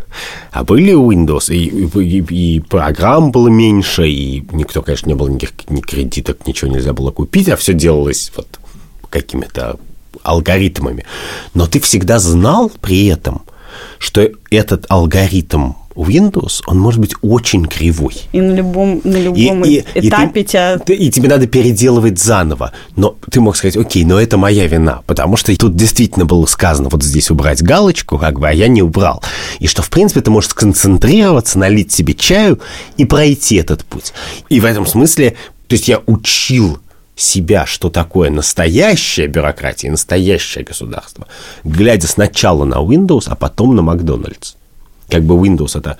А 0.50 0.64
были 0.64 0.94
Windows, 0.94 1.54
и, 1.54 1.66
и, 1.66 2.56
и 2.56 2.60
программ 2.60 3.30
было 3.30 3.48
меньше, 3.48 4.08
и 4.08 4.42
никто, 4.50 4.82
конечно, 4.82 5.06
не 5.06 5.14
было 5.14 5.28
никаких 5.28 5.70
ни 5.70 5.80
кредиток, 5.80 6.46
ничего 6.46 6.70
нельзя 6.70 6.92
было 6.94 7.12
купить, 7.12 7.48
а 7.50 7.56
все 7.56 7.74
делалось 7.74 8.32
вот 8.34 8.48
какими-то 9.10 9.78
алгоритмами. 10.22 11.04
Но 11.54 11.66
ты 11.66 11.78
всегда 11.78 12.18
знал 12.18 12.72
при 12.80 13.06
этом, 13.06 13.42
что 13.98 14.28
этот 14.50 14.86
алгоритм 14.88 15.74
Windows, 16.02 16.62
он 16.66 16.78
может 16.78 17.00
быть 17.00 17.14
очень 17.22 17.66
кривой. 17.66 18.14
И 18.32 18.40
на 18.40 18.52
любом, 18.52 19.00
на 19.04 19.16
любом 19.16 19.64
И- 19.64 19.78
и- 19.78 19.84
и 19.94 20.08
этапе 20.08 20.42
ты- 20.42 20.48
тебя... 20.48 20.78
ты- 20.78 20.94
и 20.94 21.10
тебе 21.10 21.28
надо 21.28 21.46
переделывать 21.46 22.18
заново. 22.18 22.72
Но 22.96 23.16
ты 23.30 23.40
мог 23.40 23.56
сказать, 23.56 23.76
окей, 23.76 24.04
но 24.04 24.20
это 24.20 24.36
моя 24.36 24.66
вина, 24.66 25.02
потому 25.06 25.36
что 25.36 25.54
тут 25.56 25.74
действительно 25.74 26.24
было 26.24 26.46
сказано 26.46 26.88
вот 26.88 27.02
здесь 27.02 27.30
убрать 27.30 27.62
галочку, 27.62 28.16
как 28.18 28.38
бы, 28.38 28.48
а 28.48 28.52
я 28.52 28.68
не 28.68 28.82
убрал. 28.82 29.22
И 29.58 29.66
что, 29.66 29.82
в 29.82 29.90
принципе, 29.90 30.20
ты 30.20 30.30
можешь 30.30 30.50
сконцентрироваться, 30.50 31.58
налить 31.58 31.90
себе 31.92 32.14
чаю 32.14 32.60
и 32.96 33.04
пройти 33.04 33.56
этот 33.56 33.84
путь. 33.84 34.12
И 34.48 34.60
в 34.60 34.64
этом 34.64 34.86
смысле, 34.86 35.34
то 35.66 35.74
есть 35.74 35.88
я 35.88 36.00
учил 36.06 36.78
себя, 37.16 37.66
что 37.66 37.90
такое 37.90 38.30
настоящая 38.30 39.26
бюрократия, 39.26 39.88
и 39.88 39.90
настоящее 39.90 40.62
государство, 40.64 41.26
глядя 41.64 42.06
сначала 42.06 42.64
на 42.64 42.76
Windows, 42.76 43.24
а 43.26 43.34
потом 43.34 43.74
на 43.74 43.82
Макдональдс. 43.82 44.54
Как 45.08 45.22
бы 45.22 45.34
Windows 45.34 45.78
это 45.78 45.98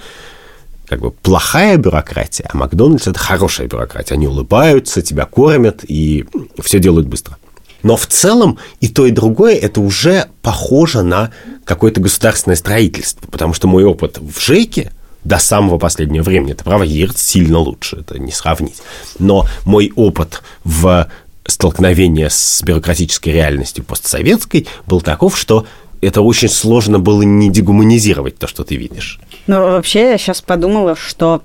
как 0.87 1.01
бы 1.01 1.11
плохая 1.11 1.77
бюрократия, 1.77 2.49
а 2.51 2.57
Макдональдс 2.57 3.07
это 3.07 3.19
хорошая 3.19 3.69
бюрократия. 3.69 4.15
Они 4.15 4.27
улыбаются, 4.27 5.03
тебя 5.03 5.27
кормят 5.27 5.85
и 5.87 6.25
все 6.63 6.79
делают 6.79 7.07
быстро. 7.07 7.37
Но 7.83 7.97
в 7.97 8.07
целом 8.07 8.59
и 8.81 8.89
то, 8.89 9.07
и 9.07 9.11
другое 9.11 9.55
это 9.55 9.81
уже 9.81 10.29
похоже 10.43 11.03
на 11.03 11.31
какое-то 11.65 12.01
государственное 12.01 12.57
строительство, 12.57 13.27
потому 13.29 13.55
что 13.55 13.69
мой 13.69 13.85
опыт 13.85 14.19
в 14.19 14.41
ЖЭКе 14.41 14.93
до 15.25 15.39
самого 15.39 15.79
последнего 15.79 16.23
времени, 16.23 16.53
это 16.53 16.65
право, 16.65 16.83
ЕРЦ 16.83 17.19
сильно 17.21 17.59
лучше, 17.59 17.99
это 18.01 18.19
не 18.19 18.33
сравнить. 18.33 18.81
Но 19.19 19.47
мой 19.65 19.93
опыт 19.95 20.43
в 20.65 21.09
столкновении 21.47 22.29
с 22.29 22.63
бюрократической 22.63 23.31
реальностью 23.31 23.85
постсоветской 23.85 24.67
был 24.87 25.01
таков, 25.01 25.39
что 25.39 25.67
это 26.01 26.23
очень 26.23 26.49
сложно 26.49 26.99
было 26.99 27.23
не 27.23 27.51
дегуманизировать 27.51 28.39
то, 28.39 28.47
что 28.47 28.65
ты 28.65 28.77
видишь. 28.77 29.19
Ну, 29.47 29.57
вообще, 29.57 30.11
я 30.11 30.19
сейчас 30.19 30.43
подумала, 30.43 30.97
что 30.97 31.43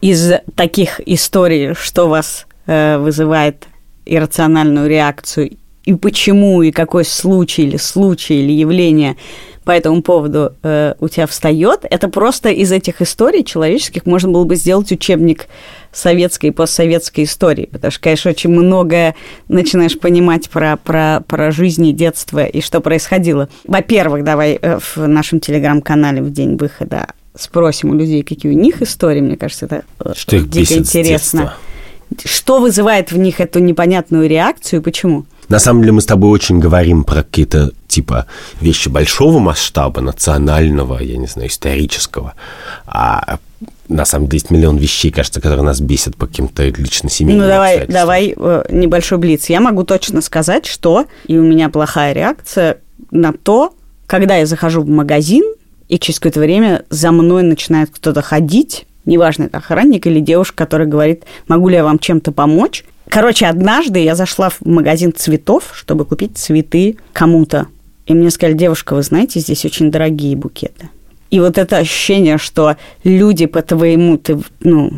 из 0.00 0.32
таких 0.54 1.00
историй, 1.06 1.74
что 1.74 2.08
вас 2.08 2.46
э, 2.66 2.98
вызывает 2.98 3.66
иррациональную 4.06 4.88
реакцию, 4.88 5.56
и 5.84 5.94
почему, 5.94 6.62
и 6.62 6.70
какой 6.70 7.04
случай 7.04 7.62
или 7.62 7.76
случай 7.76 8.42
или 8.42 8.52
явление 8.52 9.16
по 9.64 9.72
этому 9.72 10.02
поводу 10.02 10.54
э, 10.62 10.94
у 11.00 11.08
тебя 11.08 11.26
встает, 11.26 11.84
это 11.88 12.08
просто 12.08 12.48
из 12.48 12.72
этих 12.72 13.02
историй 13.02 13.44
человеческих 13.44 14.06
можно 14.06 14.30
было 14.30 14.44
бы 14.44 14.56
сделать 14.56 14.90
учебник 14.90 15.46
советской 15.92 16.46
и 16.46 16.50
постсоветской 16.50 17.24
истории, 17.24 17.68
потому 17.70 17.90
что, 17.90 18.00
конечно, 18.00 18.30
очень 18.30 18.50
многое 18.50 19.14
начинаешь 19.48 19.98
понимать 19.98 20.48
про, 20.48 20.76
про, 20.76 21.22
про 21.26 21.50
жизнь 21.50 21.86
и 21.86 21.92
детство 21.92 22.44
и 22.44 22.60
что 22.60 22.80
происходило. 22.80 23.48
Во-первых, 23.64 24.24
давай 24.24 24.58
э, 24.60 24.78
в 24.78 24.96
нашем 25.06 25.40
телеграм-канале 25.40 26.22
в 26.22 26.32
день 26.32 26.56
выхода 26.56 27.08
спросим 27.36 27.90
у 27.90 27.94
людей, 27.94 28.22
какие 28.22 28.52
у 28.52 28.56
них 28.56 28.82
истории, 28.82 29.20
мне 29.20 29.36
кажется, 29.36 29.66
это 29.66 29.84
э, 30.00 30.12
Что 30.16 30.36
их 30.36 30.48
дико 30.48 30.74
интересно. 30.74 31.54
Что 32.24 32.60
вызывает 32.60 33.12
в 33.12 33.18
них 33.18 33.40
эту 33.40 33.60
непонятную 33.60 34.28
реакцию 34.28 34.80
и 34.80 34.82
почему? 34.82 35.26
На 35.48 35.58
самом 35.58 35.82
деле 35.82 35.92
мы 35.92 36.00
с 36.00 36.06
тобой 36.06 36.30
очень 36.30 36.58
говорим 36.58 37.04
про 37.04 37.22
какие-то 37.22 37.72
типа 37.90 38.26
вещи 38.60 38.88
большого 38.88 39.38
масштаба, 39.38 40.00
национального, 40.00 40.98
я 41.02 41.18
не 41.18 41.26
знаю, 41.26 41.48
исторического. 41.48 42.34
А 42.86 43.38
на 43.88 44.04
самом 44.04 44.26
деле 44.28 44.36
есть 44.36 44.50
миллион 44.50 44.76
вещей, 44.78 45.10
кажется, 45.10 45.40
которые 45.40 45.64
нас 45.64 45.80
бесят 45.80 46.16
по 46.16 46.26
каким-то 46.26 46.62
лично 46.64 47.10
семейным 47.10 47.42
Ну, 47.42 47.48
давай, 47.48 47.86
давай 47.86 48.34
э, 48.36 48.64
небольшой 48.70 49.18
блиц. 49.18 49.50
Я 49.50 49.60
могу 49.60 49.84
точно 49.84 50.22
сказать, 50.22 50.66
что 50.66 51.06
и 51.26 51.36
у 51.36 51.42
меня 51.42 51.68
плохая 51.68 52.12
реакция 52.12 52.78
на 53.10 53.32
то, 53.32 53.74
когда 54.06 54.36
я 54.36 54.46
захожу 54.46 54.82
в 54.82 54.88
магазин, 54.88 55.44
и 55.88 55.98
через 55.98 56.20
какое-то 56.20 56.40
время 56.40 56.84
за 56.88 57.10
мной 57.10 57.42
начинает 57.42 57.90
кто-то 57.90 58.22
ходить, 58.22 58.86
неважно, 59.04 59.44
это 59.44 59.58
охранник 59.58 60.06
или 60.06 60.20
девушка, 60.20 60.58
которая 60.58 60.86
говорит, 60.86 61.24
могу 61.48 61.68
ли 61.68 61.76
я 61.76 61.84
вам 61.84 61.98
чем-то 61.98 62.30
помочь. 62.32 62.84
Короче, 63.08 63.46
однажды 63.46 63.98
я 63.98 64.14
зашла 64.14 64.50
в 64.50 64.60
магазин 64.64 65.12
цветов, 65.12 65.70
чтобы 65.72 66.04
купить 66.04 66.38
цветы 66.38 66.96
кому-то. 67.12 67.66
И 68.10 68.12
мне 68.12 68.28
сказали, 68.30 68.56
девушка, 68.56 68.96
вы 68.96 69.04
знаете, 69.04 69.38
здесь 69.38 69.64
очень 69.64 69.92
дорогие 69.92 70.34
букеты. 70.34 70.88
И 71.30 71.38
вот 71.38 71.58
это 71.58 71.76
ощущение, 71.76 72.38
что 72.38 72.76
люди 73.04 73.46
по 73.46 73.62
твоему, 73.62 74.18
ты, 74.18 74.36
ну, 74.64 74.94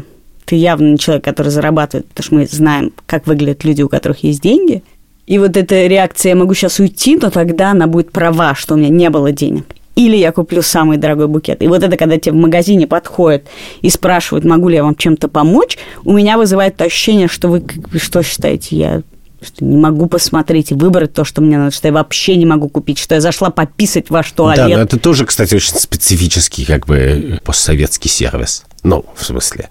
ты 0.46 0.56
явно 0.56 0.92
не 0.92 0.98
человек, 0.98 1.22
который 1.22 1.48
зарабатывает, 1.48 2.06
потому 2.06 2.24
что 2.24 2.34
мы 2.36 2.46
знаем, 2.46 2.90
как 3.04 3.26
выглядят 3.26 3.64
люди, 3.64 3.82
у 3.82 3.90
которых 3.90 4.24
есть 4.24 4.40
деньги. 4.40 4.82
И 5.26 5.38
вот 5.38 5.58
эта 5.58 5.86
реакция, 5.88 6.30
я 6.30 6.36
могу 6.36 6.54
сейчас 6.54 6.80
уйти, 6.80 7.18
но 7.20 7.28
тогда 7.28 7.72
она 7.72 7.86
будет 7.86 8.12
права, 8.12 8.54
что 8.54 8.76
у 8.76 8.76
меня 8.78 8.88
не 8.88 9.10
было 9.10 9.30
денег. 9.30 9.66
Или 9.94 10.16
я 10.16 10.32
куплю 10.32 10.62
самый 10.62 10.96
дорогой 10.96 11.28
букет. 11.28 11.62
И 11.62 11.68
вот 11.68 11.82
это, 11.82 11.98
когда 11.98 12.16
тебе 12.16 12.32
в 12.32 12.40
магазине 12.40 12.86
подходят 12.86 13.44
и 13.82 13.90
спрашивают, 13.90 14.46
могу 14.46 14.70
ли 14.70 14.76
я 14.76 14.84
вам 14.84 14.94
чем-то 14.94 15.28
помочь, 15.28 15.76
у 16.06 16.14
меня 16.14 16.38
вызывает 16.38 16.80
ощущение, 16.80 17.28
что 17.28 17.48
вы 17.48 17.62
что 17.98 18.22
считаете, 18.22 18.74
я 18.74 19.02
что 19.42 19.64
не 19.64 19.76
могу 19.76 20.06
посмотреть 20.06 20.70
и 20.70 20.74
выбрать 20.74 21.12
то, 21.12 21.24
что 21.24 21.40
мне 21.42 21.58
надо, 21.58 21.70
что 21.74 21.88
я 21.88 21.92
вообще 21.92 22.36
не 22.36 22.46
могу 22.46 22.68
купить, 22.68 22.98
что 22.98 23.14
я 23.14 23.20
зашла 23.20 23.50
пописать 23.50 24.08
в 24.08 24.10
ваш 24.10 24.30
туалет. 24.32 24.68
Да, 24.68 24.68
но 24.68 24.82
это 24.82 24.98
тоже, 24.98 25.26
кстати, 25.26 25.54
очень 25.54 25.74
специфический 25.74 26.64
как 26.64 26.86
бы 26.86 27.40
постсоветский 27.44 28.10
сервис. 28.10 28.64
Ну, 28.82 29.04
в 29.16 29.24
смысле, 29.24 29.68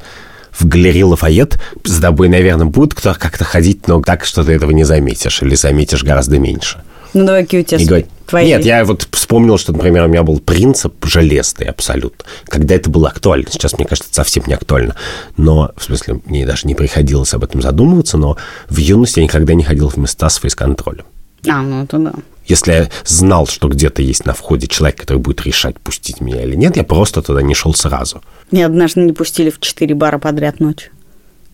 в 0.52 0.66
галерее 0.66 1.06
Лафайет 1.06 1.60
с 1.84 2.00
тобой, 2.00 2.30
наверное, 2.30 2.66
будет 2.66 2.94
кто 2.94 3.14
как-то 3.14 3.44
ходить, 3.44 3.88
но 3.88 4.02
так, 4.02 4.26
что 4.26 4.44
ты 4.44 4.54
этого 4.54 4.72
не 4.72 4.84
заметишь, 4.84 5.42
или 5.42 5.56
заметишь 5.56 6.04
гораздо 6.04 6.40
меньше. 6.40 6.82
Ну, 7.14 7.26
давай, 7.26 7.44
какие 7.44 7.62
у 7.62 7.64
тебя 7.64 7.78
И 7.78 7.86
говорить, 7.86 8.08
твои... 8.26 8.48
Нет, 8.48 8.66
я 8.66 8.86
вот 8.86 9.08
вспомнил, 9.12 9.58
что, 9.58 9.74
например, 9.74 10.06
у 10.06 10.08
меня 10.08 10.24
был 10.24 10.40
принцип 10.40 10.94
железный 11.06 11.68
абсолют, 11.68 12.26
когда 12.46 12.76
это 12.76 12.90
было 12.90 13.10
актуально. 13.10 13.48
Сейчас, 13.52 13.78
мне 13.78 13.86
кажется, 13.86 14.10
это 14.10 14.16
совсем 14.16 14.44
не 14.48 14.54
актуально. 14.54 14.96
Но, 15.38 15.72
в 15.76 15.84
смысле, 15.84 16.22
мне 16.26 16.46
даже 16.46 16.68
не 16.68 16.76
приходилось 16.76 17.34
об 17.34 17.44
этом 17.44 17.62
задумываться, 17.62 18.18
но 18.18 18.38
в 18.70 18.78
юности 18.78 19.20
я 19.20 19.26
никогда 19.26 19.54
не 19.54 19.64
ходил 19.64 19.90
в 19.90 19.98
места 19.98 20.30
с 20.30 20.38
фейс-контролем. 20.38 21.06
А, 21.48 21.62
ну 21.62 21.84
это 21.84 21.98
да. 21.98 22.14
Если 22.46 22.72
я 22.72 22.90
знал, 23.06 23.48
что 23.48 23.68
где-то 23.68 24.02
есть 24.02 24.26
на 24.26 24.34
входе 24.34 24.68
человек, 24.68 25.00
который 25.00 25.20
будет 25.20 25.42
решать, 25.44 25.80
пустить 25.80 26.22
меня 26.22 26.44
или 26.44 26.56
нет, 26.56 26.76
я 26.76 26.84
просто 26.84 27.22
туда 27.22 27.42
не 27.42 27.54
шел 27.54 27.74
сразу. 27.74 28.22
Меня 28.52 28.66
однажды 28.66 29.02
не 29.02 29.14
пустили 29.14 29.50
в 29.50 29.60
четыре 29.60 29.96
бара 29.96 30.18
подряд 30.18 30.60
ночью. 30.60 30.92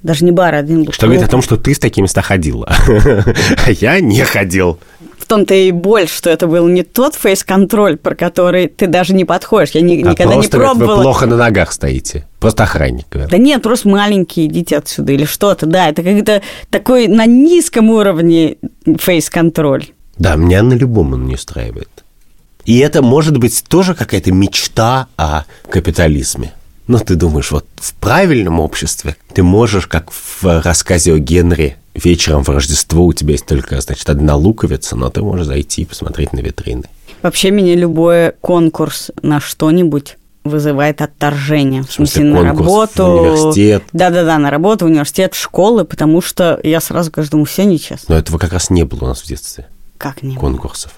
Даже 0.04 0.26
не 0.26 0.32
бар, 0.32 0.54
а 0.54 0.60
один 0.60 0.84
был. 0.84 0.94
Что 0.94 1.08
говорит 1.08 1.26
о 1.26 1.30
том, 1.30 1.42
что 1.42 1.58
ты 1.58 1.74
в 1.74 1.80
такие 1.80 2.04
места 2.04 2.22
ходила. 2.22 2.72
А 3.66 3.72
я 3.72 4.00
не 4.00 4.24
ходил. 4.24 4.80
Том-то 5.28 5.54
и 5.54 5.72
боль, 5.72 6.08
что 6.08 6.30
это 6.30 6.48
был 6.48 6.68
не 6.70 6.84
тот 6.84 7.16
фейс-контроль, 7.16 7.98
про 7.98 8.16
который 8.16 8.68
ты 8.68 8.88
даже 8.88 9.14
не 9.14 9.26
подходишь. 9.26 9.72
Я 9.72 9.82
ни- 9.82 9.96
А 10.02 10.12
никогда 10.12 10.24
не 10.36 10.40
просто 10.42 10.58
говорит, 10.58 10.78
пробовала. 10.78 10.96
Вы 10.98 11.02
плохо 11.04 11.26
на 11.26 11.36
ногах 11.38 11.72
стоите. 11.74 12.26
Просто 12.40 12.64
охранник. 12.64 13.06
говорит. 13.12 13.32
Да 13.32 13.38
нет, 13.38 13.62
просто 13.62 13.90
маленькие, 13.90 14.46
идите 14.48 14.78
отсюда 14.78 15.12
или 15.12 15.26
что-то. 15.26 15.66
Да, 15.66 15.90
это 15.90 16.02
как-то 16.04 16.42
такой 16.70 17.08
на 17.08 17.26
низком 17.26 17.90
уровне 17.90 18.56
фейс-контроль. 18.98 19.86
Да, 20.18 20.36
меня 20.36 20.64
на 20.64 20.74
любом 20.74 21.14
он 21.14 21.26
не 21.28 21.36
устраивает. 21.36 21.90
И 22.66 22.80
это 22.80 23.02
может 23.02 23.38
быть 23.38 23.64
тоже 23.68 23.96
какая-то 23.96 24.32
мечта 24.32 25.08
о 25.18 25.44
капитализме. 25.70 26.54
Ну, 26.88 27.00
ты 27.00 27.16
думаешь, 27.16 27.52
вот 27.52 27.66
в 27.76 27.94
правильном 27.96 28.60
обществе 28.60 29.16
ты 29.34 29.44
можешь, 29.44 29.88
как 29.88 30.10
в 30.12 30.62
рассказе 30.62 31.14
о 31.14 31.18
Генри, 31.18 31.76
вечером 32.04 32.44
в 32.44 32.50
Рождество 32.50 33.06
у 33.06 33.14
тебя 33.14 33.34
есть 33.34 33.46
только, 33.46 33.80
значит, 33.82 34.10
одна 34.10 34.36
луковица, 34.36 34.96
но 34.96 35.10
ты 35.10 35.22
можешь 35.22 35.46
зайти 35.48 35.82
и 35.82 35.86
посмотреть 35.86 36.34
на 36.34 36.40
витрины. 36.40 36.84
Вообще 37.22 37.52
меня 37.52 37.76
любой 37.76 38.34
конкурс 38.42 39.12
на 39.22 39.40
что-нибудь 39.40 40.18
вызывает 40.44 41.02
отторжение. 41.02 41.84
В 41.84 41.92
смысле, 41.92 42.24
на 42.26 42.44
работу. 42.44 43.06
университет? 43.06 43.84
Да-да-да, 43.92 44.38
на 44.38 44.50
работу, 44.50 44.86
университет, 44.86 45.34
школы, 45.34 45.84
потому 45.84 46.22
что 46.22 46.60
я 46.64 46.80
сразу 46.80 47.12
каждому 47.12 47.44
все 47.46 47.66
нечестно. 47.66 48.16
Но 48.16 48.20
этого 48.20 48.38
как 48.38 48.54
раз 48.54 48.70
не 48.70 48.84
было 48.84 49.06
у 49.06 49.08
нас 49.08 49.22
в 49.22 49.28
детстве, 49.28 49.68
Как 49.98 50.24
не? 50.24 50.36
конкурсов. 50.36 50.94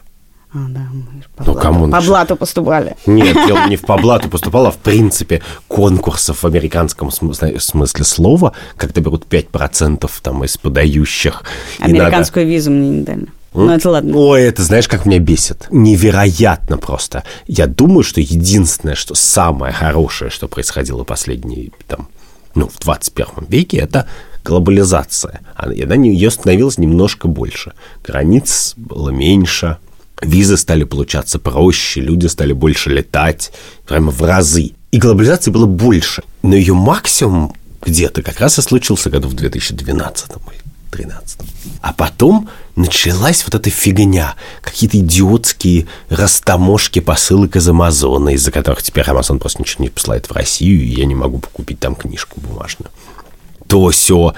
А, 0.52 0.58
да, 0.68 0.80
мы 0.91 1.22
же 1.22 1.28
по, 1.36 1.43
Ну, 1.43 1.54
блату, 1.54 1.60
кому 1.62 1.89
по 1.91 2.02
блату 2.02 2.36
поступали. 2.36 2.95
Нет, 3.06 3.36
дело 3.45 3.68
не 3.68 3.76
в 3.76 3.82
поблату 3.86 4.30
поступало, 4.30 4.70
а 4.70 4.72
в 4.72 4.78
принципе 4.78 5.41
конкурсов 5.68 6.41
в 6.41 6.47
американском 6.47 7.12
смысле, 7.12 7.60
смысле 7.60 8.04
слова, 8.04 8.54
когда 8.76 9.00
берут 9.02 9.26
5% 9.30 10.10
там 10.24 10.43
из 10.43 10.58
подающих. 10.58 11.43
и 11.78 11.82
надо- 11.91 11.91
Американскую 12.06 12.47
визу 12.47 12.72
мне 12.72 12.89
не 12.89 13.04
дали. 13.04 13.28
Ну, 13.54 13.70
это 13.70 13.89
ладно. 13.89 14.16
Ой, 14.18 14.41
это 14.43 14.64
знаешь, 14.64 14.88
как 14.88 15.06
меня 15.06 15.20
бесит? 15.20 15.68
Невероятно 15.72 16.78
просто. 16.78 17.24
Я 17.47 17.66
думаю, 17.68 18.04
что 18.04 18.22
единственное, 18.22 18.95
что 18.95 19.16
самое 19.16 19.74
хорошее, 19.74 20.30
что 20.32 20.47
происходило 20.47 21.04
последние, 21.04 21.72
там, 21.88 22.08
ну, 22.56 22.68
в 22.70 22.80
21 22.80 23.45
веке, 23.47 23.78
это 23.78 24.08
глобализация. 24.43 25.41
Она, 25.56 25.95
не- 25.95 26.14
ее 26.14 26.32
становилось 26.32 26.78
немножко 26.78 27.28
больше. 27.28 27.74
Границ 28.06 28.74
было 28.78 29.10
меньше, 29.10 29.78
визы 30.22 30.57
стали 30.57 30.84
получаться 30.84 31.39
проще, 31.39 32.01
люди 32.01 32.28
стали 32.28 32.53
больше 32.53 32.89
летать, 32.89 33.51
прямо 33.88 34.11
в 34.11 34.22
разы. 34.22 34.72
И 34.91 34.97
глобализации 34.97 35.51
было 35.51 35.65
больше. 35.65 36.24
Но 36.41 36.55
ее 36.55 36.74
максимум 36.74 37.53
где-то 37.82 38.22
как 38.22 38.39
раз 38.39 38.59
и 38.59 38.61
случился 38.61 39.09
году 39.09 39.28
в 39.28 39.34
2012 39.34 40.30
или 40.30 40.70
13 40.91 41.39
А 41.82 41.93
потом 41.93 42.49
началась 42.76 43.43
вот 43.45 43.55
эта 43.55 43.70
фигня. 43.70 44.36
Какие-то 44.61 44.97
идиотские 44.97 45.88
растаможки 46.09 46.99
посылок 46.99 47.55
из 47.55 47.67
Амазона, 47.67 48.30
из-за 48.30 48.51
которых 48.51 48.82
теперь 48.84 49.05
Амазон 49.07 49.39
просто 49.39 49.61
ничего 49.61 49.84
не 49.84 49.89
посылает 49.89 50.30
в 50.30 50.34
Россию, 50.34 50.82
и 50.82 50.99
я 50.99 51.05
не 51.05 51.15
могу 51.15 51.41
купить 51.53 51.80
там 51.80 51.95
книжку 51.95 52.39
бумажную. 52.41 52.91
То 53.67 53.89
все 53.89 54.34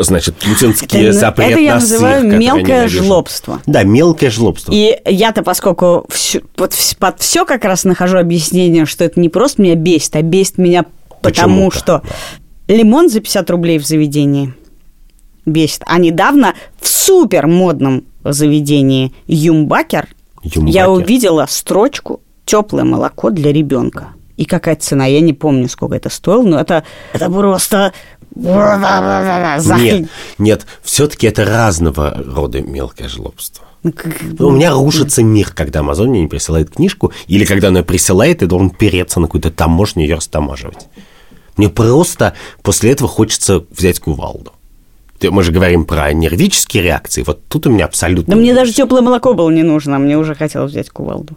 значит, 0.00 0.36
путинский 0.36 1.02
это, 1.04 1.12
запрет 1.12 1.50
это 1.50 1.60
я 1.60 1.74
на 1.74 1.80
называю 1.80 2.22
сыр, 2.22 2.38
мелкое 2.38 2.88
жлобство. 2.88 3.60
Да, 3.66 3.82
мелкое 3.82 4.30
жлобство. 4.30 4.72
И 4.72 4.98
я-то, 5.06 5.42
поскольку 5.42 6.06
все, 6.08 6.40
под, 6.56 6.74
под 6.98 7.20
все 7.20 7.44
как 7.44 7.64
раз 7.64 7.84
нахожу 7.84 8.18
объяснение, 8.18 8.86
что 8.86 9.04
это 9.04 9.20
не 9.20 9.28
просто 9.28 9.62
меня 9.62 9.74
бесит, 9.74 10.16
а 10.16 10.22
бесит 10.22 10.58
меня 10.58 10.86
потому, 11.20 11.70
что 11.70 12.02
да. 12.68 12.74
лимон 12.74 13.08
за 13.08 13.20
50 13.20 13.50
рублей 13.50 13.78
в 13.78 13.86
заведении 13.86 14.54
бесит. 15.46 15.82
А 15.86 15.98
недавно 15.98 16.54
в 16.80 16.88
супер 16.88 17.46
модном 17.46 18.04
заведении 18.24 19.12
Юмбакер, 19.26 20.08
Юмбакер 20.42 20.74
я 20.74 20.90
увидела 20.90 21.46
строчку 21.48 22.20
«Теплое 22.44 22.84
молоко 22.84 23.30
для 23.30 23.52
ребенка». 23.52 24.08
И 24.36 24.44
какая 24.44 24.76
цена, 24.76 25.06
я 25.06 25.20
не 25.20 25.32
помню, 25.32 25.68
сколько 25.68 25.94
это 25.94 26.08
стоило, 26.08 26.42
но 26.42 26.58
это, 26.58 26.84
это 27.12 27.30
просто 27.30 27.92
нет, 28.34 30.08
нет, 30.38 30.66
все-таки 30.82 31.26
это 31.26 31.44
разного 31.44 32.22
рода 32.24 32.60
мелкое 32.60 33.08
жлобство. 33.08 33.64
Ну, 33.82 34.48
У 34.48 34.50
меня 34.50 34.72
рушится 34.72 35.22
мир, 35.22 35.50
когда 35.52 35.82
мне 35.82 36.22
не 36.22 36.28
присылает 36.28 36.70
книжку, 36.70 37.12
или 37.26 37.44
когда 37.44 37.68
она 37.68 37.82
присылает, 37.82 38.42
и 38.42 38.46
должен 38.46 38.70
переться 38.70 39.20
на 39.20 39.26
какую-то 39.26 39.50
таможню 39.50 40.04
и 40.04 40.06
ее 40.06 40.16
растаможивать. 40.16 40.88
Мне 41.56 41.68
просто 41.68 42.34
после 42.62 42.92
этого 42.92 43.08
хочется 43.08 43.64
взять 43.70 44.00
кувалду. 44.00 44.52
Мы 45.20 45.42
же 45.42 45.52
говорим 45.52 45.84
про 45.84 46.12
нервические 46.12 46.82
реакции. 46.82 47.22
Вот 47.24 47.44
тут 47.46 47.66
у 47.66 47.70
меня 47.70 47.84
абсолютно... 47.84 48.34
Да 48.34 48.40
мне 48.40 48.54
даже 48.54 48.72
теплое 48.72 49.02
молоко 49.02 49.34
было 49.34 49.50
не 49.50 49.62
нужно, 49.62 49.98
мне 49.98 50.16
уже 50.16 50.34
хотелось 50.34 50.72
взять 50.72 50.90
кувалду. 50.90 51.36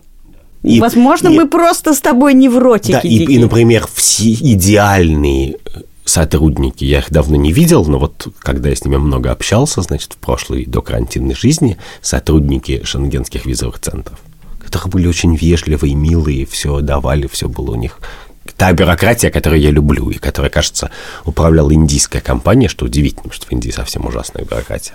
И, 0.63 0.79
Возможно, 0.79 1.27
и, 1.27 1.37
мы 1.37 1.47
просто 1.47 1.93
с 1.93 2.01
тобой 2.01 2.33
невротики. 2.33 2.93
Да, 2.93 2.99
и, 3.01 3.17
и, 3.17 3.37
например, 3.37 3.87
все 3.93 4.31
идеальные 4.31 5.57
сотрудники, 6.05 6.85
я 6.85 6.99
их 6.99 7.11
давно 7.11 7.35
не 7.35 7.51
видел, 7.51 7.83
но 7.85 7.99
вот 7.99 8.27
когда 8.39 8.69
я 8.69 8.75
с 8.75 8.85
ними 8.85 8.97
много 8.97 9.31
общался, 9.31 9.81
значит, 9.81 10.13
в 10.13 10.17
прошлой 10.17 10.65
до 10.65 10.81
карантинной 10.81 11.35
жизни, 11.35 11.77
сотрудники 12.01 12.83
шенгенских 12.83 13.45
визовых 13.45 13.79
центров, 13.79 14.19
которые 14.63 14.91
были 14.91 15.07
очень 15.07 15.35
вежливые, 15.35 15.95
милые, 15.95 16.45
все 16.45 16.79
давали, 16.81 17.27
все 17.27 17.49
было 17.49 17.71
у 17.71 17.75
них 17.75 17.99
та 18.57 18.71
бюрократия, 18.71 19.31
которую 19.31 19.61
я 19.61 19.71
люблю, 19.71 20.09
и 20.09 20.17
которая, 20.17 20.51
кажется, 20.51 20.91
управляла 21.25 21.73
индийская 21.73 22.21
компания, 22.21 22.67
что 22.67 22.85
удивительно, 22.85 23.33
что 23.33 23.47
в 23.47 23.51
Индии 23.51 23.71
совсем 23.71 24.05
ужасная 24.05 24.45
бюрократия. 24.45 24.93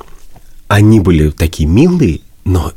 Они 0.69 1.01
были 1.01 1.31
такие 1.31 1.69
милые, 1.69 2.21
но 2.45 2.73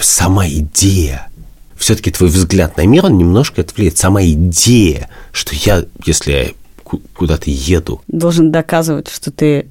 сама 0.00 0.48
идея, 0.48 1.28
все-таки 1.76 2.10
твой 2.10 2.30
взгляд 2.30 2.78
на 2.78 2.86
мир, 2.86 3.04
он 3.04 3.18
немножко 3.18 3.60
это 3.60 3.74
влияет. 3.74 3.98
Сама 3.98 4.24
идея, 4.24 5.10
что 5.32 5.54
я, 5.54 5.84
если 6.04 6.55
куда-то 7.14 7.50
еду. 7.50 8.00
Должен 8.08 8.50
доказывать, 8.50 9.08
что 9.08 9.30
ты 9.30 9.66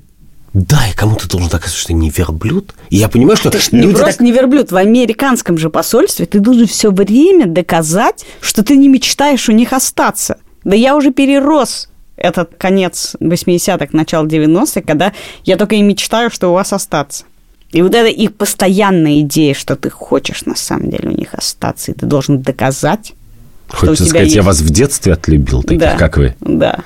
да, 0.54 0.88
и 0.90 0.96
кому-то 0.96 1.28
должен 1.28 1.50
доказывать, 1.50 1.76
что 1.78 1.88
ты 1.88 1.94
не 1.94 2.10
верблюд. 2.10 2.74
И 2.90 2.96
я 2.96 3.10
понимаю, 3.10 3.36
что... 3.36 3.52
Ты 3.52 3.60
люди 3.74 3.88
не 3.88 3.94
просто 3.94 4.24
не 4.24 4.32
верблюд. 4.32 4.72
В 4.72 4.78
американском 4.78 5.58
же 5.58 5.70
посольстве 5.70 6.26
ты 6.26 6.40
должен 6.40 6.66
все 6.66 6.92
время 6.92 7.46
доказать, 7.46 8.26
что 8.40 8.64
ты 8.64 8.78
не 8.78 8.88
мечтаешь 8.88 9.50
у 9.50 9.52
них 9.52 9.74
остаться. 9.74 10.38
Да 10.64 10.74
я 10.74 10.96
уже 10.96 11.12
перерос 11.12 11.90
этот 12.16 12.56
конец 12.58 13.18
80-х, 13.20 13.90
начало 13.92 14.26
90-х, 14.26 14.82
когда 14.84 15.12
я 15.44 15.58
только 15.58 15.76
и 15.76 15.82
мечтаю, 15.82 16.30
что 16.30 16.48
у 16.48 16.54
вас 16.54 16.72
остаться. 16.72 17.26
И 17.72 17.82
вот 17.82 17.94
это 17.94 18.08
их 18.08 18.36
постоянная 18.36 19.20
идея, 19.20 19.54
что 19.54 19.76
ты 19.76 19.90
хочешь 19.90 20.46
на 20.46 20.56
самом 20.56 20.90
деле 20.90 21.10
у 21.10 21.12
них 21.12 21.34
остаться, 21.34 21.92
и 21.92 21.94
ты 21.94 22.06
должен 22.06 22.42
доказать, 22.42 23.14
Хочется 23.68 23.86
что 23.86 23.92
у 23.92 23.96
тебя 23.96 24.06
сказать, 24.08 24.26
есть... 24.28 24.36
я 24.38 24.44
вас 24.44 24.62
в 24.62 24.70
детстве 24.70 25.12
отлюбил, 25.12 25.64
таких, 25.64 25.80
да, 25.80 25.98
как 25.98 26.16
вы. 26.16 26.36
Да. 26.40 26.80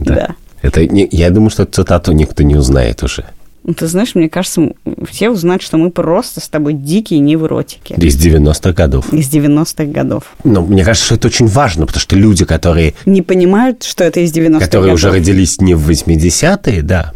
Да. 0.00 0.14
да. 0.14 0.34
Это 0.62 0.86
не, 0.86 1.08
я 1.10 1.30
думаю, 1.30 1.50
что 1.50 1.62
эту 1.62 1.72
цитату 1.72 2.12
никто 2.12 2.42
не 2.42 2.56
узнает 2.56 3.02
уже. 3.02 3.24
Ну, 3.66 3.74
ты 3.74 3.88
знаешь, 3.88 4.14
мне 4.14 4.28
кажется, 4.28 4.72
все 5.10 5.28
узнают, 5.28 5.60
что 5.60 5.76
мы 5.76 5.90
просто 5.90 6.40
с 6.40 6.48
тобой 6.48 6.72
дикие 6.72 7.18
невротики. 7.18 7.94
Из 7.94 8.16
90-х 8.16 8.72
годов. 8.72 9.12
Из 9.12 9.28
90-х 9.28 9.86
годов. 9.86 10.22
Но 10.44 10.62
мне 10.62 10.84
кажется, 10.84 11.06
что 11.06 11.14
это 11.16 11.26
очень 11.26 11.48
важно, 11.48 11.86
потому 11.86 12.00
что 12.00 12.14
люди, 12.14 12.44
которые... 12.44 12.94
Не 13.06 13.22
понимают, 13.22 13.82
что 13.82 14.04
это 14.04 14.20
из 14.20 14.32
90-х 14.32 14.60
Которые 14.60 14.92
годов. 14.92 14.94
уже 14.94 15.10
родились 15.10 15.60
не 15.60 15.74
в 15.74 15.90
80-е, 15.90 16.82
да, 16.82 17.12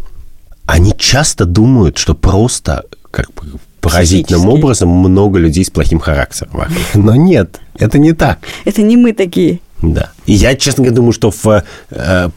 они 0.66 0.92
часто 0.96 1.44
думают, 1.44 1.98
что 1.98 2.14
просто 2.14 2.84
как 3.12 3.32
бы 3.34 3.42
поразительным 3.80 4.48
образом 4.48 4.88
много 4.88 5.38
людей 5.38 5.64
с 5.64 5.70
плохим 5.70 6.00
характером. 6.00 6.62
Но 6.94 7.14
нет, 7.14 7.60
это 7.78 7.98
не 7.98 8.12
так. 8.12 8.40
Это 8.64 8.82
не 8.82 8.96
мы 8.96 9.12
такие. 9.12 9.60
Да. 9.82 10.10
И 10.26 10.32
я, 10.32 10.54
честно 10.56 10.84
говоря, 10.84 10.96
думаю, 10.96 11.12
что, 11.12 11.30
в, 11.30 11.64
э, 11.90 12.28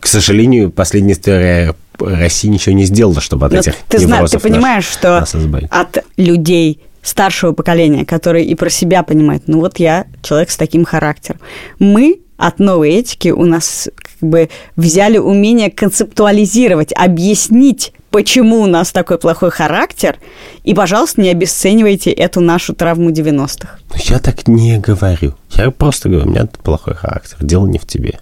к 0.00 0.06
сожалению, 0.06 0.70
последняя 0.70 1.14
история 1.14 1.74
России 1.98 2.48
ничего 2.48 2.74
не 2.74 2.84
сделала, 2.84 3.20
чтобы 3.20 3.46
от 3.46 3.52
Но 3.52 3.58
этих 3.60 3.74
ты 3.88 3.98
знаешь, 3.98 4.30
Ты 4.30 4.38
понимаешь, 4.38 4.84
наш, 5.02 5.26
что 5.26 5.40
от 5.70 6.04
людей 6.16 6.80
старшего 7.02 7.52
поколения, 7.52 8.04
которые 8.04 8.46
и 8.46 8.54
про 8.54 8.70
себя 8.70 9.02
понимают, 9.02 9.44
ну 9.46 9.60
вот 9.60 9.78
я 9.78 10.06
человек 10.22 10.50
с 10.50 10.56
таким 10.56 10.84
характером. 10.84 11.40
Мы 11.78 12.20
от 12.36 12.58
новой 12.58 12.90
этики 12.90 13.28
у 13.28 13.44
нас 13.44 13.88
как 13.94 14.28
бы 14.28 14.48
взяли 14.76 15.18
умение 15.18 15.70
концептуализировать, 15.70 16.92
объяснить 16.92 17.92
почему 18.14 18.60
у 18.60 18.66
нас 18.66 18.92
такой 18.92 19.18
плохой 19.18 19.50
характер, 19.50 20.18
и, 20.62 20.72
пожалуйста, 20.72 21.20
не 21.20 21.30
обесценивайте 21.30 22.12
эту 22.12 22.40
нашу 22.40 22.72
травму 22.72 23.10
90-х. 23.10 23.78
Я 24.04 24.20
так 24.20 24.46
не 24.46 24.78
говорю. 24.78 25.34
Я 25.56 25.72
просто 25.72 26.08
говорю, 26.08 26.28
у 26.28 26.30
меня 26.30 26.46
плохой 26.62 26.94
характер. 26.94 27.38
Дело 27.40 27.66
не 27.66 27.80
в 27.80 27.86
тебе. 27.86 28.20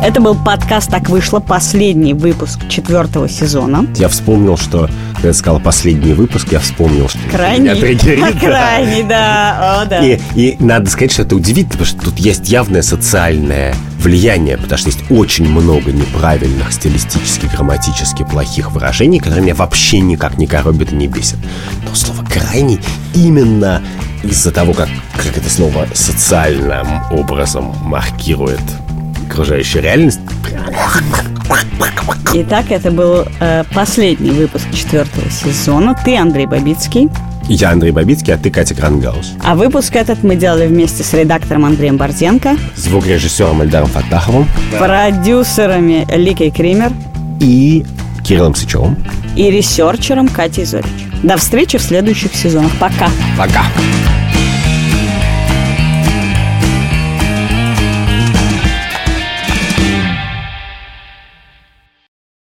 Это 0.00 0.20
был 0.20 0.36
подкаст 0.36 0.90
«Так 0.90 1.08
вышло», 1.08 1.40
последний 1.40 2.14
выпуск 2.14 2.60
четвертого 2.68 3.28
сезона. 3.28 3.84
Я 3.96 4.08
вспомнил, 4.08 4.56
что, 4.56 4.88
когда 5.14 5.28
я 5.28 5.34
сказала 5.34 5.58
последний 5.58 6.12
выпуск, 6.12 6.52
я 6.52 6.60
вспомнил, 6.60 7.08
что 7.08 7.18
крайний. 7.28 7.70
меня 7.70 7.74
триггерит. 7.74 8.38
Крайний, 8.40 9.02
да. 9.02 9.82
О, 9.82 9.86
да. 9.86 9.98
И, 10.06 10.20
и 10.36 10.56
надо 10.60 10.88
сказать, 10.88 11.10
что 11.10 11.22
это 11.22 11.34
удивительно, 11.34 11.70
потому 11.70 11.86
что 11.86 12.00
тут 12.00 12.18
есть 12.18 12.48
явное 12.48 12.82
социальное 12.82 13.74
влияние, 13.98 14.56
потому 14.56 14.78
что 14.78 14.88
есть 14.88 15.02
очень 15.10 15.48
много 15.48 15.90
неправильных 15.90 16.72
стилистически, 16.72 17.46
грамматически 17.46 18.22
плохих 18.22 18.70
выражений, 18.70 19.18
которые 19.18 19.42
меня 19.42 19.56
вообще 19.56 19.98
никак 19.98 20.38
не 20.38 20.46
коробят 20.46 20.92
и 20.92 20.94
не 20.94 21.08
бесят. 21.08 21.40
Но 21.84 21.92
слово 21.96 22.24
«крайний» 22.24 22.80
именно 23.14 23.82
из-за 24.22 24.52
того, 24.52 24.74
как, 24.74 24.88
как 25.16 25.36
это 25.36 25.50
слово 25.50 25.88
социальным 25.92 26.86
образом 27.10 27.74
маркирует 27.82 28.62
окружающую 29.28 29.82
реальность. 29.82 30.20
Итак, 32.34 32.66
это 32.70 32.90
был 32.90 33.24
э, 33.40 33.64
последний 33.74 34.30
выпуск 34.30 34.66
четвертого 34.72 35.30
сезона. 35.30 35.96
Ты 36.04 36.16
Андрей 36.16 36.46
Бабицкий. 36.46 37.08
Я 37.48 37.70
Андрей 37.70 37.92
Бабицкий, 37.92 38.34
а 38.34 38.36
ты 38.36 38.50
Катя 38.50 38.74
Крангаус. 38.74 39.32
А 39.42 39.54
выпуск 39.54 39.96
этот 39.96 40.22
мы 40.22 40.36
делали 40.36 40.66
вместе 40.66 41.02
с 41.02 41.14
редактором 41.14 41.64
Андреем 41.64 41.96
Борзенко, 41.96 42.56
звукорежиссером 42.76 43.62
Эльдаром 43.62 43.88
Фатаховым, 43.88 44.46
продюсерами 44.78 46.06
Ликой 46.14 46.50
Кример 46.50 46.92
и 47.40 47.86
Кириллом 48.22 48.54
Сычевым 48.54 48.96
и 49.34 49.50
ресерчером 49.50 50.28
Катей 50.28 50.64
Зорич. 50.64 50.86
До 51.22 51.38
встречи 51.38 51.78
в 51.78 51.82
следующих 51.82 52.34
сезонах. 52.34 52.72
Пока. 52.78 53.08
Пока. 53.38 53.62